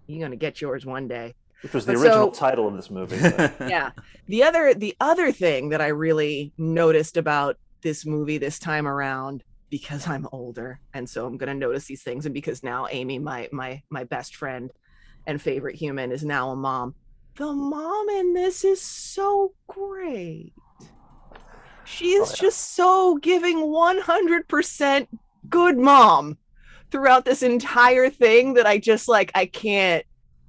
[0.08, 1.34] you're gonna get yours one day.
[1.64, 3.18] which was the But original so- title of this movie.
[3.22, 3.92] but- yeah
[4.28, 9.44] the other the other thing that i really noticed about this movie this time around
[9.70, 13.18] because i'm older and so i'm going to notice these things and because now amy
[13.20, 14.72] my my my best friend
[15.28, 16.94] and favorite human is now a mom
[17.38, 20.54] the mom in this is so great
[21.86, 22.42] she is Oh, yeah.
[22.42, 25.08] just so giving 100%
[25.50, 26.38] good mom
[26.92, 30.06] throughout this entire thing that i just like i can't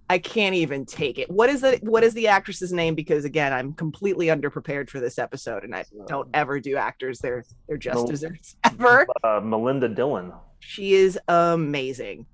[0.08, 1.28] I can't even take it.
[1.28, 2.94] What is the what is the actress's name?
[2.94, 7.42] Because again, I'm completely underprepared for this episode, and I don't ever do actors their
[7.66, 9.04] their just Mel- desserts ever.
[9.24, 10.32] uh, Melinda Dillon.
[10.60, 12.24] She is amazing.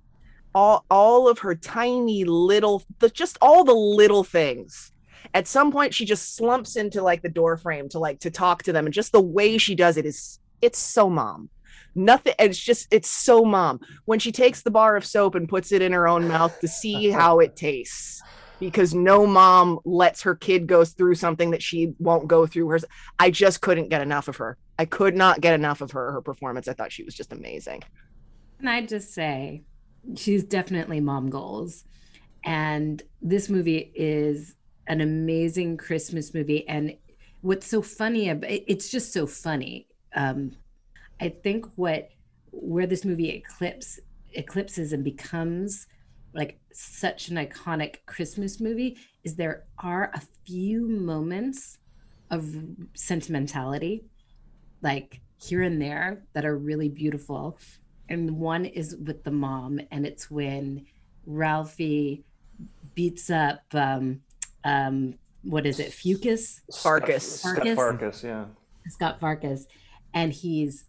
[0.55, 4.93] All all of her tiny little, the, just all the little things.
[5.35, 8.63] At some point, she just slumps into like the door frame to like to talk
[8.65, 11.49] to them, and just the way she does it is it's so mom.
[11.95, 12.35] Nothing.
[12.39, 13.81] It's just it's so mom.
[14.05, 16.69] When she takes the bar of soap and puts it in her own mouth to
[16.69, 18.23] see how it tastes,
[18.61, 22.69] because no mom lets her kid go through something that she won't go through.
[22.69, 22.85] Hers.
[23.19, 24.57] I just couldn't get enough of her.
[24.79, 26.13] I could not get enough of her.
[26.13, 26.69] Her performance.
[26.69, 27.83] I thought she was just amazing.
[28.59, 29.65] And I just say
[30.17, 31.85] she's definitely mom goals.
[32.45, 34.55] And this movie is
[34.87, 36.67] an amazing Christmas movie.
[36.69, 36.97] And
[37.41, 39.87] what's so funny it's just so funny.
[40.15, 40.53] Um,
[41.21, 42.11] I think what
[42.51, 43.99] where this movie eclipse
[44.35, 45.87] eclipses and becomes
[46.35, 51.79] like such an iconic Christmas movie is there are a few moments
[52.31, 52.57] of
[52.95, 54.05] sentimentality,
[54.81, 57.59] like here and there, that are really beautiful.
[58.09, 60.87] And one is with the mom, and it's when
[61.27, 62.25] Ralphie
[62.95, 64.21] beats up um,
[64.65, 66.61] um, what is it, Fucus?
[66.83, 67.41] Farkas.
[67.41, 67.75] Steph Farkas?
[67.77, 68.45] Farkas, yeah.
[68.89, 69.67] Scut Farkas,
[70.15, 70.85] and he's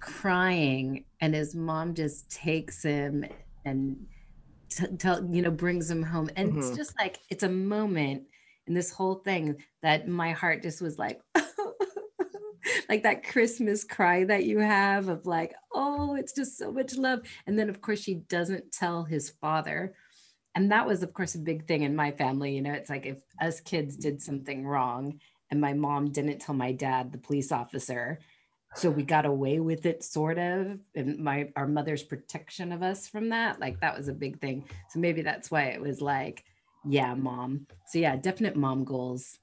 [0.00, 3.24] crying, and his mom just takes him
[3.64, 3.96] and
[4.70, 6.76] t- tell you know brings him home, and it's Mhm.
[6.76, 8.24] just like it's a moment
[8.66, 11.20] in this whole thing that my heart just was like.
[12.88, 17.20] like that Christmas cry that you have of like, oh, it's just so much love.
[17.46, 19.94] And then, of course, she doesn't tell his father.
[20.58, 22.52] And that was, of course, a big thing in my family.
[22.56, 25.20] You know, it's like if us kids did something wrong
[25.52, 28.18] and my mom didn't tell my dad, the police officer,
[28.74, 33.08] so we got away with it sort of and my our mother's protection of us
[33.08, 36.44] from that like that was a big thing so maybe that's why it was like
[36.84, 39.38] yeah mom so yeah definite mom goals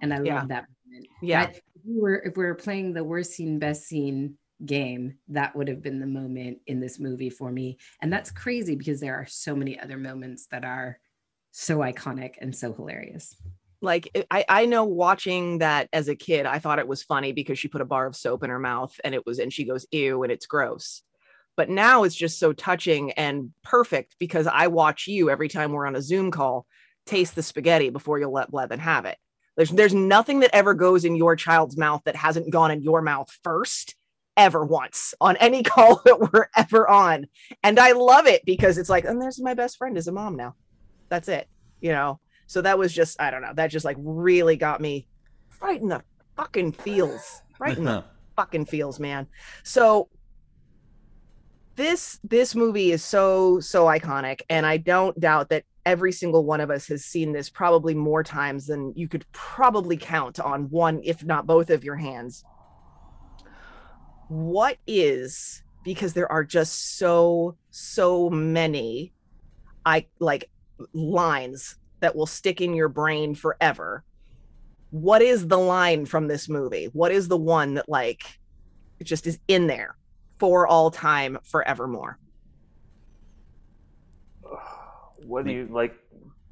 [0.00, 0.36] and i Yeah.
[0.36, 1.08] love that moment.
[1.20, 1.46] Yeah.
[1.46, 5.54] But if we were if we were playing the worst scene best scene game that
[5.56, 7.78] would have been the moment in this movie for me.
[8.00, 10.98] And that's crazy because there are so many other moments that are
[11.50, 13.36] so iconic and so hilarious.
[13.80, 17.58] Like I, I know watching that as a kid i thought it was funny because
[17.58, 19.86] she put a bar of soap in her mouth and it was and she goes
[19.90, 21.02] ew and it's gross.
[21.56, 25.86] But now it's just so touching and perfect because i watch you every time we're
[25.86, 26.66] on a zoom call
[27.06, 29.18] taste the spaghetti before you'll let blevin have it.
[29.56, 33.02] There's there's nothing that ever goes in your child's mouth that hasn't gone in your
[33.02, 33.96] mouth first
[34.36, 37.26] ever once on any call that we're ever on.
[37.62, 40.36] And i love it because it's like and there's my best friend is a mom
[40.36, 40.54] now.
[41.08, 41.48] That's it
[41.82, 42.18] you know?
[42.46, 45.06] So that was just i don't know that just like really got me
[45.60, 46.02] right in the
[46.36, 48.04] fucking feels right in the
[48.36, 49.26] fucking feels man.
[49.64, 50.08] So
[51.76, 56.60] this this movie is so so iconic and i don't doubt that every single one
[56.60, 61.00] of us has seen this probably more times than you could probably count on one
[61.02, 62.44] if not both of your hands
[64.32, 69.12] what is because there are just so so many
[69.84, 70.48] i like
[70.94, 74.02] lines that will stick in your brain forever
[74.88, 78.22] what is the line from this movie what is the one that like
[79.02, 79.98] just is in there
[80.38, 82.18] for all time forevermore
[85.24, 85.94] What do you like?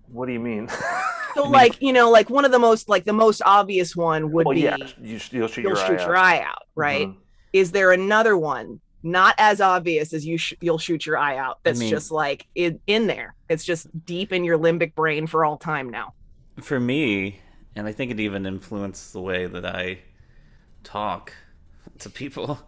[0.07, 0.69] What do you mean?
[1.35, 4.47] so like you know like one of the most like the most obvious one would
[4.47, 6.25] well, be yeah, you, sh- you'll shoot you'll your shoot eye your out.
[6.25, 7.17] eye out right Mhm.
[7.53, 11.59] Is there another one not as obvious as you sh- you'll shoot your eye out
[11.63, 15.45] that's mean- just like in, in there it's just deep in your limbic brain for
[15.45, 16.13] all time now
[16.61, 17.41] For me,
[17.75, 20.01] and I think it even influenced the way that I
[20.85, 21.33] talk
[22.01, 22.61] to people,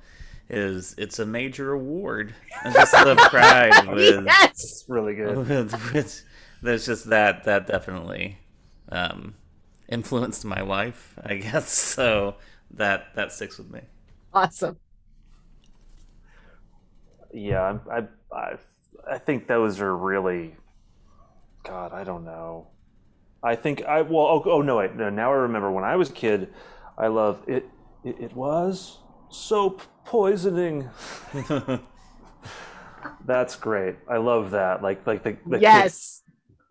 [0.49, 2.35] is it's a major award.
[2.65, 5.37] And just the pride with, yes It's really good.
[5.49, 6.25] with, with
[6.63, 8.39] there's just that that definitely
[8.91, 9.35] um,
[9.89, 11.71] influenced my life, I guess.
[11.97, 12.37] So
[12.73, 13.81] that that sticks with me.
[14.35, 14.79] Awesome
[17.33, 18.03] Yeah, I, I,
[18.37, 18.57] I,
[19.11, 20.57] I think those are really.
[21.65, 22.69] God, I don't know.
[23.43, 24.27] I think I well.
[24.27, 24.95] Oh, oh no, wait.
[24.95, 26.53] No, now I remember when I was a kid.
[26.99, 27.69] I love it.
[28.05, 28.99] It, it was
[29.31, 30.91] soap poisoning.
[33.25, 33.97] That's great.
[34.09, 34.83] I love that.
[34.83, 36.23] Like, like the, the kid- yes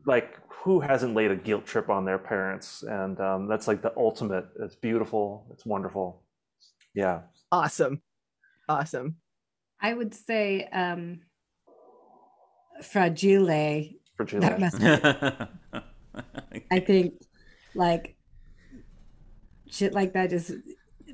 [0.06, 2.84] like who hasn't laid a guilt trip on their parents?
[2.84, 4.46] And um, that's like the ultimate.
[4.60, 5.48] It's beautiful.
[5.52, 6.24] It's wonderful.
[6.94, 7.22] Yeah.
[7.52, 8.02] Awesome
[8.70, 9.18] awesome
[9.82, 11.22] I would say um
[12.82, 13.90] fragile.
[14.16, 14.48] For Julie.
[14.48, 14.82] That must
[16.72, 17.14] I think
[17.74, 18.16] like
[19.70, 20.52] shit like that just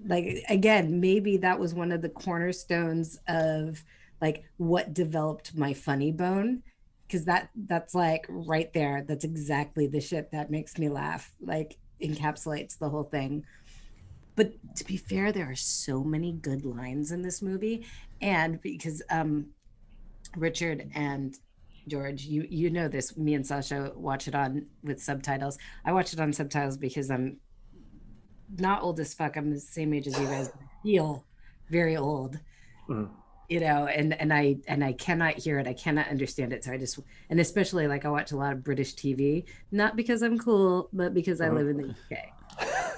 [0.06, 3.84] like again, maybe that was one of the cornerstones of
[4.22, 6.64] like what developed my funny bone.
[7.10, 9.06] Cause that that's like right there.
[9.08, 11.32] That's exactly the shit that makes me laugh.
[11.40, 13.46] Like encapsulates the whole thing.
[14.38, 17.86] But to be fair, there are so many good lines in this movie.
[18.22, 19.48] And because um
[20.38, 21.36] Richard and
[21.88, 23.18] George, you you know this.
[23.18, 25.58] Me and Sasha watch it on with subtitles.
[25.84, 27.38] I watch it on subtitles because I'm
[28.58, 29.36] not old as fuck.
[29.36, 30.50] I'm the same age as you guys.
[30.50, 31.26] But I feel
[31.70, 32.40] very old,
[32.88, 33.10] Mhm.
[33.50, 33.88] you know.
[33.88, 35.68] And and I and I cannot hear it.
[35.68, 36.64] I cannot understand it.
[36.64, 37.00] So I just
[37.32, 41.16] and especially like I watch a lot of British TV, not because I'm cool, but
[41.16, 41.56] because I Mhm.
[41.56, 42.34] live in the UK.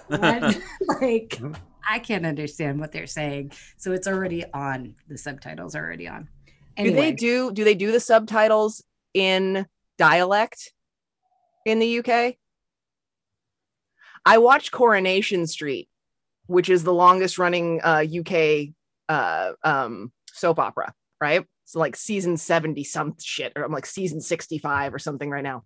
[1.02, 1.40] Like
[1.88, 4.95] I can't understand what they're saying, so it's already on.
[5.07, 6.27] The subtitles are already on.
[6.77, 8.84] do they do do they do the subtitles
[9.14, 9.65] in
[9.98, 10.72] dialect
[11.65, 12.36] in the uk
[14.26, 15.90] i watched coronation street
[16.48, 18.34] which is the longest running uh uk
[19.10, 21.44] uh um soap opera right?
[21.65, 25.64] It's like season 70 some shit or i'm like season 65 or something right now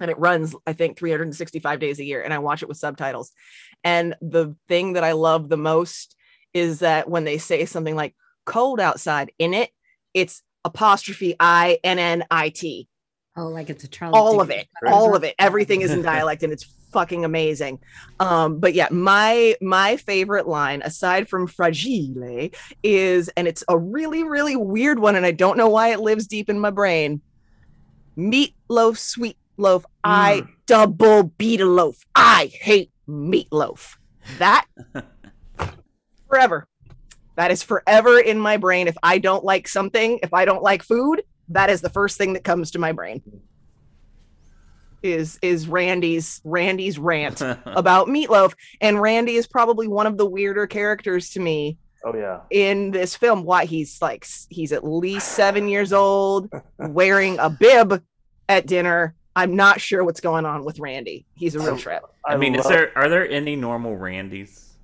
[0.00, 3.32] and it runs i think 365 days a year and i watch it with subtitles.
[3.82, 6.16] And the thing that i love the most
[6.52, 8.14] is that when they say something like
[8.46, 9.70] cold outside in it
[10.12, 12.88] it's apostrophe i n n i t.
[13.36, 14.18] Oh, like it's a Charlie.
[14.18, 15.34] all of it all of it.
[15.38, 17.80] Everything is in dialect and it's fucking amazing.
[18.20, 22.48] Um but yeah my my favorite line aside from fragile
[22.82, 26.26] is and it's a really really weird one and i don't know why it lives
[26.28, 27.20] deep in my brain
[28.16, 30.48] meatloaf sweet loaf i Mm.
[30.66, 33.96] double beat a loaf i hate meatloaf.
[34.38, 34.64] That
[36.28, 36.66] forever.
[37.36, 38.88] That is forever in my brain.
[38.88, 42.32] If i don't like something if i don't like food that is the first thing
[42.32, 43.22] that comes to my brain.
[45.02, 48.54] Is is randy's randy's rant about meatloaf.
[48.80, 51.76] And randy is probably one of the weirder characters to me
[52.06, 52.40] Oh yeah.
[52.50, 53.44] in this film.
[53.44, 56.48] Why he's like he's at least seven years old
[56.78, 58.02] wearing a bib
[58.48, 62.36] at dinner i'm not sure what's going on with randy he's a real trip I
[62.36, 64.76] mean, is there are there any normal Randys?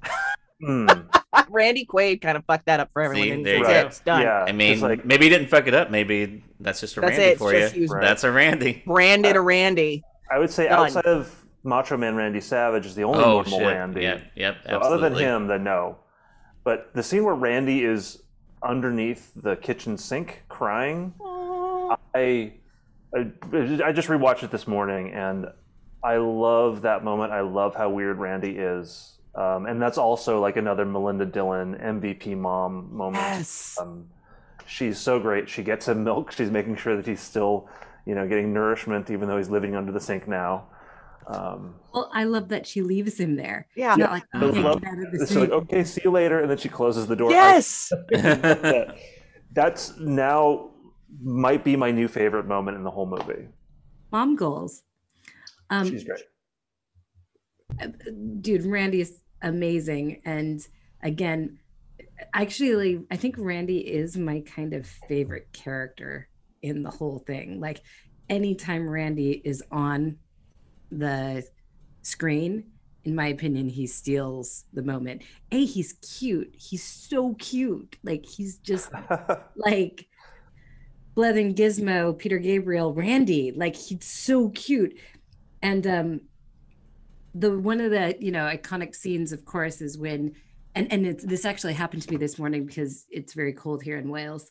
[0.62, 1.08] Mm,
[1.48, 3.86] randy quaid kind of fucked that up for everyone See, there you that's it, go.
[3.86, 4.44] it's done yeah.
[4.46, 5.90] I mean, like maybe he didn't fuck it up.
[5.90, 7.86] Maybe that's just a that's Randy it for just you.
[7.86, 8.02] Right.
[8.02, 8.82] That's a Randy.
[8.86, 10.86] branded a randy I would say Done.
[10.86, 13.66] outside of Macho Man Randy Savage is the only Oh normal shit!
[13.66, 14.02] Randy.
[14.02, 14.56] Yep, yep.
[14.68, 15.96] So other than him, then no.
[16.62, 18.22] But the scene where Randy is
[18.62, 21.14] underneath the kitchen sink crying,
[22.14, 22.52] I,
[23.14, 23.30] I,
[23.84, 25.46] I just rewatched it this morning, and
[26.02, 27.32] I love that moment.
[27.32, 32.36] I love how weird Randy is, um, and that's also like another Melinda Dillon MVP
[32.36, 33.22] mom moment.
[33.22, 34.06] yes Um,
[34.66, 35.48] she's so great.
[35.48, 36.32] She gets him milk.
[36.32, 37.68] She's making sure that he's still,
[38.06, 40.66] you know, getting nourishment, even though he's living under the sink now.
[41.26, 43.66] Um, Well, I love that she leaves him there.
[43.76, 46.40] yeah It's not like oh, get love- out the it's like, okay, see you later,
[46.40, 47.30] and then she closes the door.
[47.30, 47.92] Yes
[49.52, 50.70] that's now
[51.22, 53.48] might be my new favorite moment in the whole movie.
[54.12, 54.82] Mom goals.
[55.70, 56.20] Um, She's great.
[58.40, 60.22] dude, Randy is amazing.
[60.24, 60.66] And
[61.02, 61.58] again,
[62.34, 66.28] actually, I think Randy is my kind of favorite character
[66.62, 67.60] in the whole thing.
[67.60, 67.80] Like,
[68.28, 70.16] anytime Randy is on
[70.90, 71.44] the
[72.02, 72.64] screen,
[73.04, 75.22] in my opinion, he steals the moment.
[75.52, 76.54] A, he's cute.
[76.56, 77.96] He's so cute.
[78.02, 78.90] Like, he's just
[79.56, 80.06] like
[81.16, 83.52] And Gizmo, Peter Gabriel, Randy.
[83.52, 84.98] Like he's so cute.
[85.62, 86.20] And um
[87.34, 90.34] the one of the, you know, iconic scenes, of course, is when
[90.74, 94.08] and and this actually happened to me this morning because it's very cold here in
[94.08, 94.50] Wales,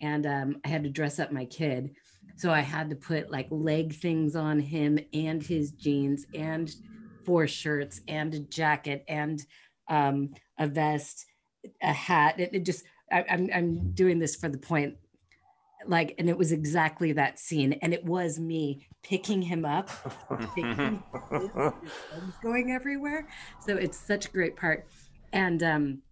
[0.00, 1.94] and um, I had to dress up my kid,
[2.36, 6.74] so I had to put like leg things on him and his jeans and
[7.24, 9.44] four shirts and a jacket and
[9.88, 11.24] um, a vest,
[11.82, 12.40] a hat.
[12.40, 14.96] It, it just I, I'm I'm doing this for the point,
[15.88, 19.90] like, and it was exactly that scene, and it was me picking him up,
[20.56, 20.66] his
[22.42, 23.28] going everywhere.
[23.60, 24.86] So it's such a great part,
[25.32, 26.02] and um,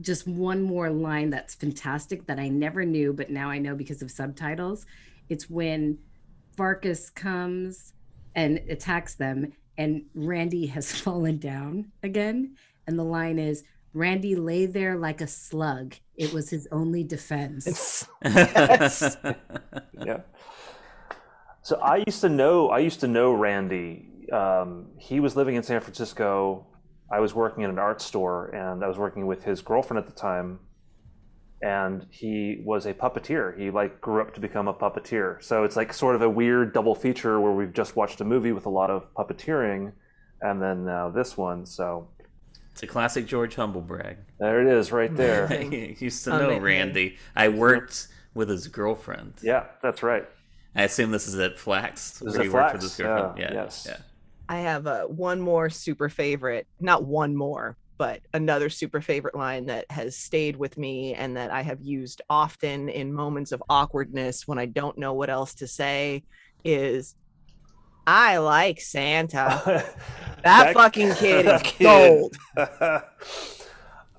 [0.00, 4.02] just one more line that's fantastic that I never knew, but now I know because
[4.02, 4.86] of subtitles.
[5.28, 5.98] It's when
[6.56, 7.94] Farkas comes
[8.34, 12.56] and attacks them, and Randy has fallen down again.
[12.86, 13.64] And the line is,
[13.94, 15.94] Randy lay there like a slug.
[16.16, 18.06] It was his only defense.
[18.24, 19.16] Yes.
[20.04, 20.20] yeah.
[21.62, 24.08] So I used to know I used to know Randy.
[24.32, 26.66] Um, he was living in San Francisco.
[27.10, 30.06] I was working in an art store, and I was working with his girlfriend at
[30.06, 30.58] the time.
[31.62, 33.58] And he was a puppeteer.
[33.58, 35.42] He like grew up to become a puppeteer.
[35.42, 38.52] So it's like sort of a weird double feature where we've just watched a movie
[38.52, 39.92] with a lot of puppeteering,
[40.40, 41.64] and then now this one.
[41.64, 42.08] So
[42.74, 44.16] It's a classic George Humblebrag.
[44.40, 45.46] there it is, right there.
[45.50, 46.62] I used to know Amazing.
[46.62, 47.16] Randy.
[47.36, 49.34] I worked with his girlfriend.
[49.42, 50.28] yeah, that's right.
[50.74, 52.18] I assume this is at Flax.
[52.18, 53.38] This is where at he worked with Flax, his girlfriend.
[53.38, 53.62] yeah, Yeah.
[53.62, 53.86] yes.
[53.88, 53.96] Yeah.
[54.48, 59.66] I have uh, one more super favorite, not one more, but another super favorite line
[59.66, 64.48] that has stayed with me and that I have used often in moments of awkwardness
[64.48, 66.24] when I don't know what else to say
[66.64, 67.14] is
[68.06, 69.84] I like Santa.
[70.44, 71.84] That, fucking kid is kid.
[71.84, 72.36] gold.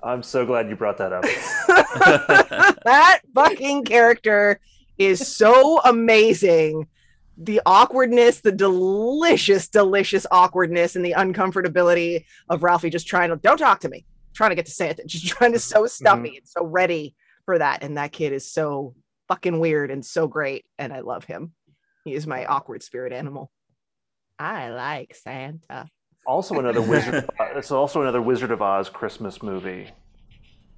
[0.02, 1.22] I'm so glad you brought that up.
[2.84, 4.58] that fucking character
[4.98, 6.88] is so amazing.
[7.38, 13.58] The awkwardness, the delicious, delicious awkwardness, and the uncomfortability of Ralphie just trying to don't
[13.58, 14.04] talk to me,
[14.34, 15.86] trying to get to Santa, just trying to so mm-hmm.
[15.86, 17.14] stuffy and so ready
[17.44, 17.84] for that.
[17.84, 18.96] And that kid is so
[19.28, 21.52] fucking weird and so great, and I love him.
[22.04, 23.50] He is my uh, awkward spirit animal.
[24.38, 25.88] I like Santa.
[26.26, 27.28] Also, another Wizard.
[27.54, 29.90] it's also another Wizard of Oz Christmas movie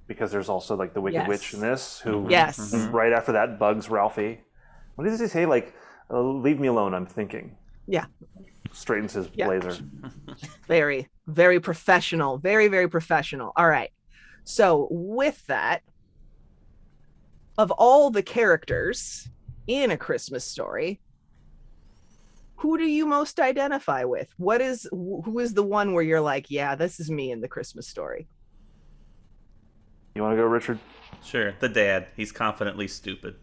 [0.07, 1.27] because there's also like the Wicked Yes.
[1.27, 2.73] Witch in this, who Yes.
[2.91, 4.41] right after that bugs Ralphie.
[4.95, 5.45] What does he say?
[5.45, 5.73] Like,
[6.11, 6.93] uh, "Leave me alone.
[6.93, 7.57] I'm thinking."
[7.87, 8.05] Yeah.
[8.71, 9.45] Straightens his Yeah.
[9.47, 9.75] blazer.
[10.67, 13.91] very very professional very very professional all right
[14.43, 15.81] so with that
[17.57, 19.27] of all the characters
[19.67, 20.99] in a christmas story
[22.59, 26.49] who do you most identify with what is who is the one where you're like
[26.51, 28.27] yeah this is me in the christmas story
[30.15, 30.79] You want to go, Richard?
[31.23, 31.53] Sure.
[31.59, 32.07] The dad.
[32.17, 33.35] He's confidently stupid.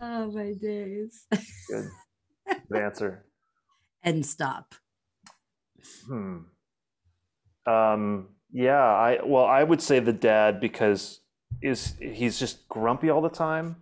[0.00, 1.26] oh my days.
[1.68, 1.88] Good.
[2.70, 3.24] Good answer.
[4.02, 4.74] and stop.
[6.06, 6.38] Hmm.
[7.66, 8.28] Um.
[8.52, 8.82] Yeah.
[8.82, 11.19] I well, I would say the dad because
[11.62, 13.76] is he's just grumpy all the time,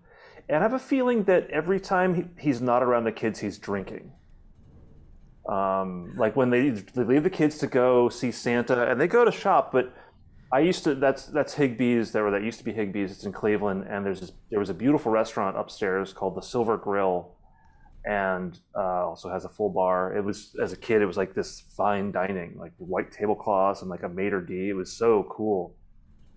[0.49, 3.59] and I have a feeling that every time he, he's not around the kids, he's
[3.59, 4.13] drinking.
[5.49, 9.25] Um, like when they they leave the kids to go see Santa, and they go
[9.25, 9.95] to shop, but
[10.53, 13.11] I used to that's that's Higbee's there, that used to be Higbee's.
[13.13, 16.77] It's in Cleveland, and there's this, there was a beautiful restaurant upstairs called the Silver
[16.77, 17.35] Grill,
[18.05, 20.17] and uh, also has a full bar.
[20.17, 23.91] It was as a kid, it was like this fine dining, like white tablecloths and
[23.91, 24.71] like a maitre d.
[24.71, 25.75] It was so cool.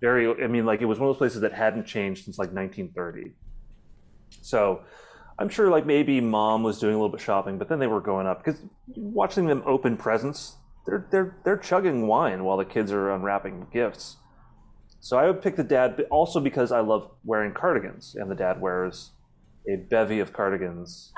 [0.02, 2.52] Very, I mean, like it was one of those places that hadn't changed since like
[2.52, 3.32] 1930.
[4.42, 4.82] So
[5.38, 8.00] I'm sure like maybe mom was doing a little bit shopping, but then they were
[8.00, 8.60] going up because
[8.96, 10.56] watching them open presents,
[10.86, 14.16] they're they're they're chugging wine while the kids are unwrapping gifts.
[15.00, 18.34] So I would pick the dad, but also because I love wearing cardigans, and the
[18.34, 19.12] dad wears
[19.68, 21.12] a bevy of cardigans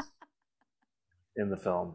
[1.37, 1.95] in the film.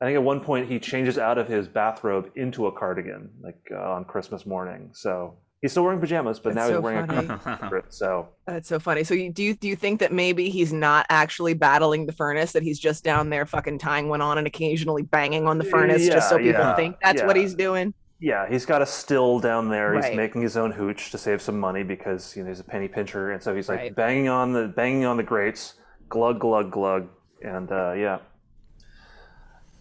[0.00, 3.60] I think at one point he changes out of his bathrobe into a cardigan, like
[3.72, 4.90] uh, on Christmas morning.
[4.94, 7.26] So he's still wearing pajamas, but That's now so he's wearing funny.
[7.28, 7.82] a cardigan.
[7.90, 11.06] So that's so funny so you do you, do you think that maybe he's not
[11.08, 15.02] actually battling the furnace that he's just down there fucking tying one on and occasionally
[15.02, 18.64] banging on the furnace just so people yeah, think that's what he's doing yeah, he's
[18.64, 20.00] got a still down there.
[20.00, 22.86] He's making his own hooch to save some money because you know he's a penny
[22.86, 23.96] pincher, and so he's like Right.
[23.96, 25.74] banging on the banging on the grates,
[26.08, 27.08] glug glug glug,
[27.42, 28.20] and uh, yeah,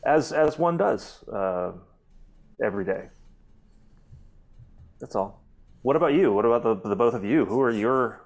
[0.04, 1.74] as as one does uh,
[2.64, 3.10] every day.
[5.00, 5.41] That's all.
[5.84, 6.34] What about you?
[6.34, 7.46] What about the the both of you?
[7.46, 8.22] Who are your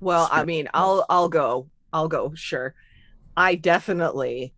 [0.00, 1.70] Well, I mean, I'll I'll go.
[1.92, 2.74] I'll go, sure.
[3.36, 4.54] I definitely,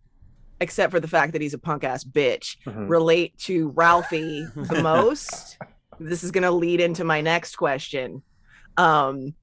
[0.59, 2.89] except for the fact that he's a punk ass bitch, Mhm.
[2.89, 5.57] relate to Ralphie the most.
[5.99, 8.23] This is gonna lead into my next question.
[8.77, 9.35] Um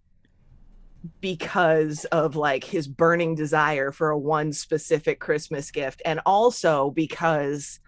[1.20, 7.78] because of like his burning desire for a one specific Christmas gift and also because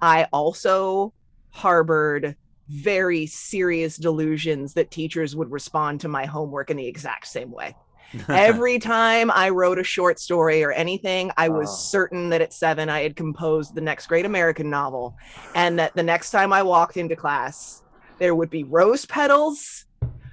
[0.00, 1.12] I also
[1.50, 2.36] harbored
[2.68, 7.74] very serious delusions that teachers would respond to my homework in the exact same way.
[8.28, 11.74] Every time I wrote a short story or anything, I was Oh.
[11.74, 15.16] certain that at seven I had composed the next great American novel,
[15.54, 17.82] and that the next time I walked into class,
[18.18, 19.86] there would be rose petals,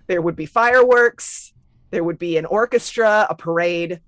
[0.08, 1.54] there would be fireworks,
[1.90, 4.00] there would be an orchestra, a parade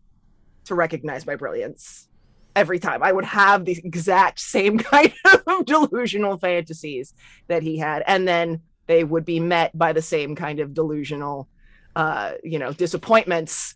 [0.66, 2.08] to recognize my brilliance.
[2.56, 7.14] Every time I would have the exact same kind of delusional fantasies
[7.48, 11.48] that he had, and then they would be met by the same kind of delusional
[11.96, 13.76] uh, you know, disappointments,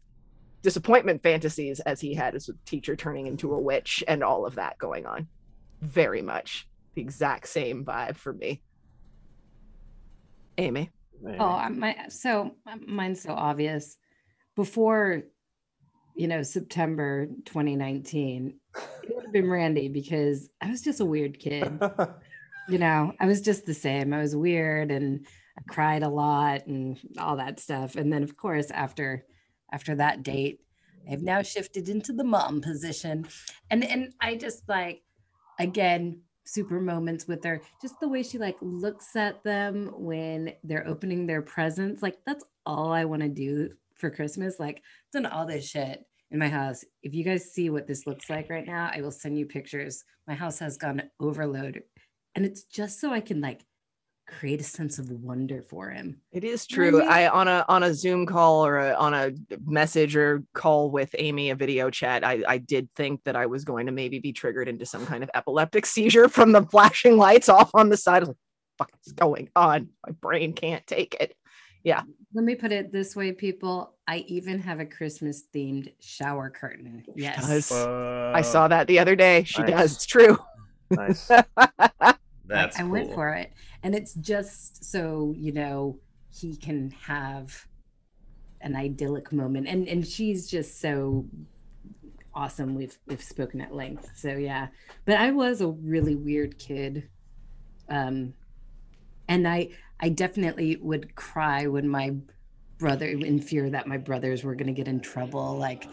[0.62, 4.56] disappointment fantasies as he had as a teacher turning into a witch and all of
[4.56, 5.28] that going on.
[5.82, 8.62] Very much the exact same vibe for me.
[10.58, 10.90] Amy.
[11.40, 13.98] Oh, my so uh, mine's so obvious.
[14.56, 15.24] Before,
[16.16, 18.60] you know, September 2019,
[19.04, 21.80] it would have been Randy because I was just a weird kid.
[22.70, 24.14] you know, I was just the same.
[24.14, 25.26] I was weird and
[25.58, 27.96] I cried a lot and all that stuff.
[27.96, 29.26] And then of course after
[29.72, 30.62] after that date,
[31.10, 33.28] I've now shifted into the mom position.
[33.70, 35.02] And and I just like
[35.60, 40.88] again super moments with her just the way she like looks at them when they're
[40.88, 44.82] opening their presents like that's all i want to do for christmas like
[45.12, 48.50] done all this shit in my house if you guys see what this looks like
[48.50, 51.84] right now i will send you pictures my house has gone overload
[52.36, 53.64] and it's just so i can like
[54.28, 57.10] create a sense of wonder for him It is You know what true.
[57.10, 59.32] I on a on a Zoom call or a, on a
[59.66, 62.26] message or call with Amy, a video chat.
[62.26, 65.24] I I did think that I was going to maybe be triggered into some kind
[65.24, 68.18] of epileptic seizure from the flashing lights off on the side.
[68.18, 68.38] I was like,
[68.78, 69.90] "Fuck is going on?
[70.06, 71.34] My brain can't take it."
[72.38, 77.04] Let me put it this way people i even have a christmas themed shower curtain
[77.16, 77.72] yes does.
[77.72, 79.44] I saw that the other day.
[79.44, 79.72] She Nice.
[79.72, 79.96] does.
[79.96, 80.38] It's true.
[80.92, 81.28] nice.
[82.46, 83.52] That's I, I went for it.
[83.82, 86.00] And it's just so, you know,
[86.30, 87.66] he can have
[88.62, 89.68] an idyllic moment.
[89.68, 91.26] And and she's just so
[92.36, 92.76] awesome.
[92.76, 94.12] We've we've spoken at length.
[94.16, 94.68] So yeah.
[95.06, 97.10] But I was a really weird kid.
[97.90, 98.34] Um
[99.28, 102.16] and I I definitely would cry when my
[102.78, 105.58] brother in fear that my brothers were gonna get in trouble.
[105.58, 105.88] Like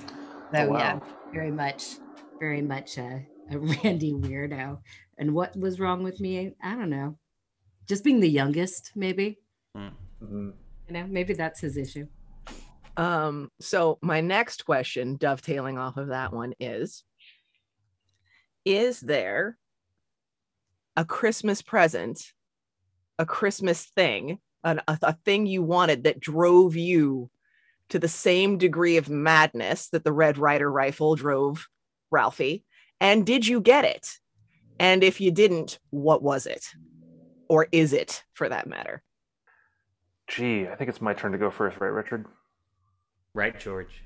[0.54, 0.78] so wow.
[0.78, 0.98] yeah,
[1.32, 1.96] very much,
[2.38, 4.78] very much a, a Randy weirdo.
[5.18, 6.54] And what was wrong with me?
[6.62, 7.18] I don't know.
[7.86, 9.38] Just being the youngest, maybe.
[9.76, 10.54] Mhm.
[10.88, 12.06] You know, maybe that's his issue.
[12.96, 17.04] Um, so my next question, dovetailing off of that one, is
[18.64, 19.58] Is there
[20.96, 22.32] a Christmas present,
[23.18, 27.30] a Christmas thing, an, a, a thing you wanted that drove you
[27.90, 31.66] to the same degree of madness that the Red Ryder rifle drove
[32.10, 32.64] Ralphie?
[33.00, 34.18] And did you get it?
[34.78, 36.64] And if you didn't, what was it?
[37.48, 39.02] Or is it for that matter?
[40.26, 42.26] Gee, I think it's my turn to go first, right, Richard?
[43.34, 44.02] Right, George.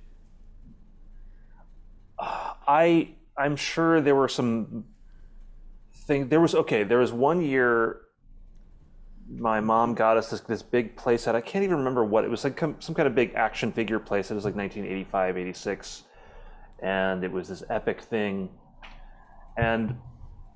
[2.18, 4.84] Uh, I I'm sure there were some
[5.94, 8.00] thing there was okay, there was one year
[9.30, 11.34] my mom got us this, this big playset.
[11.34, 14.00] I can't even remember what it was like com- some kind of big action figure
[14.00, 14.32] playset.
[14.32, 16.04] It was like 1985, 86
[16.80, 18.48] and it was this epic thing.
[19.56, 19.96] And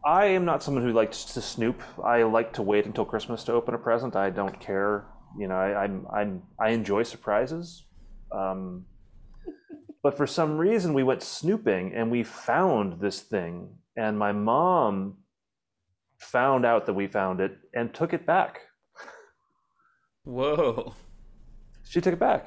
[0.04, 1.82] I am not someone who likes to snoop.
[2.04, 4.16] I like to wait until Christmas to open a present.
[4.16, 5.06] I don't care.
[5.38, 7.84] You know, I, I'm I'm I enjoy surprises.
[8.30, 8.86] Um,
[10.02, 15.18] but for some reason, we went snooping and we found this thing, and my mom
[16.22, 18.60] found out that we found it and took it back.
[20.24, 20.94] Whoa.
[21.84, 22.46] She took it back.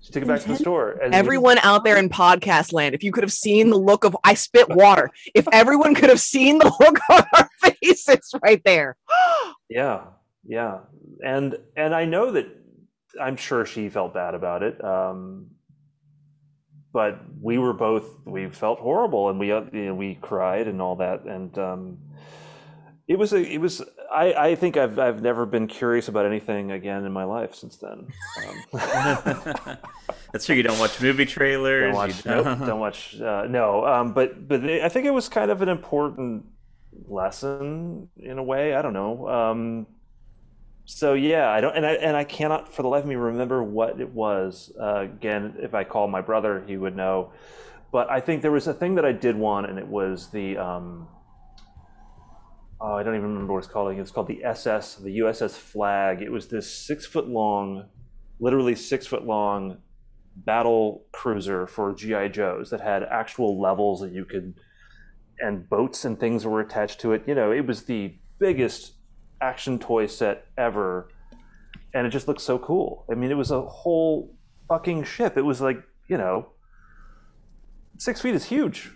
[0.00, 0.92] She took it back to the store.
[1.02, 4.04] And we- everyone out there in podcast land, if you could have seen the look
[4.04, 8.60] of I spit water, if everyone could have seen the look on our faces right
[8.64, 8.96] there.
[9.68, 10.02] Yeah,
[10.46, 10.80] yeah,
[11.24, 12.46] and and I know that
[13.18, 14.84] I'm sure she felt bad about it.
[14.84, 15.52] Um,
[16.92, 20.82] but we were both we felt horrible, and we uh, you know, we cried and
[20.82, 21.98] all that, and um,
[23.08, 26.70] it was a it was I I think I've I've never been curious about anything
[26.70, 28.06] again in my life since then.
[28.46, 28.78] Um,
[30.32, 30.54] That's true.
[30.54, 31.82] You don't watch movie trailers.
[31.82, 35.28] don't you watch nope, don't watch uh, no um, but but I think it was
[35.28, 36.46] kind of an important
[37.06, 39.86] lesson in a way I don't know um,
[40.84, 43.62] so yeah I don't and I and I cannot for the life of me remember
[43.62, 47.32] what it was uh, again if I called my brother he would know
[47.90, 50.56] but I think there was a thing that I did want and it was the
[50.56, 51.08] um,
[52.82, 56.20] oh I don't even remember what it's called it's called the SS the USS Flagg
[56.20, 57.86] it was this six foot long
[58.40, 59.78] literally six foot long
[60.36, 64.54] battle cruiser for GI Joes that had actual levels that you could
[65.38, 67.24] and boats and things were attached to it.
[67.26, 68.92] You know, it was the biggest
[69.40, 71.08] action toy set ever,
[71.94, 73.04] and it just looked so cool.
[73.10, 74.34] I mean, it was a whole
[74.68, 75.36] fucking ship.
[75.36, 76.48] It was like you know,
[77.98, 78.90] six feet is huge.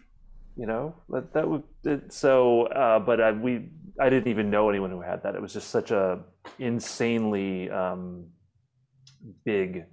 [0.56, 2.66] You know, that that would it, so.
[2.66, 3.68] Uh, but I, we,
[4.00, 5.34] I didn't even know anyone who had that.
[5.34, 6.20] It was just such a
[6.58, 8.26] insanely um,
[9.44, 9.84] big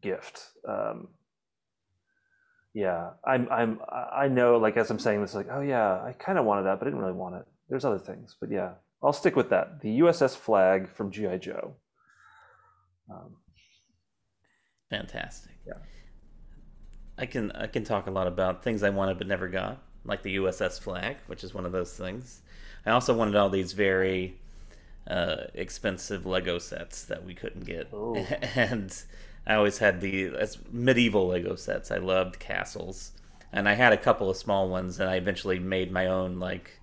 [0.00, 0.40] gift.
[0.68, 1.08] Um,
[2.74, 4.56] yeah, I'm, I'm, I know.
[4.56, 6.90] Like as I'm saying this, like, oh yeah, I kind of wanted that, but I
[6.90, 7.44] didn't really want it.
[7.68, 8.72] There's other things, but yeah,
[9.02, 9.80] I'll stick with that.
[9.80, 11.74] The USS Flagg from GI Joe.
[13.10, 13.36] Um,
[14.90, 15.52] Fantastic.
[15.66, 15.74] Yeah.
[17.18, 20.22] I can I can talk a lot about things I wanted but never got, like
[20.22, 22.40] the USS Flagg, which is one of those things.
[22.84, 24.36] I also wanted all these very
[25.06, 28.14] uh, expensive Lego sets that we couldn't get, Oh.
[28.54, 28.94] and
[29.46, 31.90] I always had the as medieval Lego sets.
[31.90, 33.12] I loved castles,
[33.52, 36.80] and I had a couple of small ones, and I eventually made my own like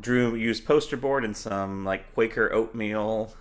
[0.00, 3.32] drew used poster board and some like Quaker oatmeal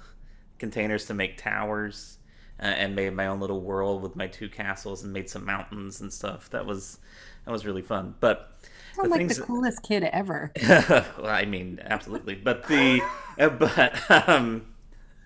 [0.59, 2.17] containers to make towers
[2.59, 5.99] uh, and made my own little world with my two castles and made some mountains
[5.99, 6.49] and stuff.
[6.51, 6.99] That was
[7.45, 8.15] that was really fun.
[8.19, 8.51] But
[8.95, 10.51] Sound the like the coolest kid ever.
[10.67, 12.35] well, I mean, absolutely.
[12.35, 13.01] But the
[13.39, 14.67] uh, but um,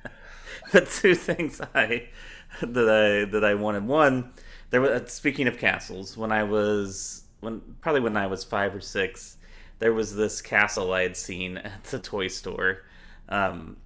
[0.72, 2.10] the two things I
[2.62, 4.32] that I that I wanted one
[4.70, 8.82] there was speaking of castles when I was when probably when I was five or
[8.82, 9.38] six
[9.80, 12.84] there was this castle I had seen at the toy store
[13.30, 13.78] um,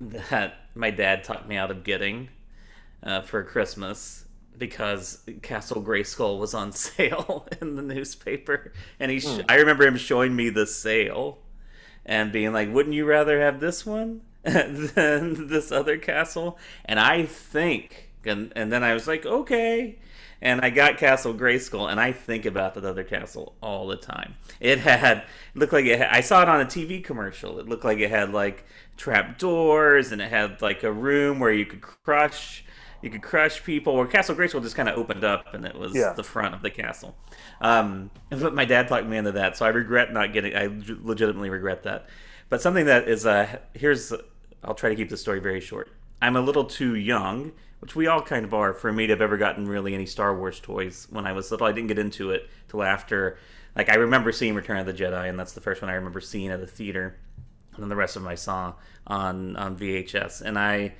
[0.00, 2.28] that my dad talked me out of getting
[3.02, 4.25] uh, for Christmas
[4.58, 9.20] because Castle Grayskull was on sale in the newspaper, and he.
[9.20, 9.40] Sh- hmm.
[9.48, 11.38] I remember him showing me the sale,
[12.04, 17.26] and being like, "Wouldn't you rather have this one than this other castle?" And I
[17.26, 19.98] think, and and then I was like, "Okay."
[20.42, 24.34] And I got Castle Grayskull, and I think about that other castle all the time.
[24.60, 25.24] It had it
[25.54, 25.98] looked like it.
[25.98, 27.58] Had, I saw it on a TV commercial.
[27.58, 28.66] It looked like it had like
[28.98, 32.65] trap doors, and it had like a room where you could crush
[33.06, 33.96] you could crush people.
[33.96, 36.12] Where Castle Grayskull just kind of opened up, and it was Yeah.
[36.12, 37.16] the front of the castle.
[37.60, 40.54] Um, but my dad talked me into that, so I regret not getting.
[40.54, 40.68] I
[41.02, 42.06] legitimately regret that.
[42.48, 44.12] But something that is uh, here's.
[44.62, 45.90] I'll try to keep the story very short.
[46.20, 49.20] I'm a little too young, which we all kind of are, for me to have
[49.22, 51.66] ever gotten really any Star Wars toys when I was little.
[51.66, 53.38] I didn't get into it till after.
[53.76, 56.20] Like I remember seeing Return of the Jedi, and that's the first one I remember
[56.20, 57.16] seeing at the theater
[57.74, 58.72] and then the rest of them I saw
[59.06, 60.40] on on VHS.
[60.40, 60.94] And I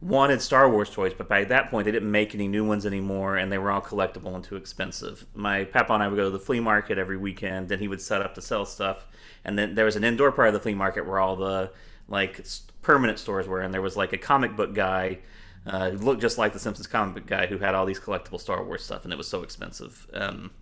[0.00, 3.36] wanted Star Wars toys, but by that point they didn't make any new ones anymore,
[3.36, 5.26] and they were all collectible and too expensive.
[5.34, 8.00] My papa and I would go to the flea market every weekend, and he would
[8.00, 9.06] set up to sell stuff.
[9.44, 11.70] And then there was an indoor part of the flea market where all the
[12.08, 12.44] like
[12.82, 15.18] permanent stores were, and there was like a comic book guy.
[15.66, 18.40] Uh, who looked just like the Simpsons comic book guy who had all these collectible
[18.40, 20.06] Star Wars stuff, and it was so expensive.
[20.14, 20.52] Um,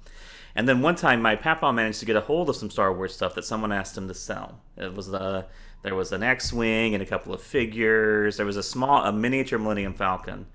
[0.56, 3.14] and then one time, my papa managed to get a hold of some Star Wars
[3.14, 4.60] stuff that someone asked him to sell.
[4.78, 5.46] It was the
[5.84, 8.38] there was an X-wing and a couple of figures.
[8.38, 10.46] There was a small, a miniature Millennium Falcon,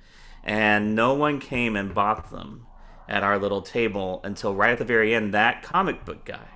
[0.43, 2.65] and no one came and bought them
[3.07, 5.33] at our little table until right at the very end.
[5.33, 6.47] That comic book guy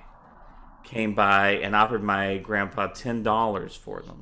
[0.82, 4.20] came by and offered my grandpa ten dollars for them.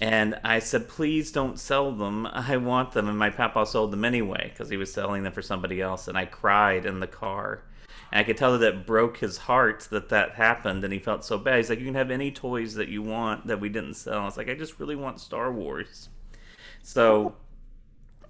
[0.00, 2.26] And I said, please don't sell them.
[2.26, 3.08] I want them.
[3.08, 6.08] And my papa sold them anyway because he was selling them for somebody else.
[6.08, 7.64] And I cried in the car.
[8.12, 10.84] And I could tell that it broke his heart that that happened.
[10.84, 11.56] And he felt so bad.
[11.56, 14.20] He's like, you can have any toys that you want that we didn't sell.
[14.20, 16.08] I was like, I just really want Star Wars.
[16.82, 17.34] So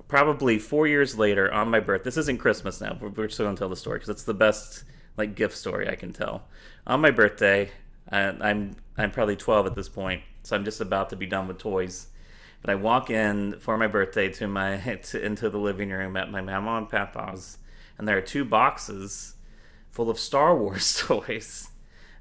[0.08, 3.56] probably four years later on my birth, this isn't Christmas now, but we're still to
[3.56, 4.84] tell the story because it's the best
[5.16, 6.44] like gift story I can tell.
[6.86, 7.70] On my birthday,
[8.10, 11.48] I, I'm I'm probably 12 at this point, so I'm just about to be done
[11.48, 12.08] with toys.
[12.62, 16.30] But I walk in for my birthday to my to, into the living room at
[16.30, 17.58] my mama and papa's,
[17.98, 19.35] and there are two boxes
[19.96, 21.70] full of Star Wars toys.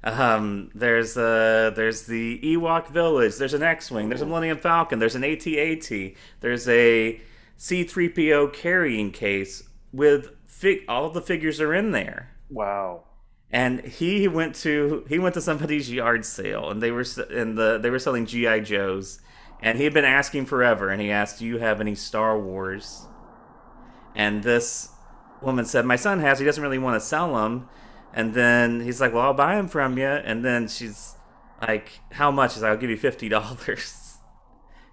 [0.02, 3.36] Um, there's uh, there's the Ewok Village.
[3.36, 4.08] There's an X-wing.
[4.08, 4.98] There's a Millennium Falcon.
[4.98, 6.12] There's an AT-AT.
[6.40, 7.20] There's a
[7.56, 9.62] C-3PO carrying case
[9.92, 10.80] with fig.
[10.88, 13.04] All the figures are in there wow.
[13.50, 17.78] and he went to he went to somebody's yard sale and they were and the
[17.78, 19.20] they were selling GI Joes
[19.60, 23.06] and he had been asking forever and he asked do you have any Star Wars
[24.14, 24.90] and this
[25.42, 27.68] woman said my son has he doesn't really want to sell them
[28.14, 31.16] and then he's like well I'll buy them from you and then she's
[31.62, 32.54] like how much?
[32.54, 34.02] He's like I'll give you fifty dollars.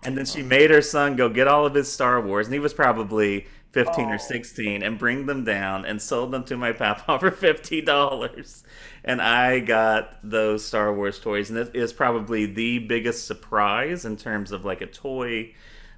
[0.05, 2.59] And then she made her son go get all of his Star Wars, and he
[2.59, 7.17] was probably 15 or 16, and bring them down and sold them to my papa
[7.21, 8.63] for $50.
[9.05, 14.17] And I got those Star Wars toys, and it is probably the biggest surprise in
[14.17, 15.53] terms of like a toy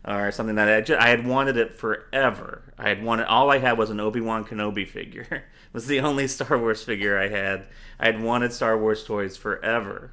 [0.07, 2.73] or something that I, ju- I had wanted it forever.
[2.77, 5.27] I had wanted all I had was an Obi Wan Kenobi figure.
[5.32, 7.65] it was the only Star Wars figure I had.
[7.99, 10.11] I had wanted Star Wars toys forever,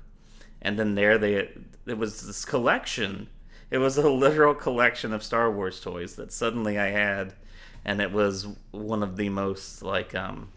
[0.61, 1.51] and then there they
[1.87, 3.29] it was this collection.
[3.71, 7.35] It was a literal collection of Star Wars toys that suddenly I had,
[7.85, 10.49] and it was one of the most like um,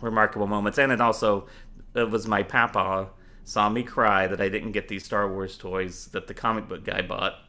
[0.00, 0.78] remarkable moments.
[0.78, 1.48] And it also
[1.94, 3.08] it was my papa
[3.44, 6.84] saw me cry that I didn't get these Star Wars toys that the comic book
[6.84, 7.43] guy bought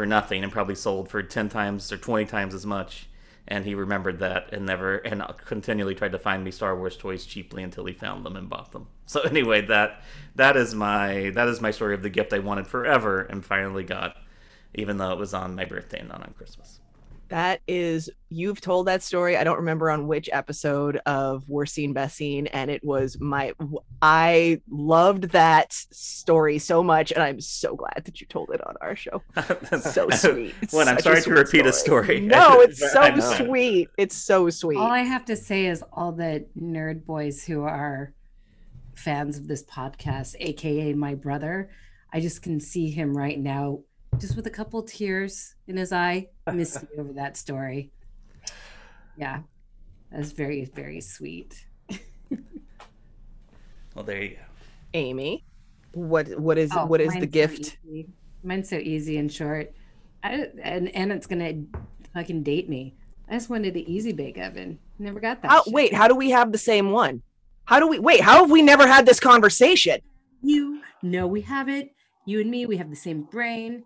[0.00, 3.06] for nothing and probably sold for 10 times or 20 times as much
[3.46, 7.26] and he remembered that and never and continually tried to find me Star Wars toys
[7.26, 8.86] cheaply until he found them and bought them.
[9.04, 10.02] So anyway, that
[10.36, 13.84] that is my that is my story of the gift I wanted forever and finally
[13.84, 14.16] got
[14.72, 16.79] even though it was on my birthday and not on Christmas.
[17.30, 19.36] That is, you've told that story.
[19.36, 22.48] I don't remember on which episode of Worst Scene, Best Scene.
[22.48, 23.54] And it was my,
[24.02, 27.12] I loved that story so much.
[27.12, 29.22] And I'm so glad that you told it on our show.
[29.80, 30.54] So sweet.
[30.60, 32.20] It's When I'm such sorry to sweet repeat a story.
[32.20, 33.88] No, it's so sweet.
[33.96, 34.78] It's so sweet.
[34.78, 38.12] All I have to say is all the nerd boys who are
[38.94, 41.70] fans of this podcast, aka my brother,
[42.12, 43.80] I just can see him right now,
[44.20, 47.90] just with a couple tears in his eye, missing over that story.
[49.16, 49.40] Yeah,
[50.12, 51.66] that's very, very sweet.
[53.94, 54.42] Well, there you go.
[54.94, 55.44] Amy,
[55.94, 57.78] what what is Oh, what is the mine's so gift?
[57.84, 58.06] easy.
[58.44, 59.72] Mine's so easy and short.
[60.22, 61.64] I, and and it's gonna
[62.14, 62.94] fucking date me.
[63.28, 64.78] I just wanted an easy bake oven.
[64.98, 65.50] Never got that.
[65.50, 65.72] How, shit.
[65.74, 67.20] wait, how do we have the same one?
[67.64, 68.20] How do we wait?
[68.20, 70.00] How have we never had this conversation?
[70.40, 71.92] You know we have it.
[72.26, 73.84] You and me, we have the same brain.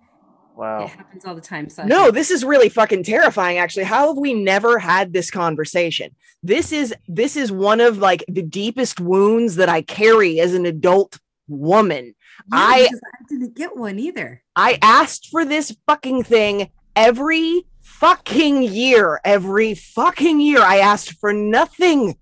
[0.55, 0.85] Wow.
[0.85, 1.69] It happens all the time.
[1.69, 3.85] So No, this is really fucking terrifying actually.
[3.85, 6.15] How have we never had this conversation?
[6.43, 10.65] This is this is one of like the deepest wounds that I carry as an
[10.67, 11.19] adult
[11.49, 12.15] woman.
[12.53, 14.43] Yeah, I- I didn't get one either.
[14.55, 19.21] I asked for this fucking thing every fucking year.
[19.25, 22.17] Every fucking year I asked for nothing.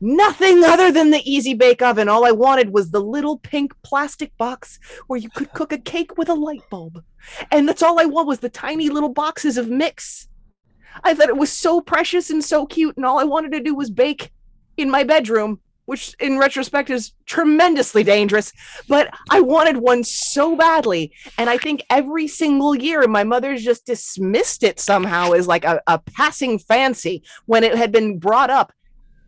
[0.00, 2.08] Nothing other than the easy bake oven.
[2.08, 6.18] All I wanted was the little pink plastic box where you could cook a cake
[6.18, 7.02] with a light bulb.
[7.50, 10.28] And that's all I want was the tiny little boxes of mix.
[11.02, 13.74] I thought it was so precious and so cute, and all I wanted to do
[13.74, 14.32] was bake
[14.76, 18.52] in my bedroom, which in retrospect is tremendously dangerous.
[18.88, 21.12] But I wanted one so badly.
[21.38, 25.80] And I think every single year, my mother's just dismissed it somehow as like a,
[25.86, 28.72] a passing fancy when it had been brought up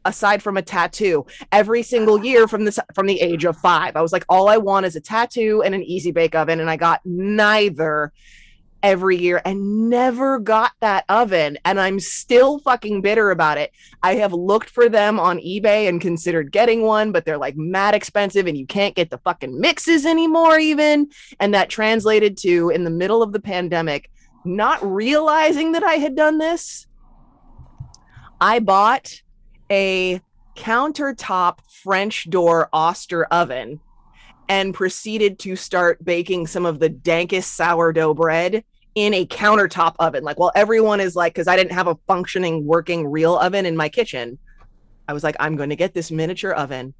[0.08, 4.00] aside from a tattoo every single year from this from the age of five i
[4.00, 6.60] was like all i want is a tattoo and an easy bake oven.
[6.60, 8.12] And i got neither
[8.80, 11.58] every year and never got that oven.
[11.64, 13.72] And i'm still fucking bitter about it.
[14.02, 17.94] I have looked for them on ebay and considered getting one but they're like mad
[17.94, 21.10] expensive and you can't get the fucking mixes anymore even.
[21.40, 24.10] And that translated to in the middle of the pandemic
[24.44, 26.86] not realizing that i had done this
[28.40, 29.22] i bought
[29.70, 30.20] a
[30.56, 33.80] countertop French door Oster oven
[34.48, 38.64] and proceeded to start baking some of the dankest sourdough bread
[38.94, 40.24] in a countertop oven.
[40.24, 43.76] Like, while everyone is like, because I didn't have a functioning, working real oven in
[43.76, 44.38] my kitchen,
[45.06, 46.94] I was like, I'm going to get this miniature oven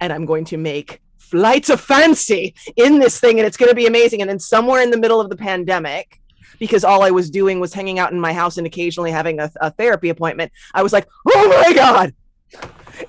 [0.00, 3.76] and I'm going to make flights of fancy in this thing and it's going to
[3.76, 4.20] be amazing.
[4.20, 6.20] And then somewhere in the middle of the pandemic,
[6.58, 9.50] because all I was doing was hanging out in my house and occasionally having a,
[9.60, 12.14] a therapy appointment, I was like, oh my God,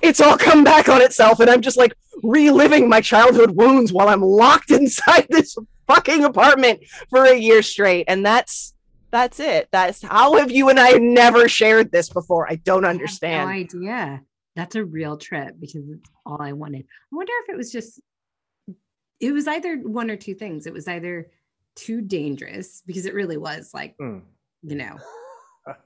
[0.02, 1.40] it's all come back on itself.
[1.40, 5.56] And I'm just like reliving my childhood wounds while I'm locked inside this
[5.86, 8.04] fucking apartment for a year straight.
[8.08, 8.74] And that's
[9.10, 9.68] that's it.
[9.72, 12.50] That's how have you and I never shared this before?
[12.50, 13.48] I don't I understand.
[13.48, 14.22] No idea.
[14.54, 16.82] That's a real trip because it's all I wanted.
[16.82, 18.00] I wonder if it was just,
[19.20, 20.66] it was either one or two things.
[20.66, 21.30] It was either
[21.78, 24.22] too dangerous because it really was like, Mm.
[24.62, 24.96] you know,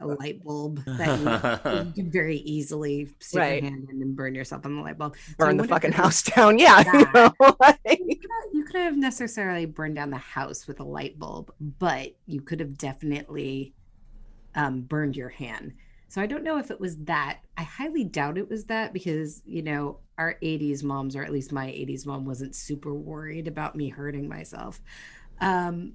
[0.01, 3.63] a light bulb that you, you could very easily stick Right.
[3.63, 5.17] your hand in and burn yourself on the light bulb.
[5.17, 6.59] So Burn the fucking house down.
[6.59, 6.83] Yeah.
[6.93, 10.79] you know, like- you could have- you could have necessarily burned down the house with
[10.81, 13.75] a light bulb, but you could have definitely
[14.55, 15.73] um, burned your hand.
[16.09, 17.39] So I don't know if it was that.
[17.57, 21.53] I highly doubt it was that because, you know, our 80s moms, or at least
[21.53, 24.81] my 80s mom, wasn't super worried about me hurting myself.
[25.43, 25.95] Um,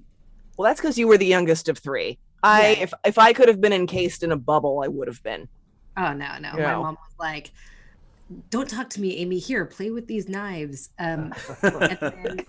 [0.57, 2.19] Well, that's because you were the youngest of three.
[2.44, 2.84] I Yeah.
[2.84, 5.48] if if I could have been encased in a bubble, I would have been.
[5.98, 6.52] oh, no, no.
[6.53, 6.78] My Yeah.
[6.80, 7.52] mom was like,
[8.49, 9.40] don't talk to me, Amy.
[9.40, 10.90] Here, play with these knives.
[10.99, 12.45] Um, then-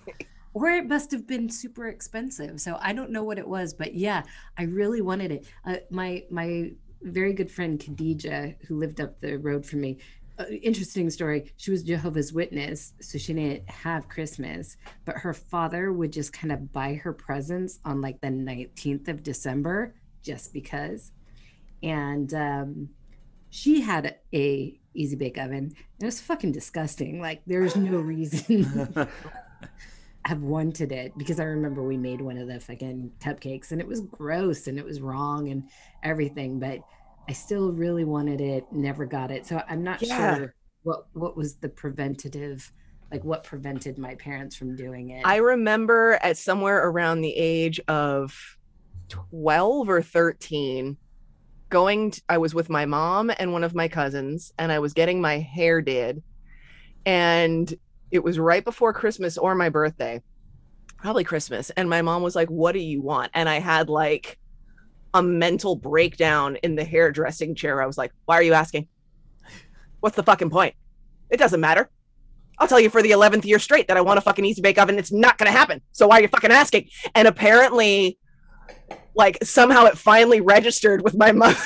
[0.54, 3.94] or it must have been super expensive so i don't know what it was but
[3.94, 4.22] yeah
[4.56, 6.72] i really wanted it uh, my my
[7.02, 9.98] very good friend khadija who lived up the road from me
[10.62, 16.12] interesting story she was jehovah's witness so she didn't have christmas but her father would
[16.12, 21.12] just kind of buy her presents on like the 19th of december just because.
[21.82, 22.90] And um,
[23.51, 25.74] she had a easy bake oven.
[26.01, 27.20] It was fucking disgusting.
[27.20, 28.94] Like there's no reason
[30.24, 33.86] I've wanted it because I remember we made one of the fucking cupcakes and it
[33.86, 35.69] was gross and it was wrong and
[36.02, 36.81] everything, but
[37.28, 39.46] I still really wanted it, never got it.
[39.46, 40.16] So I'm not Yeah.
[40.16, 42.72] sure what what was the preventative
[43.12, 45.24] like what prevented my parents from doing it.
[45.24, 48.34] I remember at somewhere around the age of
[49.09, 50.98] 12 or 13
[51.70, 55.20] going I was with my mom and one of my cousins and I was getting
[55.20, 56.22] my hair did
[57.05, 57.74] and
[58.10, 60.22] it was right before Christmas or my birthday.
[60.98, 63.30] Probably Christmas and my mom was like what do you want?
[63.34, 64.38] And I had like
[65.14, 67.82] a mental breakdown in the hairdressing chair.
[67.82, 68.89] I was like why are you asking?
[70.01, 70.74] What's the fucking point?
[71.30, 71.90] It doesn't matter.
[72.59, 74.78] I'll tell you for the 11th year straight that I want a fucking easy bake
[74.78, 74.98] oven.
[74.98, 75.80] It's not going to happen.
[75.93, 76.89] So why are you fucking asking?
[77.14, 78.18] And apparently,
[79.14, 81.59] like somehow it finally registered with my mother.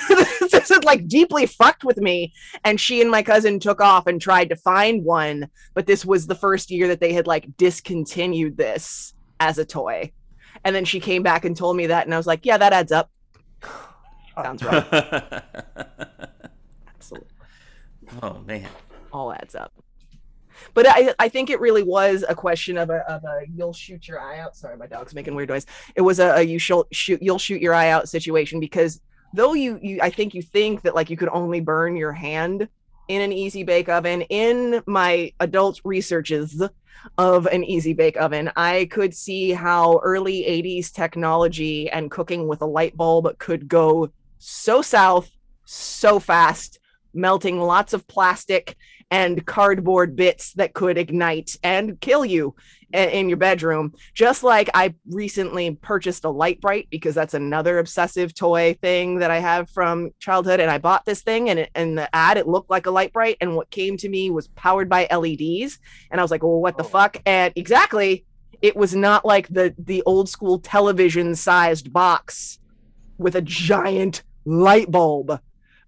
[0.51, 2.33] this had like deeply fucked with me.
[2.65, 5.49] And she and my cousin took off and tried to find one.
[5.75, 10.13] But this was the first year that they had like discontinued this as a toy.
[10.65, 12.07] And then she came back and told me that.
[12.07, 13.11] And I was like, yeah, that adds up.
[14.43, 15.43] Sounds right.
[16.97, 17.29] Absolutely.
[18.23, 18.69] oh man.
[19.13, 19.73] all adds up.
[20.75, 24.09] But I, I think it really was a question of a, of a you'll shoot
[24.09, 24.57] your eye out.
[24.57, 25.67] Sorry, my dog's making weird noise.
[25.97, 29.01] It was a, a you shall shoot you'll shoot your eye out situation because
[29.35, 32.69] though you you I think you think that like you could only burn your hand
[33.09, 34.23] in an easy bake oven.
[34.23, 36.63] In my adult researches
[37.19, 42.63] of an easy bake oven, I could see how early 80s technology and cooking with
[42.63, 45.31] a light bulb could go so south
[45.65, 46.79] so fast,
[47.15, 48.77] melting lots of plastic
[49.13, 52.55] and cardboard bits that could ignite and kill you
[52.95, 53.93] in your bedroom.
[54.15, 59.39] Just like I recently purchased a Lite-Brite because that's another obsessive toy thing that I
[59.39, 60.61] have from childhood.
[60.61, 63.37] And I bought this thing and it, in the ad, it looked like a Lite-Brite.
[63.43, 65.79] And what came to me was powered by LEDs.
[66.11, 67.19] And I was like, well, what the fuck?
[67.27, 68.25] And exactly,
[68.63, 72.61] it was not like the the old school television sized box
[73.19, 75.39] with a giant light bulb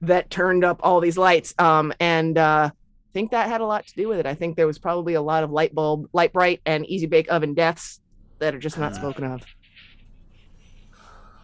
[0.03, 1.55] that turned up all these lights.
[1.59, 2.71] Um, and uh,
[3.15, 4.27] think that had a lot to do with it.
[4.27, 7.55] I think there was probably a lot of light bulb, Lite-Brite, and easy bake oven
[7.55, 8.01] deaths
[8.41, 9.41] that are just not spoken of.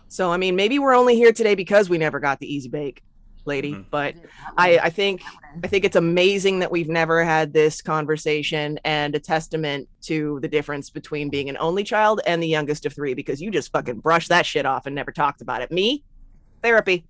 [0.08, 3.00] So I mean, maybe we're only here today because we never got the easy bake,
[3.44, 3.74] lady.
[3.74, 3.84] Mhm.
[3.88, 4.16] But
[4.58, 5.22] I, I think
[5.62, 10.48] I think it's amazing that we've never had this conversation and a testament to the
[10.48, 14.00] difference between being an only child and the youngest of three because you just fucking
[14.00, 15.70] brushed that shit off and never talked about it.
[15.70, 16.02] Me,
[16.64, 17.06] therapy,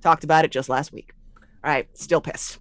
[0.00, 1.10] talked about it just last week.
[1.64, 2.59] All right, still pissed.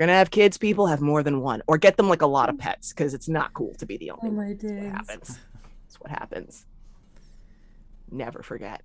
[0.00, 2.26] If you're gonna have kids, people have more than one, or get them like a
[2.26, 4.30] lot of pets because it's not cool to be the only.
[4.30, 4.46] Oh one.
[4.48, 5.38] my That's what happens.
[5.84, 6.64] That's what happens.
[8.10, 8.80] Never forget.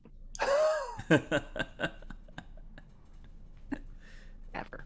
[4.54, 4.86] Ever.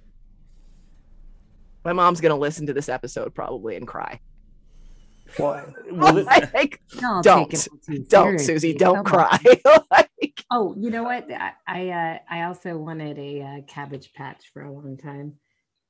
[1.83, 4.19] My mom's gonna listen to this episode probably and cry.
[5.39, 7.49] Well, well, it- like, Don't, Don't.
[7.49, 8.45] take it too don't, seriously.
[8.53, 9.39] Susie, don't Come cry.
[9.91, 11.27] like, Oh, you know what?
[11.31, 15.33] I I, uh, I also wanted a uh, cabbage patch for a long time,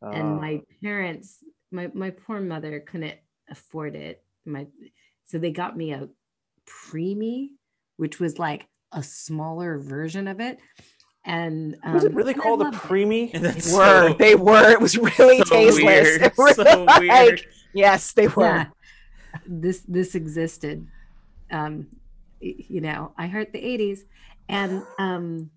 [0.02, 3.16] and uh, my parents, my my poor mother couldn't
[3.50, 4.24] afford it.
[4.46, 4.68] My
[5.26, 6.08] so they got me a
[6.68, 7.50] preemie,
[7.98, 10.60] which was like a smaller version of it.
[11.26, 12.82] And um, was it really called a loved it.
[12.82, 13.32] preemie?
[13.40, 14.72] That's they were, so- they were.
[14.72, 15.84] It was really so tasteless.
[15.84, 16.22] weird.
[16.22, 17.42] It So like- weird.
[17.74, 18.44] yes, they were.
[18.46, 18.66] yeah
[19.46, 20.88] this this existed
[21.52, 21.86] um
[22.40, 24.00] you know i heard the 80s
[24.50, 25.52] and um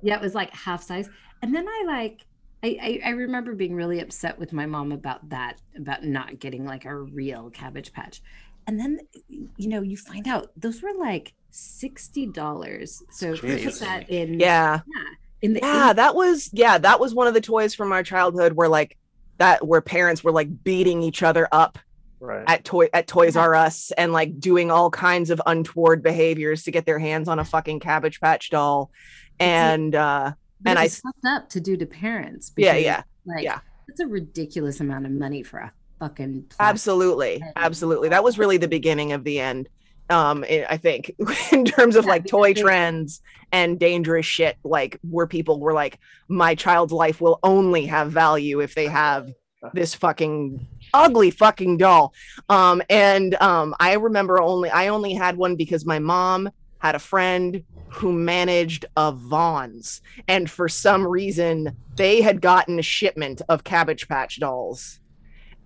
[0.00, 1.08] yeah it was like half size
[1.42, 2.24] and then i like
[2.64, 6.64] I, I i remember being really upset with my mom about that about not getting
[6.64, 8.22] like a real cabbage patch
[8.66, 14.40] and then you know you find out those were like $60 so put that in
[14.40, 14.80] Yeah.
[14.86, 15.04] yeah,
[15.42, 18.54] in the Yeah, that was yeah, that was one of the toys from our childhood
[18.54, 18.96] where like
[19.38, 21.78] that where parents were like beating each other up
[22.20, 22.44] Right.
[22.46, 23.42] at toy at Toys Yeah.
[23.42, 27.38] R Us and like doing all kinds of untoward behaviors to get their hands on
[27.38, 28.90] a fucking cabbage patch doll.
[29.38, 30.32] And uh
[30.64, 33.02] but and I- fucked up to do to parents yeah, because, yeah.
[33.26, 33.60] Like, Yeah.
[33.86, 37.38] that's a ridiculous amount of money for a fucking Absolutely.
[37.38, 37.52] head.
[37.56, 38.08] Absolutely.
[38.08, 39.68] That was really the beginning of the end.
[40.10, 41.14] Um, I think
[41.52, 43.22] in terms of Yeah, like toy trends
[43.52, 48.60] and dangerous shit, like where people were like, my child's life will only have value
[48.60, 49.32] if they have
[49.72, 52.12] this fucking ugly fucking doll.
[52.50, 56.50] Um, and um, I remember only I only had one because my mom
[56.80, 57.62] had a friend
[57.94, 64.08] who managed a Vaughn's, and for some reason they had gotten a shipment of Cabbage
[64.08, 65.00] Patch dolls,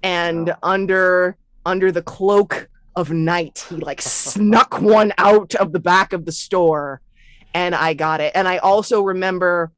[0.03, 0.59] and Wow.
[0.63, 1.37] under
[1.67, 6.33] under the cloak of night he like snuck one out of the back of the
[6.33, 7.01] store
[7.55, 8.33] and I got it.
[8.35, 9.73] And I also remember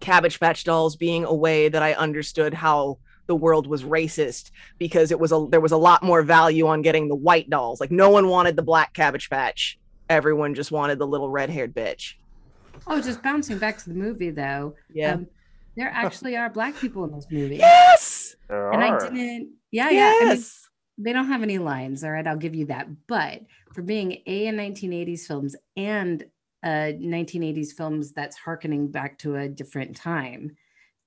[0.00, 5.10] Cabbage Patch Dolls being a way that I understood how the world was racist because
[5.10, 7.80] it was a there was a lot more value on getting the white dolls.
[7.80, 9.78] Like no one wanted the black Cabbage Patch.
[10.08, 12.14] Everyone just wanted the little red-haired bitch.
[12.86, 14.74] Oh, just bouncing back to the movie though.
[14.92, 15.14] Yeah.
[15.14, 15.26] Um,
[15.76, 17.56] there actually are black people in this movie.
[17.56, 18.34] yes.
[18.48, 20.06] There And I didn't yeah, yeah.
[20.16, 20.68] I mean, Yes.
[20.96, 22.88] they don't have any lines, all right, I'll give you that.
[23.06, 23.42] But
[23.74, 26.24] for being A in 1980s films and
[26.64, 30.56] uh 1980s films that's harkening back to a different time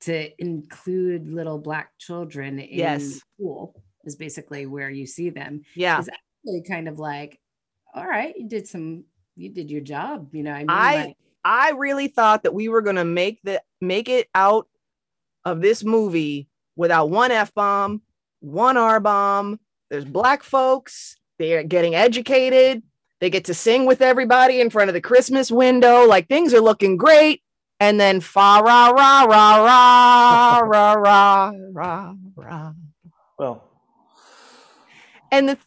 [0.01, 3.19] to include little black children in Yes.
[3.35, 3.75] school
[4.05, 5.63] is basically where you see them.
[5.75, 5.99] yeah.
[5.99, 7.39] Is actually kind of like,
[7.93, 9.03] all right, you did some
[9.35, 10.51] you did your job, you know.
[10.51, 14.27] I mean I like, I really thought that we were gonna make the make it
[14.35, 14.67] out
[15.45, 18.01] of this movie without one F bomb,
[18.39, 19.59] one R bomb.
[19.89, 22.83] There's black folks, they're getting educated,
[23.19, 26.61] they get to sing with everybody in front of the Christmas window, like things are
[26.61, 27.41] looking great.
[27.79, 32.73] And then fa ra ra ra ra ra ra ra ra.
[33.39, 33.63] Well,
[35.31, 35.57] And the,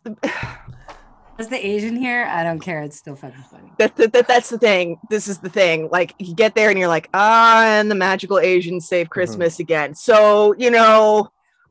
[1.38, 2.82] as the Asian here, I don't care.
[2.82, 3.70] It's still fucking funny.
[3.78, 4.98] that, that, that- that's the thing.
[5.10, 5.88] This is the thing.
[5.90, 9.94] Like you get there and you're like, ah, and the magical Asians save Christmas again.
[9.94, 11.30] So, you know,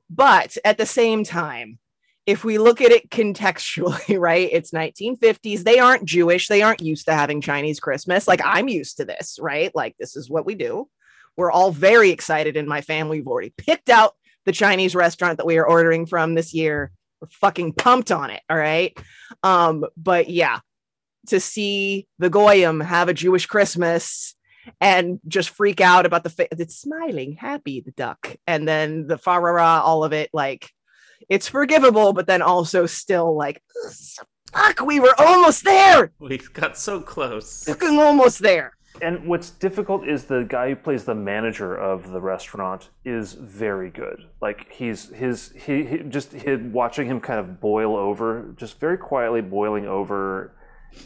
[0.10, 1.80] but at the same time,
[2.26, 4.50] if we look at it contextually, right?
[4.52, 5.64] It's 1950s.
[5.64, 6.48] They aren't Jewish.
[6.48, 8.28] They aren't used to having Chinese Christmas.
[8.28, 9.72] Like I'm used to this, right?
[9.74, 10.88] Like this is what we do.
[11.36, 13.18] We're all very excited in my family.
[13.20, 14.14] We've already picked out
[14.46, 16.92] the Chinese restaurant that we are ordering from this year.
[17.24, 18.42] We're fucking pumped on it.
[18.50, 18.98] All right.
[19.44, 20.60] Um, but yeah,
[21.28, 24.36] to see the Goyim have a Jewish Christmas
[24.82, 29.16] and just freak out about the fa- it's smiling, happy, the duck, and then the
[29.18, 30.70] farara, all of it, like
[31.30, 33.64] it's forgivable, but then also still like,
[34.52, 37.64] fuck, we were almost there, We got so close.
[37.64, 38.74] fucking almost there.
[39.02, 43.90] And what's difficult is the guy who plays the manager of the restaurant is very
[43.90, 44.28] good.
[44.42, 48.98] Like he's his he, he just he, watching him kind of boil over, just very
[48.98, 50.56] quietly boiling over.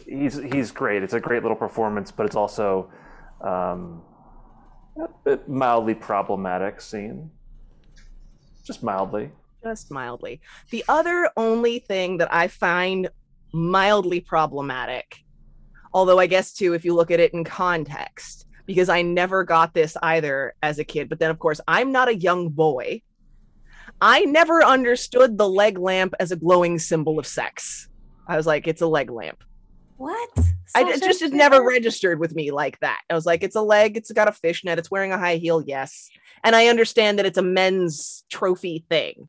[0.05, 1.01] He's he's great.
[1.01, 2.91] It's a great little performance, but it's also
[3.41, 4.01] um,
[5.01, 7.31] a bit mildly problematic scene.
[8.65, 9.31] Just mildly.
[9.63, 10.41] just mildly.
[10.71, 13.09] The other only thing that I find
[13.53, 15.23] mildly problematic,
[15.97, 19.73] although I guess too, if you look at it in context, because I never got
[19.73, 23.01] this either as a kid, but then of course, I'm not a young boy.
[23.99, 27.89] I never understood the leg lamp as a glowing symbol of sex.
[28.27, 29.43] I was like, it's a leg lamp.
[29.95, 30.29] What?
[30.75, 33.01] I it just it never registered with me like that.
[33.09, 35.63] I was like, it's a leg, it's got a fishnet, it's wearing a high heel,
[35.65, 36.11] yes.
[36.43, 39.27] And I understand that it's a men's trophy thing.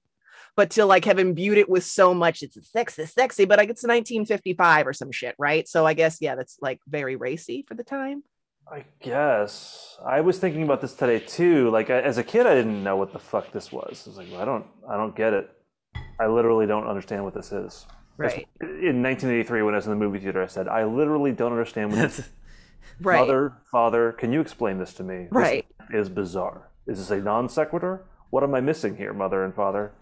[0.59, 3.85] But to like have imbued it with so much, it's sexy, sexy, but like it's
[3.85, 5.69] 1955 or some shit, right?
[5.69, 8.25] So I guess yeah, that's like very racy for the time.
[8.69, 11.71] I guess I was thinking about this today too.
[11.71, 14.03] Like I- as a kid, I didn't know what the fuck this was.
[14.05, 15.49] I was like, I don't, I don't get it.
[16.19, 17.87] I literally don't understand what this is.
[18.17, 18.49] Right.
[18.61, 21.93] In 1983, when I was in the movie theater, I said, I literally don't understand
[21.93, 22.29] what this
[23.01, 23.21] Right.
[23.21, 25.29] Mother, father, can you explain this to me?
[25.31, 25.67] This Right.
[25.95, 26.69] is bizarre.
[26.89, 28.07] Is this a non sequitur?
[28.31, 29.93] What am I missing here, mother and father?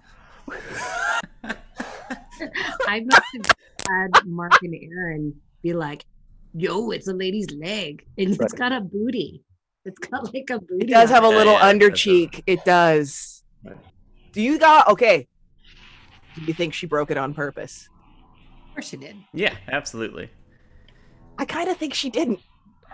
[2.89, 3.47] I must have
[3.89, 6.05] had Mark and Aaron be like,
[6.55, 8.05] yo, it's a lady's leg.
[8.19, 8.55] And it's Right.
[8.57, 9.43] got a booty.
[9.85, 10.87] It's got like a booty.
[10.87, 12.01] It does on have a little yeah, under does.
[12.01, 12.43] cheek.
[12.47, 13.43] It does.
[13.65, 13.77] Right.
[14.33, 15.29] Do you got okay?
[16.35, 17.89] Do you think she broke it on purpose?
[18.69, 19.17] Of course she did.
[19.33, 20.31] Yeah, absolutely.
[21.39, 22.41] I kind of think she didn't.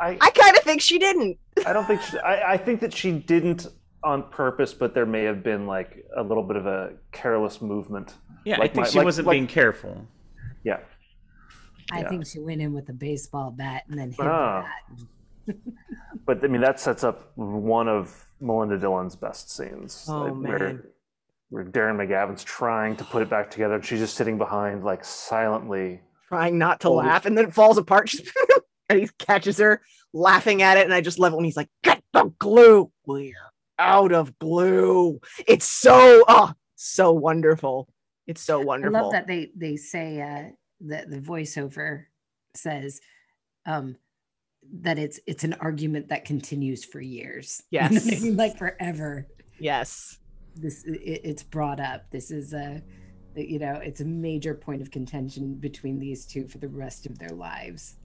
[0.01, 1.39] I, I kind of think she didn't.
[1.67, 3.67] I don't think she, I, I think that she didn't
[4.05, 8.15] on purpose, but there may have been like a little bit of a careless movement.
[8.45, 10.07] Yeah, Like I think my- she like- wasn't like- being careful.
[10.65, 10.81] Yeah.
[11.93, 12.09] I Yeah.
[12.09, 14.67] think she went in with a baseball bat and then hit Ah.
[15.47, 15.57] the bat.
[16.25, 20.07] But I mean, that sets up one of Melinda Dillon's best scenes.
[20.09, 20.51] Oh, like, man.
[20.53, 20.85] Where,
[21.51, 25.05] where Darren McGavin's trying to put it back together, and she's just sitting behind, like
[25.05, 26.01] silently.
[26.29, 28.11] trying not to Holy- laugh, and then it falls apart.
[28.89, 31.69] and he catches her laughing at it, and I just love it when he's like,
[31.83, 32.91] "Get the glue!
[33.05, 33.35] We're
[33.79, 37.89] out of glue." It's so oh, so wonderful.
[38.27, 38.97] It's so wonderful.
[38.97, 40.51] I love that they they say uh
[40.81, 42.05] the the voiceover
[42.55, 43.01] says
[43.67, 43.97] um
[44.75, 47.63] that it's it's an argument that continues for years.
[47.71, 48.23] You know I Yes.
[48.23, 48.37] mean?
[48.37, 49.27] like forever.
[49.59, 50.19] Yes,
[50.55, 52.11] This it, it's brought up.
[52.11, 52.83] This is a
[53.35, 57.19] you know, it's a major point of contention between these two for the rest of
[57.19, 57.97] their lives.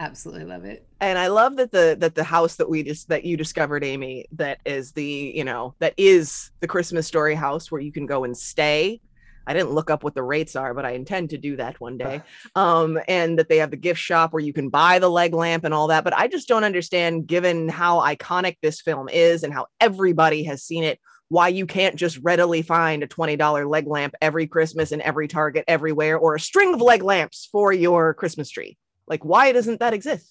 [0.00, 0.86] Absolutely love it.
[1.02, 4.24] and I love that the that the house that we just that you discovered, Amy,
[4.32, 8.24] that is the you know that is the Christmas Story house where you can go
[8.24, 9.02] and stay.
[9.46, 11.98] I didn't look up what the rates are, but I intend to do that one
[11.98, 12.22] day.
[12.56, 15.64] Um, and that they have the gift shop where you can buy the leg lamp
[15.64, 16.04] and all that.
[16.04, 20.62] But I just don't understand, given how iconic this film is and how everybody has
[20.64, 20.98] seen it,
[21.28, 25.64] why you can't just readily find a $20 leg lamp every Christmas in every Target
[25.68, 28.76] everywhere or a string of leg lamps for your Christmas tree.
[29.06, 30.28] Like, why doesn't that exist?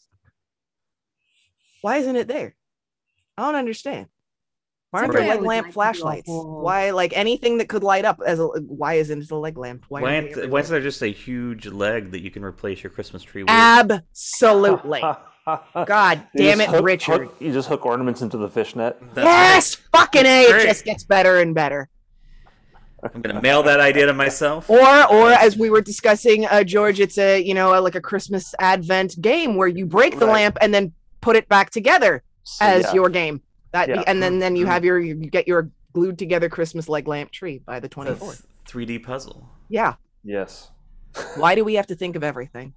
[1.81, 2.55] Why isn't it there?
[3.37, 4.07] I don't understand.
[4.91, 6.27] Why aren't there leg lamp like to do a flashlights?
[6.27, 9.57] whole- Why, like anything that could light up as a why isn't it a leg
[9.57, 9.85] lamp?
[9.87, 12.81] Why, Why, aren't isn't- why isn't there just a huge leg that you can replace
[12.83, 13.51] your Christmas tree with?
[13.51, 15.01] Absolutely.
[15.85, 17.21] God damn it, hook- Richard.
[17.27, 18.97] hook- you just hook ornaments into the fishnet.
[19.13, 20.43] That's yes, fucking A.
[20.45, 21.89] It just gets better and better.
[23.03, 23.11] Right.
[23.15, 24.69] I'm gonna mail that idea to myself.
[24.69, 24.80] Or,
[25.11, 28.53] or as we were discussing, uh, George, it's a you know a, like a Christmas
[28.59, 30.34] Advent game where you break the Right.
[30.34, 32.93] lamp and then put it back together So, as yeah.
[32.93, 33.41] your game.
[33.71, 34.03] That Yeah.
[34.07, 34.69] and then then you Mhm.
[34.69, 37.99] have your you get your glued together Christmas leg lamp tree by the It's a
[37.99, 38.45] 24th.
[38.67, 39.47] 3D puzzle.
[39.69, 39.93] Yeah.
[40.23, 40.69] Yes.
[41.38, 42.73] Why do we have to think of everything?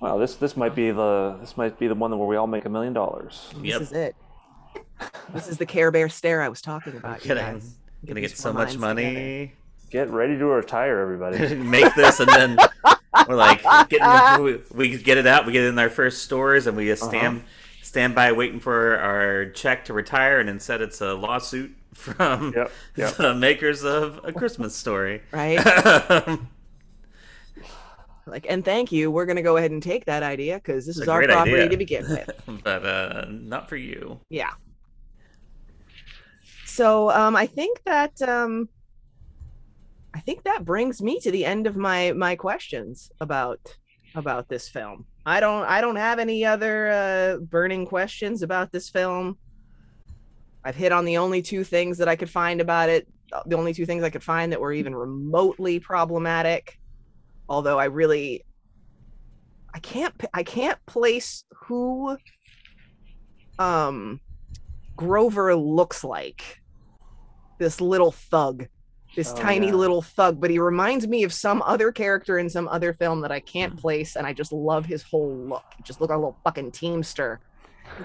[0.00, 2.64] Well, this this might be the this might be the one where we all make
[2.64, 3.48] a million dollars.
[3.62, 4.14] This is it.
[5.32, 7.22] This is the Care Bear stare I was talking about.
[7.24, 7.76] you Gonna, guys.
[8.06, 9.04] gonna these get so much money.
[9.04, 9.52] together.
[9.92, 10.04] Money.
[10.06, 11.54] Get ready to retire, everybody.
[11.56, 12.58] make this and then
[13.28, 16.66] we're like getting we, we get it out we get it in our first stores
[16.66, 17.42] and we just stand
[17.82, 22.70] stand by waiting for our check to retire and instead it's a lawsuit from Yep,
[22.96, 23.14] yep.
[23.16, 25.58] the makers of a christmas story Right?
[28.28, 29.08] Like, and thank you.
[29.12, 31.68] We're gonna go ahead and take that idea because this It's is our property idea.
[31.68, 32.30] to begin with.
[32.64, 34.50] but uh not for you Yeah.
[36.64, 38.68] So um I think that um
[40.16, 43.60] I think that brings me to the end of my my questions about
[44.14, 45.04] about this film.
[45.26, 49.36] I don't I don't have any other uh burning questions about this film.
[50.64, 53.58] I've hit on the only two things that I could find about it, uh, the
[53.58, 56.78] only two things I could find that were even remotely problematic.
[57.46, 58.42] Although I really
[59.74, 62.16] I can't I can't place who
[63.58, 64.18] um
[64.96, 66.62] Grover looks like
[67.58, 68.66] this little thug,
[69.16, 69.74] this Oh, tiny yeah.
[69.74, 73.32] little thug, but he reminds me of some other character in some other film that
[73.32, 73.78] I can't hmm.
[73.78, 75.64] place, and I just love his whole look.
[75.76, 77.40] He just look like a little fucking teamster.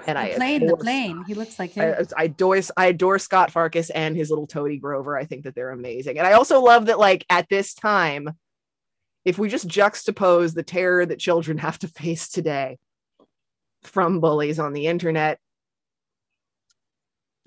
[0.07, 1.23] And I the plane, the plane.
[1.27, 1.95] He looks like him.
[2.17, 5.17] I, I adore I adore Scut Farkas and his little Toady Grover.
[5.17, 8.29] I think that they're amazing, and I also love that like at this time,
[9.25, 12.77] if we just juxtapose the terror that children have to face today
[13.83, 15.39] from bullies on the internet,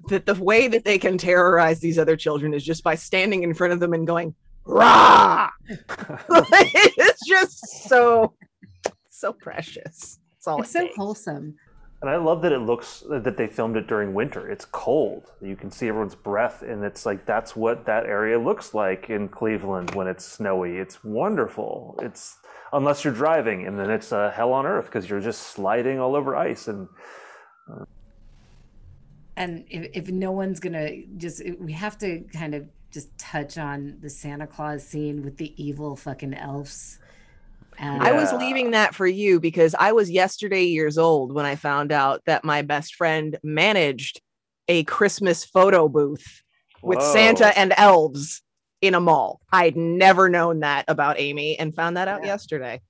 [0.08, 3.54] that the way that they can terrorize these other children is just by standing in
[3.54, 4.34] front of them and going
[4.64, 5.50] rah.
[5.68, 8.34] it's just so
[9.10, 10.18] so precious.
[10.32, 10.96] That's all it's it so takes.
[10.96, 11.54] wholesome.
[12.02, 14.50] And I love that it looks that they filmed it during winter.
[14.50, 15.32] It's cold.
[15.40, 19.26] You can see everyone's breath, and it's like that's what that area looks like in
[19.28, 20.76] Cleveland when it's snowy.
[20.76, 21.98] It's wonderful.
[22.02, 22.36] It's
[22.74, 26.14] unless you're driving, and then it's uh, hell on earth because you're just sliding all
[26.14, 26.68] over ice.
[26.68, 26.88] And
[29.36, 33.96] And if, if no one's gonna just, we have to kind of just touch on
[34.00, 36.98] the Santa Claus scene with the evil fucking elves.
[37.78, 41.56] Um, I was leaving that for you because I was yesterday years old when I
[41.56, 44.20] found out that my best friend managed
[44.68, 46.42] a Christmas photo booth
[46.82, 47.12] with Whoa.
[47.12, 48.42] Santa and elves
[48.80, 49.40] in a mall.
[49.52, 52.28] I'd never known that about Amy and found that out Yeah.
[52.28, 52.80] yesterday.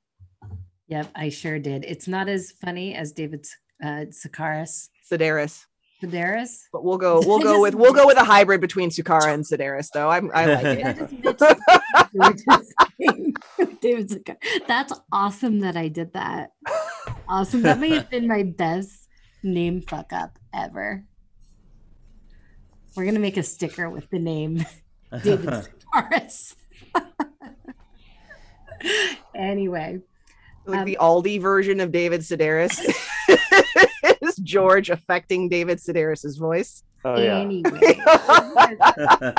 [0.88, 1.84] Yep, I sure did.
[1.86, 3.46] It's not as funny as David
[3.82, 4.90] uh, Sakaris.
[5.10, 5.64] Sedaris.
[6.10, 6.64] Sedaris.
[6.72, 9.88] But we'll go we'll go with we'll go with a hybrid between Sukara and Sedaris
[9.92, 10.10] though.
[10.10, 11.38] I'm I like it.
[11.38, 11.58] just
[12.14, 14.66] mentioned George's David Sakaris.
[14.66, 16.52] That's awesome that I did that.
[17.28, 17.62] Awesome.
[17.62, 19.08] That may have been my best
[19.42, 21.04] name fuck up ever.
[22.96, 24.64] We're gonna make a sticker with the name
[25.22, 26.54] David Sakaris.
[29.34, 30.00] anyway,
[30.66, 32.78] like Um, the Aldi version of David Sedaris.
[34.26, 36.84] Is George affecting David Sedaris's voice.
[37.04, 37.98] oh yeah, anyway.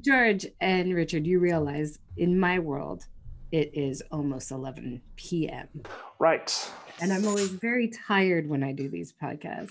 [0.00, 3.04] George and Richard, you realize in my world,
[3.52, 5.68] it is almost 11 p.m.
[6.18, 6.70] right.
[7.00, 9.70] And I'm always very tired when I do these podcasts.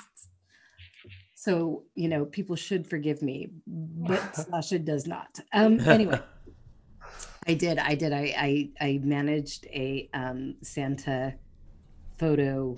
[1.33, 5.39] So, you know, people should forgive me, but Sasha does not.
[5.53, 6.19] Um, anyway,
[7.47, 7.77] I did.
[7.77, 8.13] I did.
[8.13, 11.35] I, I, I managed a um, Santa
[12.17, 12.77] photo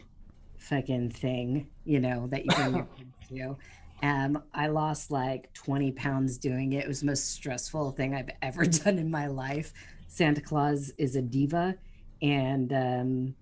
[0.70, 2.52] fucking thing, you know, that you
[2.98, 3.58] kids to.
[4.04, 6.84] Um, I lost like 20 pounds doing it.
[6.84, 9.74] It was the most stressful thing I've ever done in my life.
[10.08, 11.76] Santa Claus is a diva,
[12.22, 13.36] and um,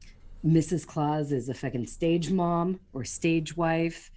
[0.46, 0.86] Mrs.
[0.88, 4.12] Claus is a fucking stage mom or stage wife.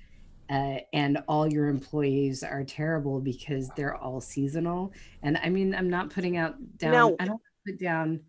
[0.51, 4.93] uh, and all your employees are terrible because they're all seasonal.
[5.23, 6.93] And I mean, I'm not putting out down.
[6.93, 7.17] No.
[7.21, 8.21] I don't put down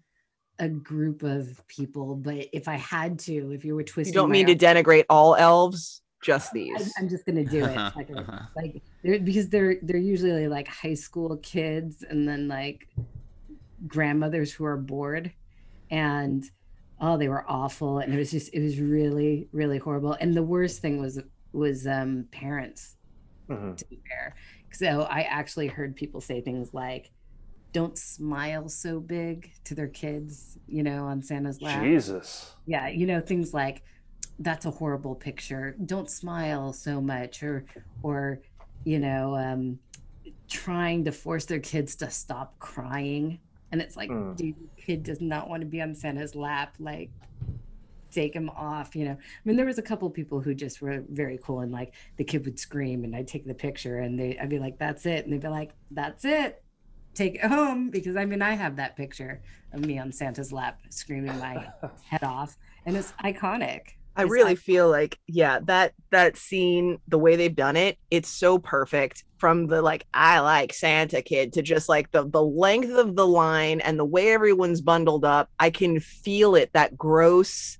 [0.59, 4.29] a group of people, but if I had to, if you were twisting, You don't
[4.29, 6.93] my mean to denigrate all elves, just these.
[6.97, 8.39] I'm just gonna do it Uh-huh, like, uh-huh.
[8.55, 12.87] like they're, because they're they're usually like high school kids and then like
[13.87, 15.31] grandmothers who are bored
[15.89, 16.43] and
[16.99, 20.43] oh they were awful and it was just it was really really horrible and the
[20.43, 21.19] worst thing was
[21.53, 22.97] was um parents
[23.49, 23.77] Mhm.
[23.77, 24.35] to be fair
[24.73, 27.09] so i actually heard people say things like
[27.71, 31.83] don't smile so big to their kids you know on santa's lap.
[31.83, 32.53] Jesus.
[32.65, 33.83] yeah you know things like
[34.41, 35.75] that's a horrible picture.
[35.85, 37.65] Don't smile so much or
[38.03, 38.39] or
[38.85, 39.79] you know um
[40.47, 43.39] trying to force their kids to stop crying.
[43.71, 44.35] And it's like Mm.
[44.35, 47.09] dude kid does not want to be on santa's lap like
[48.11, 49.11] take him off you know.
[49.11, 52.23] I mean there was a couple people who just were very cool and like the
[52.23, 55.25] kid would scream and i'd take the picture and they i'd be like that's it
[55.25, 56.63] and they'd be like that's it
[57.13, 59.41] take it home because i mean i have that picture
[59.73, 61.67] of me on santa's lap screaming my
[62.05, 63.81] head off and it's iconic
[64.15, 67.97] I It's really like- feel like yeah, that that scene, the way they've done it,
[68.11, 72.43] it's so perfect from the like I like Santa kid to just like the the
[72.43, 75.49] length of the line and the way everyone's bundled up.
[75.57, 77.77] I can feel it that gross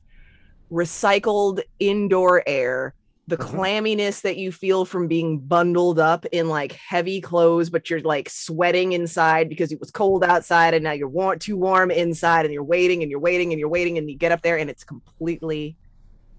[0.71, 2.93] recycled indoor air,
[3.29, 3.51] the Mhm.
[3.51, 8.27] clamminess that you feel from being bundled up in like heavy clothes but you're like
[8.27, 12.53] sweating inside because it was cold outside and now you're warm, too warm inside and
[12.53, 14.83] you're waiting and you're waiting and you're waiting and you get up there and it's
[14.83, 15.77] completely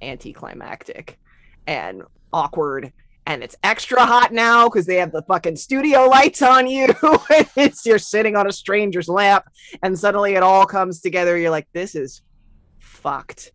[0.02, 1.18] anticlimactic
[1.66, 2.02] and
[2.32, 2.92] awkward
[3.26, 6.86] and it's extra hot now because they have the fucking studio lights on you
[7.30, 9.46] and it's you're sitting on a stranger's lap
[9.82, 12.22] and suddenly it all comes together you're like this is
[12.78, 13.52] fucked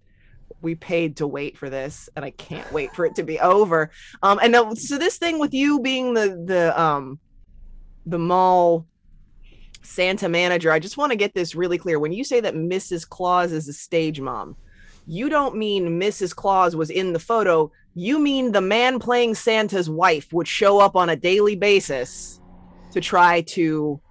[0.61, 3.91] we paid to wait for this and i can't wait for it to be over
[4.23, 7.19] um and now, so this thing with you being the the um
[8.05, 8.85] the mall
[9.83, 13.07] santa manager i just want to get this really clear when you say that mrs
[13.07, 14.55] claus is a stage mom
[15.07, 16.35] you don't mean Mrs.
[16.35, 17.71] Claus was in the photo.
[17.93, 22.39] You mean the man playing Santa's wife would show up on a daily basis
[22.91, 24.01] to try to,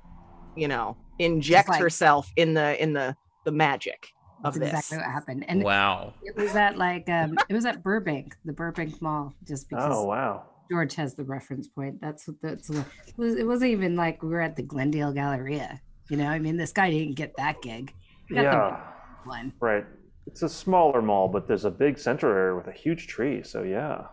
[0.56, 4.08] you know, inject like- herself in the in the the magic
[4.44, 4.68] that's this.
[4.68, 6.14] exactly what happened and Wow.
[6.22, 10.04] it was at like um it was at burbank the burbank mall just because Oh
[10.04, 10.44] wow.
[10.70, 14.22] george has the reference point that's what that's what it, was, it wasn't even like
[14.22, 15.80] we were at the glendale galleria
[16.10, 17.92] you know i mean this guy didn't get that gig
[18.28, 18.80] He got the Yeah.
[19.24, 19.84] one Right.
[20.26, 23.42] It's a smaller mall, but there's a big center area with a huge tree.
[23.42, 24.06] So yeah.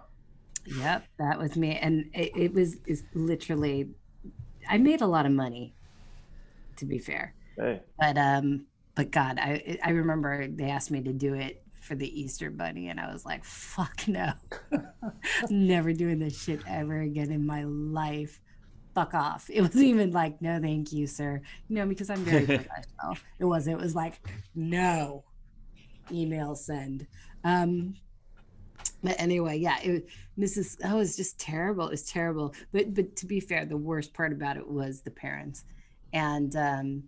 [0.66, 3.92] Yep, that was me, and it, it was is literally.
[4.70, 5.74] I made a lot of money,
[6.78, 7.82] to be fair, Hey.
[7.98, 8.66] but um,
[9.02, 12.90] but God, I I remember they asked me to do it for the Easter Bunny,
[12.90, 14.34] and I was like, "Fuck no,
[15.50, 18.40] never doing this shit ever again in my life."
[18.94, 19.50] Fuck off.
[19.52, 21.42] It wasn't even like, no, thank you, sir.
[21.68, 23.18] You know, because I'm very professional.
[23.40, 23.68] It was.
[23.68, 24.20] It was like,
[24.54, 25.24] no,
[26.12, 27.08] email send.
[27.44, 27.96] Um,
[29.02, 30.06] but anyway, yeah, it,
[30.38, 30.78] Mrs.
[30.84, 31.88] Oh, it was just terrible.
[31.88, 32.54] It was terrible.
[32.72, 35.64] But but to be fair, the worst part about it was the parents,
[36.14, 37.04] and um,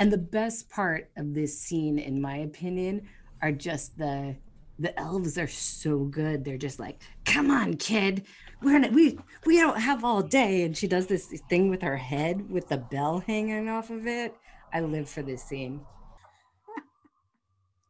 [0.00, 3.06] and the best part of this scene, in my opinion,
[3.42, 4.34] are just the
[4.78, 6.42] the elves are so good.
[6.42, 8.24] They're just like, come on, kid,
[8.62, 10.62] we're not, we we don't have all day.
[10.62, 14.34] And she does this thing with her head with the bell hanging off of it.
[14.72, 15.82] I live for this scene.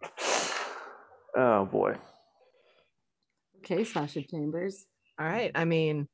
[1.36, 1.94] Oh boy.
[3.58, 4.84] Okay, Sasha Chambers.
[5.16, 5.52] All right.
[5.54, 6.08] I mean,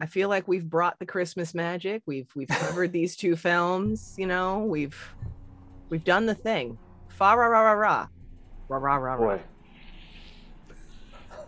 [0.00, 2.02] I feel like we've brought the Christmas magic.
[2.06, 4.14] We've we've covered these two films.
[4.18, 4.96] You know, we've
[5.88, 6.78] we've done the thing.
[7.08, 8.08] Fa ra ra ra ra
[8.68, 9.14] ra ra ra.
[9.14, 9.38] ra.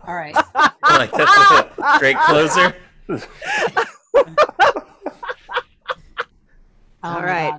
[0.07, 0.33] All right.
[0.83, 2.75] like that's a great closer.
[7.01, 7.53] Oh All right.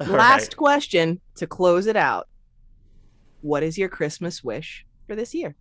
[0.00, 2.28] Last question to close it out.
[3.42, 5.54] What is your Christmas wish for this year?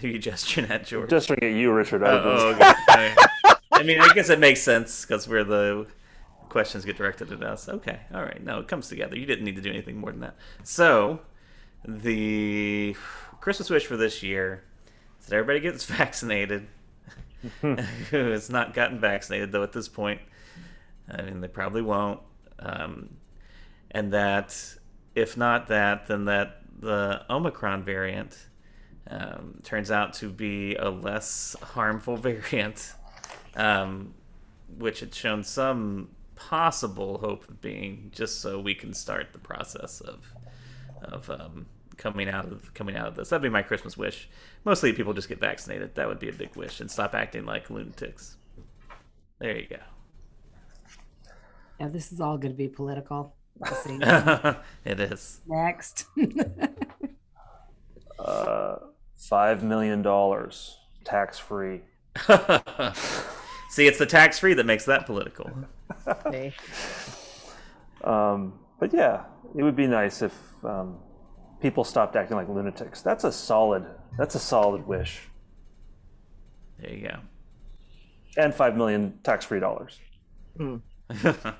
[0.00, 1.10] Who you gesturing at, George?
[1.10, 2.02] Just to get you, Richard.
[2.02, 2.74] I Oh, oh, okay.
[2.88, 3.14] Okay.
[3.72, 5.86] I mean, I guess it makes sense because we're the
[6.48, 7.68] questions get directed at us.
[7.68, 8.42] Okay, all right.
[8.42, 9.16] No, it comes together.
[9.16, 10.36] You didn't need to do anything more than that.
[10.64, 11.20] So,
[11.86, 12.94] the
[13.40, 14.64] Christmas wish for this year
[15.20, 16.66] is that everybody gets vaccinated.
[17.62, 17.76] Who
[18.12, 20.20] has not gotten vaccinated though at this point?
[21.10, 22.20] I mean, they probably won't.
[22.58, 23.16] Um,
[23.90, 24.54] and that
[25.14, 28.36] if not that, then that the Omicron variant
[29.10, 32.94] um, turns out to be a less harmful variant,
[33.56, 34.14] um,
[34.78, 40.00] which had shown some possible hope of being, just so we can start the process
[40.00, 40.32] of
[41.02, 41.66] of um,
[41.96, 43.28] coming out of coming out of this.
[43.30, 44.28] That'd be my Christmas wish.
[44.64, 45.94] Mostly people just get vaccinated.
[45.96, 48.36] That would be a big wish and stop acting like lunatics.
[49.38, 49.76] There you go.
[51.80, 53.34] Yeah, this is all going to be political.
[53.60, 53.98] We'll see.
[54.86, 55.40] it is.
[55.46, 56.06] Next.
[58.18, 58.76] Uh,
[59.28, 61.82] Five million dollars tax free.
[63.70, 65.50] See, it's the tax free that makes that political.
[68.02, 69.24] Um, but yeah,
[69.56, 70.34] it would be nice if
[70.64, 70.96] um,
[71.60, 73.02] people stopped acting like lunatics.
[73.02, 73.86] That's a solid.
[74.18, 75.20] That's a solid wish.
[76.80, 77.18] There you go.
[78.36, 79.98] And five million tax free dollars.
[80.58, 80.82] go.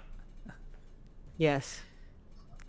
[1.41, 1.81] Yes.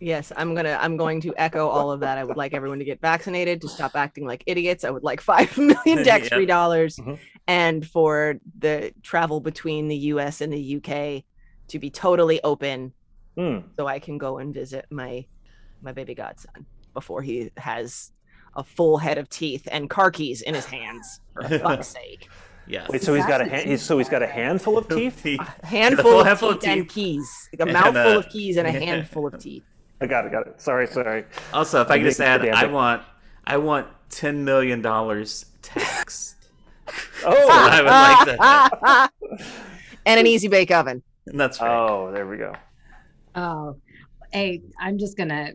[0.03, 2.17] Yes, I'm gonna I'm going to echo all of that.
[2.17, 4.83] I would like everyone to get vaccinated, to stop acting like idiots.
[4.83, 7.19] I would like five million tax-free dollars Mhm.
[7.47, 11.23] and for the travel between the US and the UK
[11.67, 12.93] to be totally open
[13.37, 13.59] Hmm.
[13.77, 15.25] so I can go and visit my
[15.83, 18.11] my baby godson before he has
[18.57, 21.21] a full head of teeth and car keys in his hands.
[21.33, 22.27] For fuck's sake.
[22.67, 22.89] yes.
[22.89, 25.23] Wait, so he's got a hand, he's, so he's got a handful of teeth.
[25.25, 27.49] A handful full of handful of teeth and keys.
[27.53, 29.63] Like a And, mouthful uh, of keys and a handful of teeth.
[30.01, 30.59] I got it, got it.
[30.61, 31.25] Sorry, sorry.
[31.53, 33.03] Also, if I I'm could just add, it I want,
[33.45, 36.37] I want ten million dollars taxed.
[37.23, 39.11] Oh, I would like that.
[40.05, 41.03] and an easy bake oven.
[41.27, 41.71] And that's right.
[41.71, 42.53] oh, there we go.
[43.35, 43.77] Oh,
[44.33, 45.53] hey, I'm just gonna.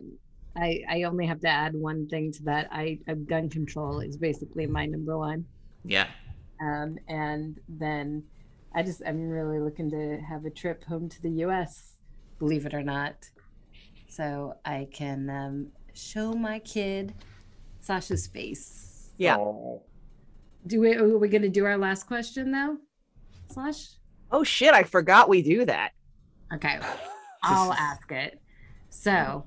[0.55, 2.69] I I only have to add one thing to that.
[2.71, 5.45] I, I gun control is basically my number one.
[5.83, 6.07] yeah.
[6.61, 8.23] Um, and then
[8.73, 11.93] I just I'm really looking to have a trip home to the U.S.
[12.39, 13.29] Believe it or not,
[14.07, 17.13] so I can um, show my kid
[17.79, 19.09] Sasha's face.
[19.17, 19.37] Yeah.
[20.65, 22.77] Do we are we gonna do our last question though?
[23.51, 23.89] Slash?
[24.31, 25.91] Oh shit, I forgot we do that.
[26.53, 26.79] Okay,
[27.43, 28.41] I'll ask it.
[28.89, 29.45] So,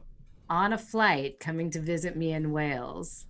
[0.48, 3.26] on a flight coming to visit me in Wales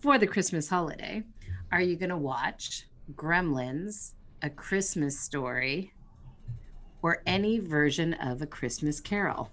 [0.00, 1.22] for the Christmas holiday,
[1.72, 4.12] are you going to watch Gremlins,
[4.42, 5.92] A Christmas Story,
[7.02, 9.50] or any version of A Christmas Carol?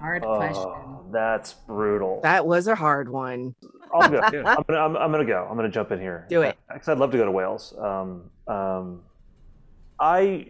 [0.00, 0.62] Hard question.
[0.64, 2.20] Oh, that's brutal.
[2.22, 3.54] That was a hard one.
[3.92, 4.20] I'll go.
[4.24, 5.46] I'm gonna, I'm, I'm gonna go.
[5.48, 6.26] I'm gonna jump in here.
[6.30, 6.56] Do it.
[6.72, 7.74] Because I'd love to go to Wales.
[7.78, 9.02] Um, um,
[10.00, 10.46] I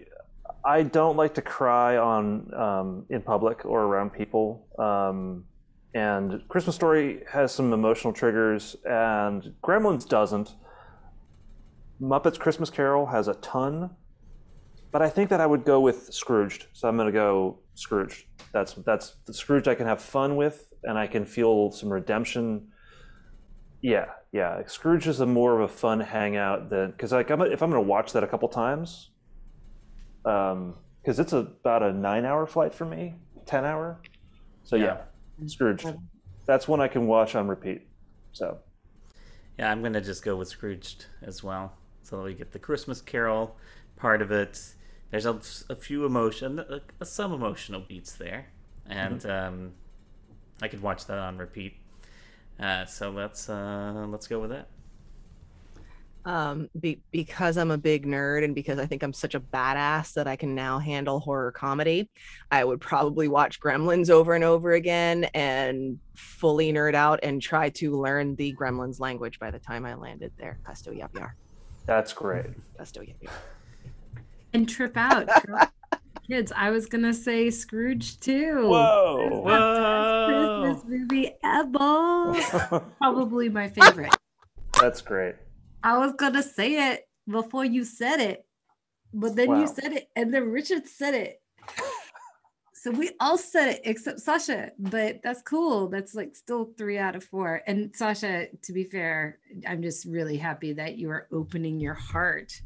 [0.65, 4.66] I don't like to cry on um, in public or around people.
[4.78, 5.45] Um,
[5.95, 10.55] and Christmas Story has some emotional triggers, and Gremlins doesn't.
[12.01, 13.90] Muppets Christmas Carol has a ton,
[14.90, 16.66] but I think that I would go with Scrooged.
[16.72, 18.24] So I'm gonna go Scrooged.
[18.52, 22.68] That's that's the Scrooge I can have fun with, and I can feel some redemption.
[23.82, 24.62] Yeah, yeah.
[24.66, 27.82] Scrooge is a more of a fun hangout than because like I'm, if I'm gonna
[27.82, 29.10] watch that a couple times,
[30.24, 33.14] um, because it's about a nine-hour flight for me,
[33.47, 34.01] ten-hour.
[34.64, 34.98] So yeah,
[35.47, 35.85] Scrooge.
[36.47, 37.86] That's one I can watch on repeat.
[38.32, 38.59] So
[39.59, 41.74] Yeah, I'm gonna just go with Scrooged as well.
[42.11, 43.57] So we get the Christmas Carol
[43.97, 44.61] part of it.
[45.12, 48.49] There's a, a few emotion, uh, some emotional beats there,
[48.89, 49.73] and um,
[50.61, 51.74] I could watch that on repeat.
[52.59, 54.66] Uh, so let's uh, let's go with that.
[56.24, 60.12] Um, be- because I'm a big nerd and because I think I'm such a badass
[60.15, 62.11] that I can now handle horror comedy,
[62.51, 67.70] I would probably watch Gremlins over and over again and fully nerd out and try
[67.70, 70.59] to learn the Gremlins language by the time I landed there.
[70.66, 71.37] Pesto yap yar.
[71.90, 72.46] That's great.
[72.78, 73.32] That's yap yar.
[74.52, 75.28] And trip out.
[76.28, 78.68] Kids, I was going to say Scrooge too.
[78.68, 79.42] Whoa.
[79.42, 80.62] Whoa!
[80.62, 82.84] Christmas movie ever.
[82.98, 84.14] Probably my favorite.
[84.80, 85.34] that's great.
[85.82, 88.46] I was gonna say it before you said it,
[89.12, 91.42] but then you said it, and then Richard said it.
[92.82, 95.89] So we all said it except Sasha, but that's cool.
[95.89, 97.61] That's like still three out of four.
[97.66, 99.39] And Sasha, to be fair,
[99.69, 102.59] I'm just really happy that you are opening your heart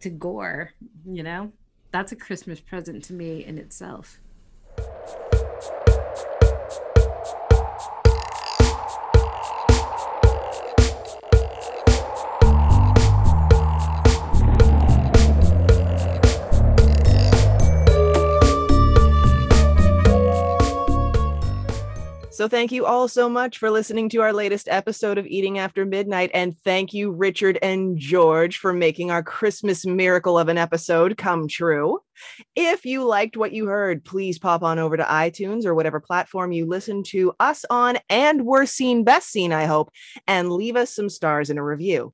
[0.00, 0.74] to gore.
[1.06, 1.50] You know,
[1.92, 4.20] that's a Christmas present to me in itself.
[22.36, 25.86] So thank you all so much for listening to our latest episode of Eating After
[25.86, 26.30] Midnight.
[26.34, 31.48] And thank you, Richard and George, for making our Christmas miracle of an episode come
[31.48, 32.00] true.
[32.54, 36.52] If you liked what you heard, please pop on over to iTunes or whatever platform
[36.52, 39.90] you listen to us on and were seen best seen, I hope,
[40.26, 42.12] and leave us some stars in a review.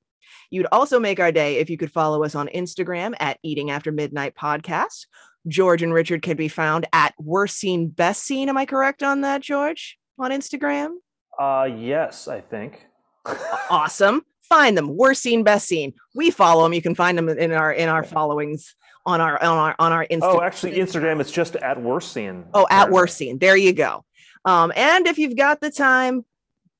[0.50, 3.90] You'd also make our day if you could follow us on Instagram at Eating After
[3.90, 5.06] Midnight Podcast.
[5.48, 8.48] George and Richard can be found at Worst Scene Best Scene.
[8.48, 9.98] Am I correct on that, George?
[10.18, 10.96] On Instagram?
[11.38, 12.86] Uh, yes, I think.
[13.70, 14.22] Awesome.
[14.42, 14.96] Find them.
[14.96, 15.94] Worst scene, best scene.
[16.14, 16.74] We follow them.
[16.74, 18.74] You can find them in our in our followings
[19.06, 20.20] on our on our on our Instagram.
[20.34, 21.20] Oh, actually, Instagram.
[21.20, 22.44] It's just at worst scene.
[22.52, 23.38] Oh, at worst scene.
[23.38, 24.04] There you go.
[24.44, 26.24] Um, and if you've got the time,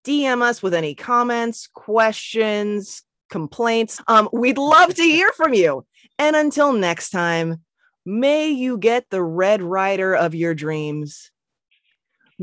[0.05, 4.01] DM us with any comments, questions, complaints.
[4.07, 5.87] Um, we'd love to hear from you.
[6.19, 7.63] And until next time,
[8.05, 11.32] may you get the Red Ryder of your dreams.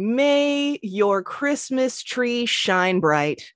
[0.01, 3.51] May your Christmas tree shine bright.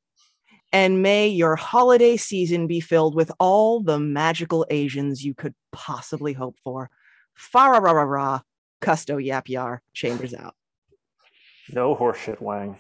[0.74, 6.34] And may your holiday season be filled with all the magical Asians you could possibly
[6.34, 6.90] hope for.
[7.34, 8.40] Fa ra ra ra ra.
[8.82, 9.82] Custo yap yar.
[9.94, 10.53] Chambers out.
[11.72, 12.76] No horseshit, Wang.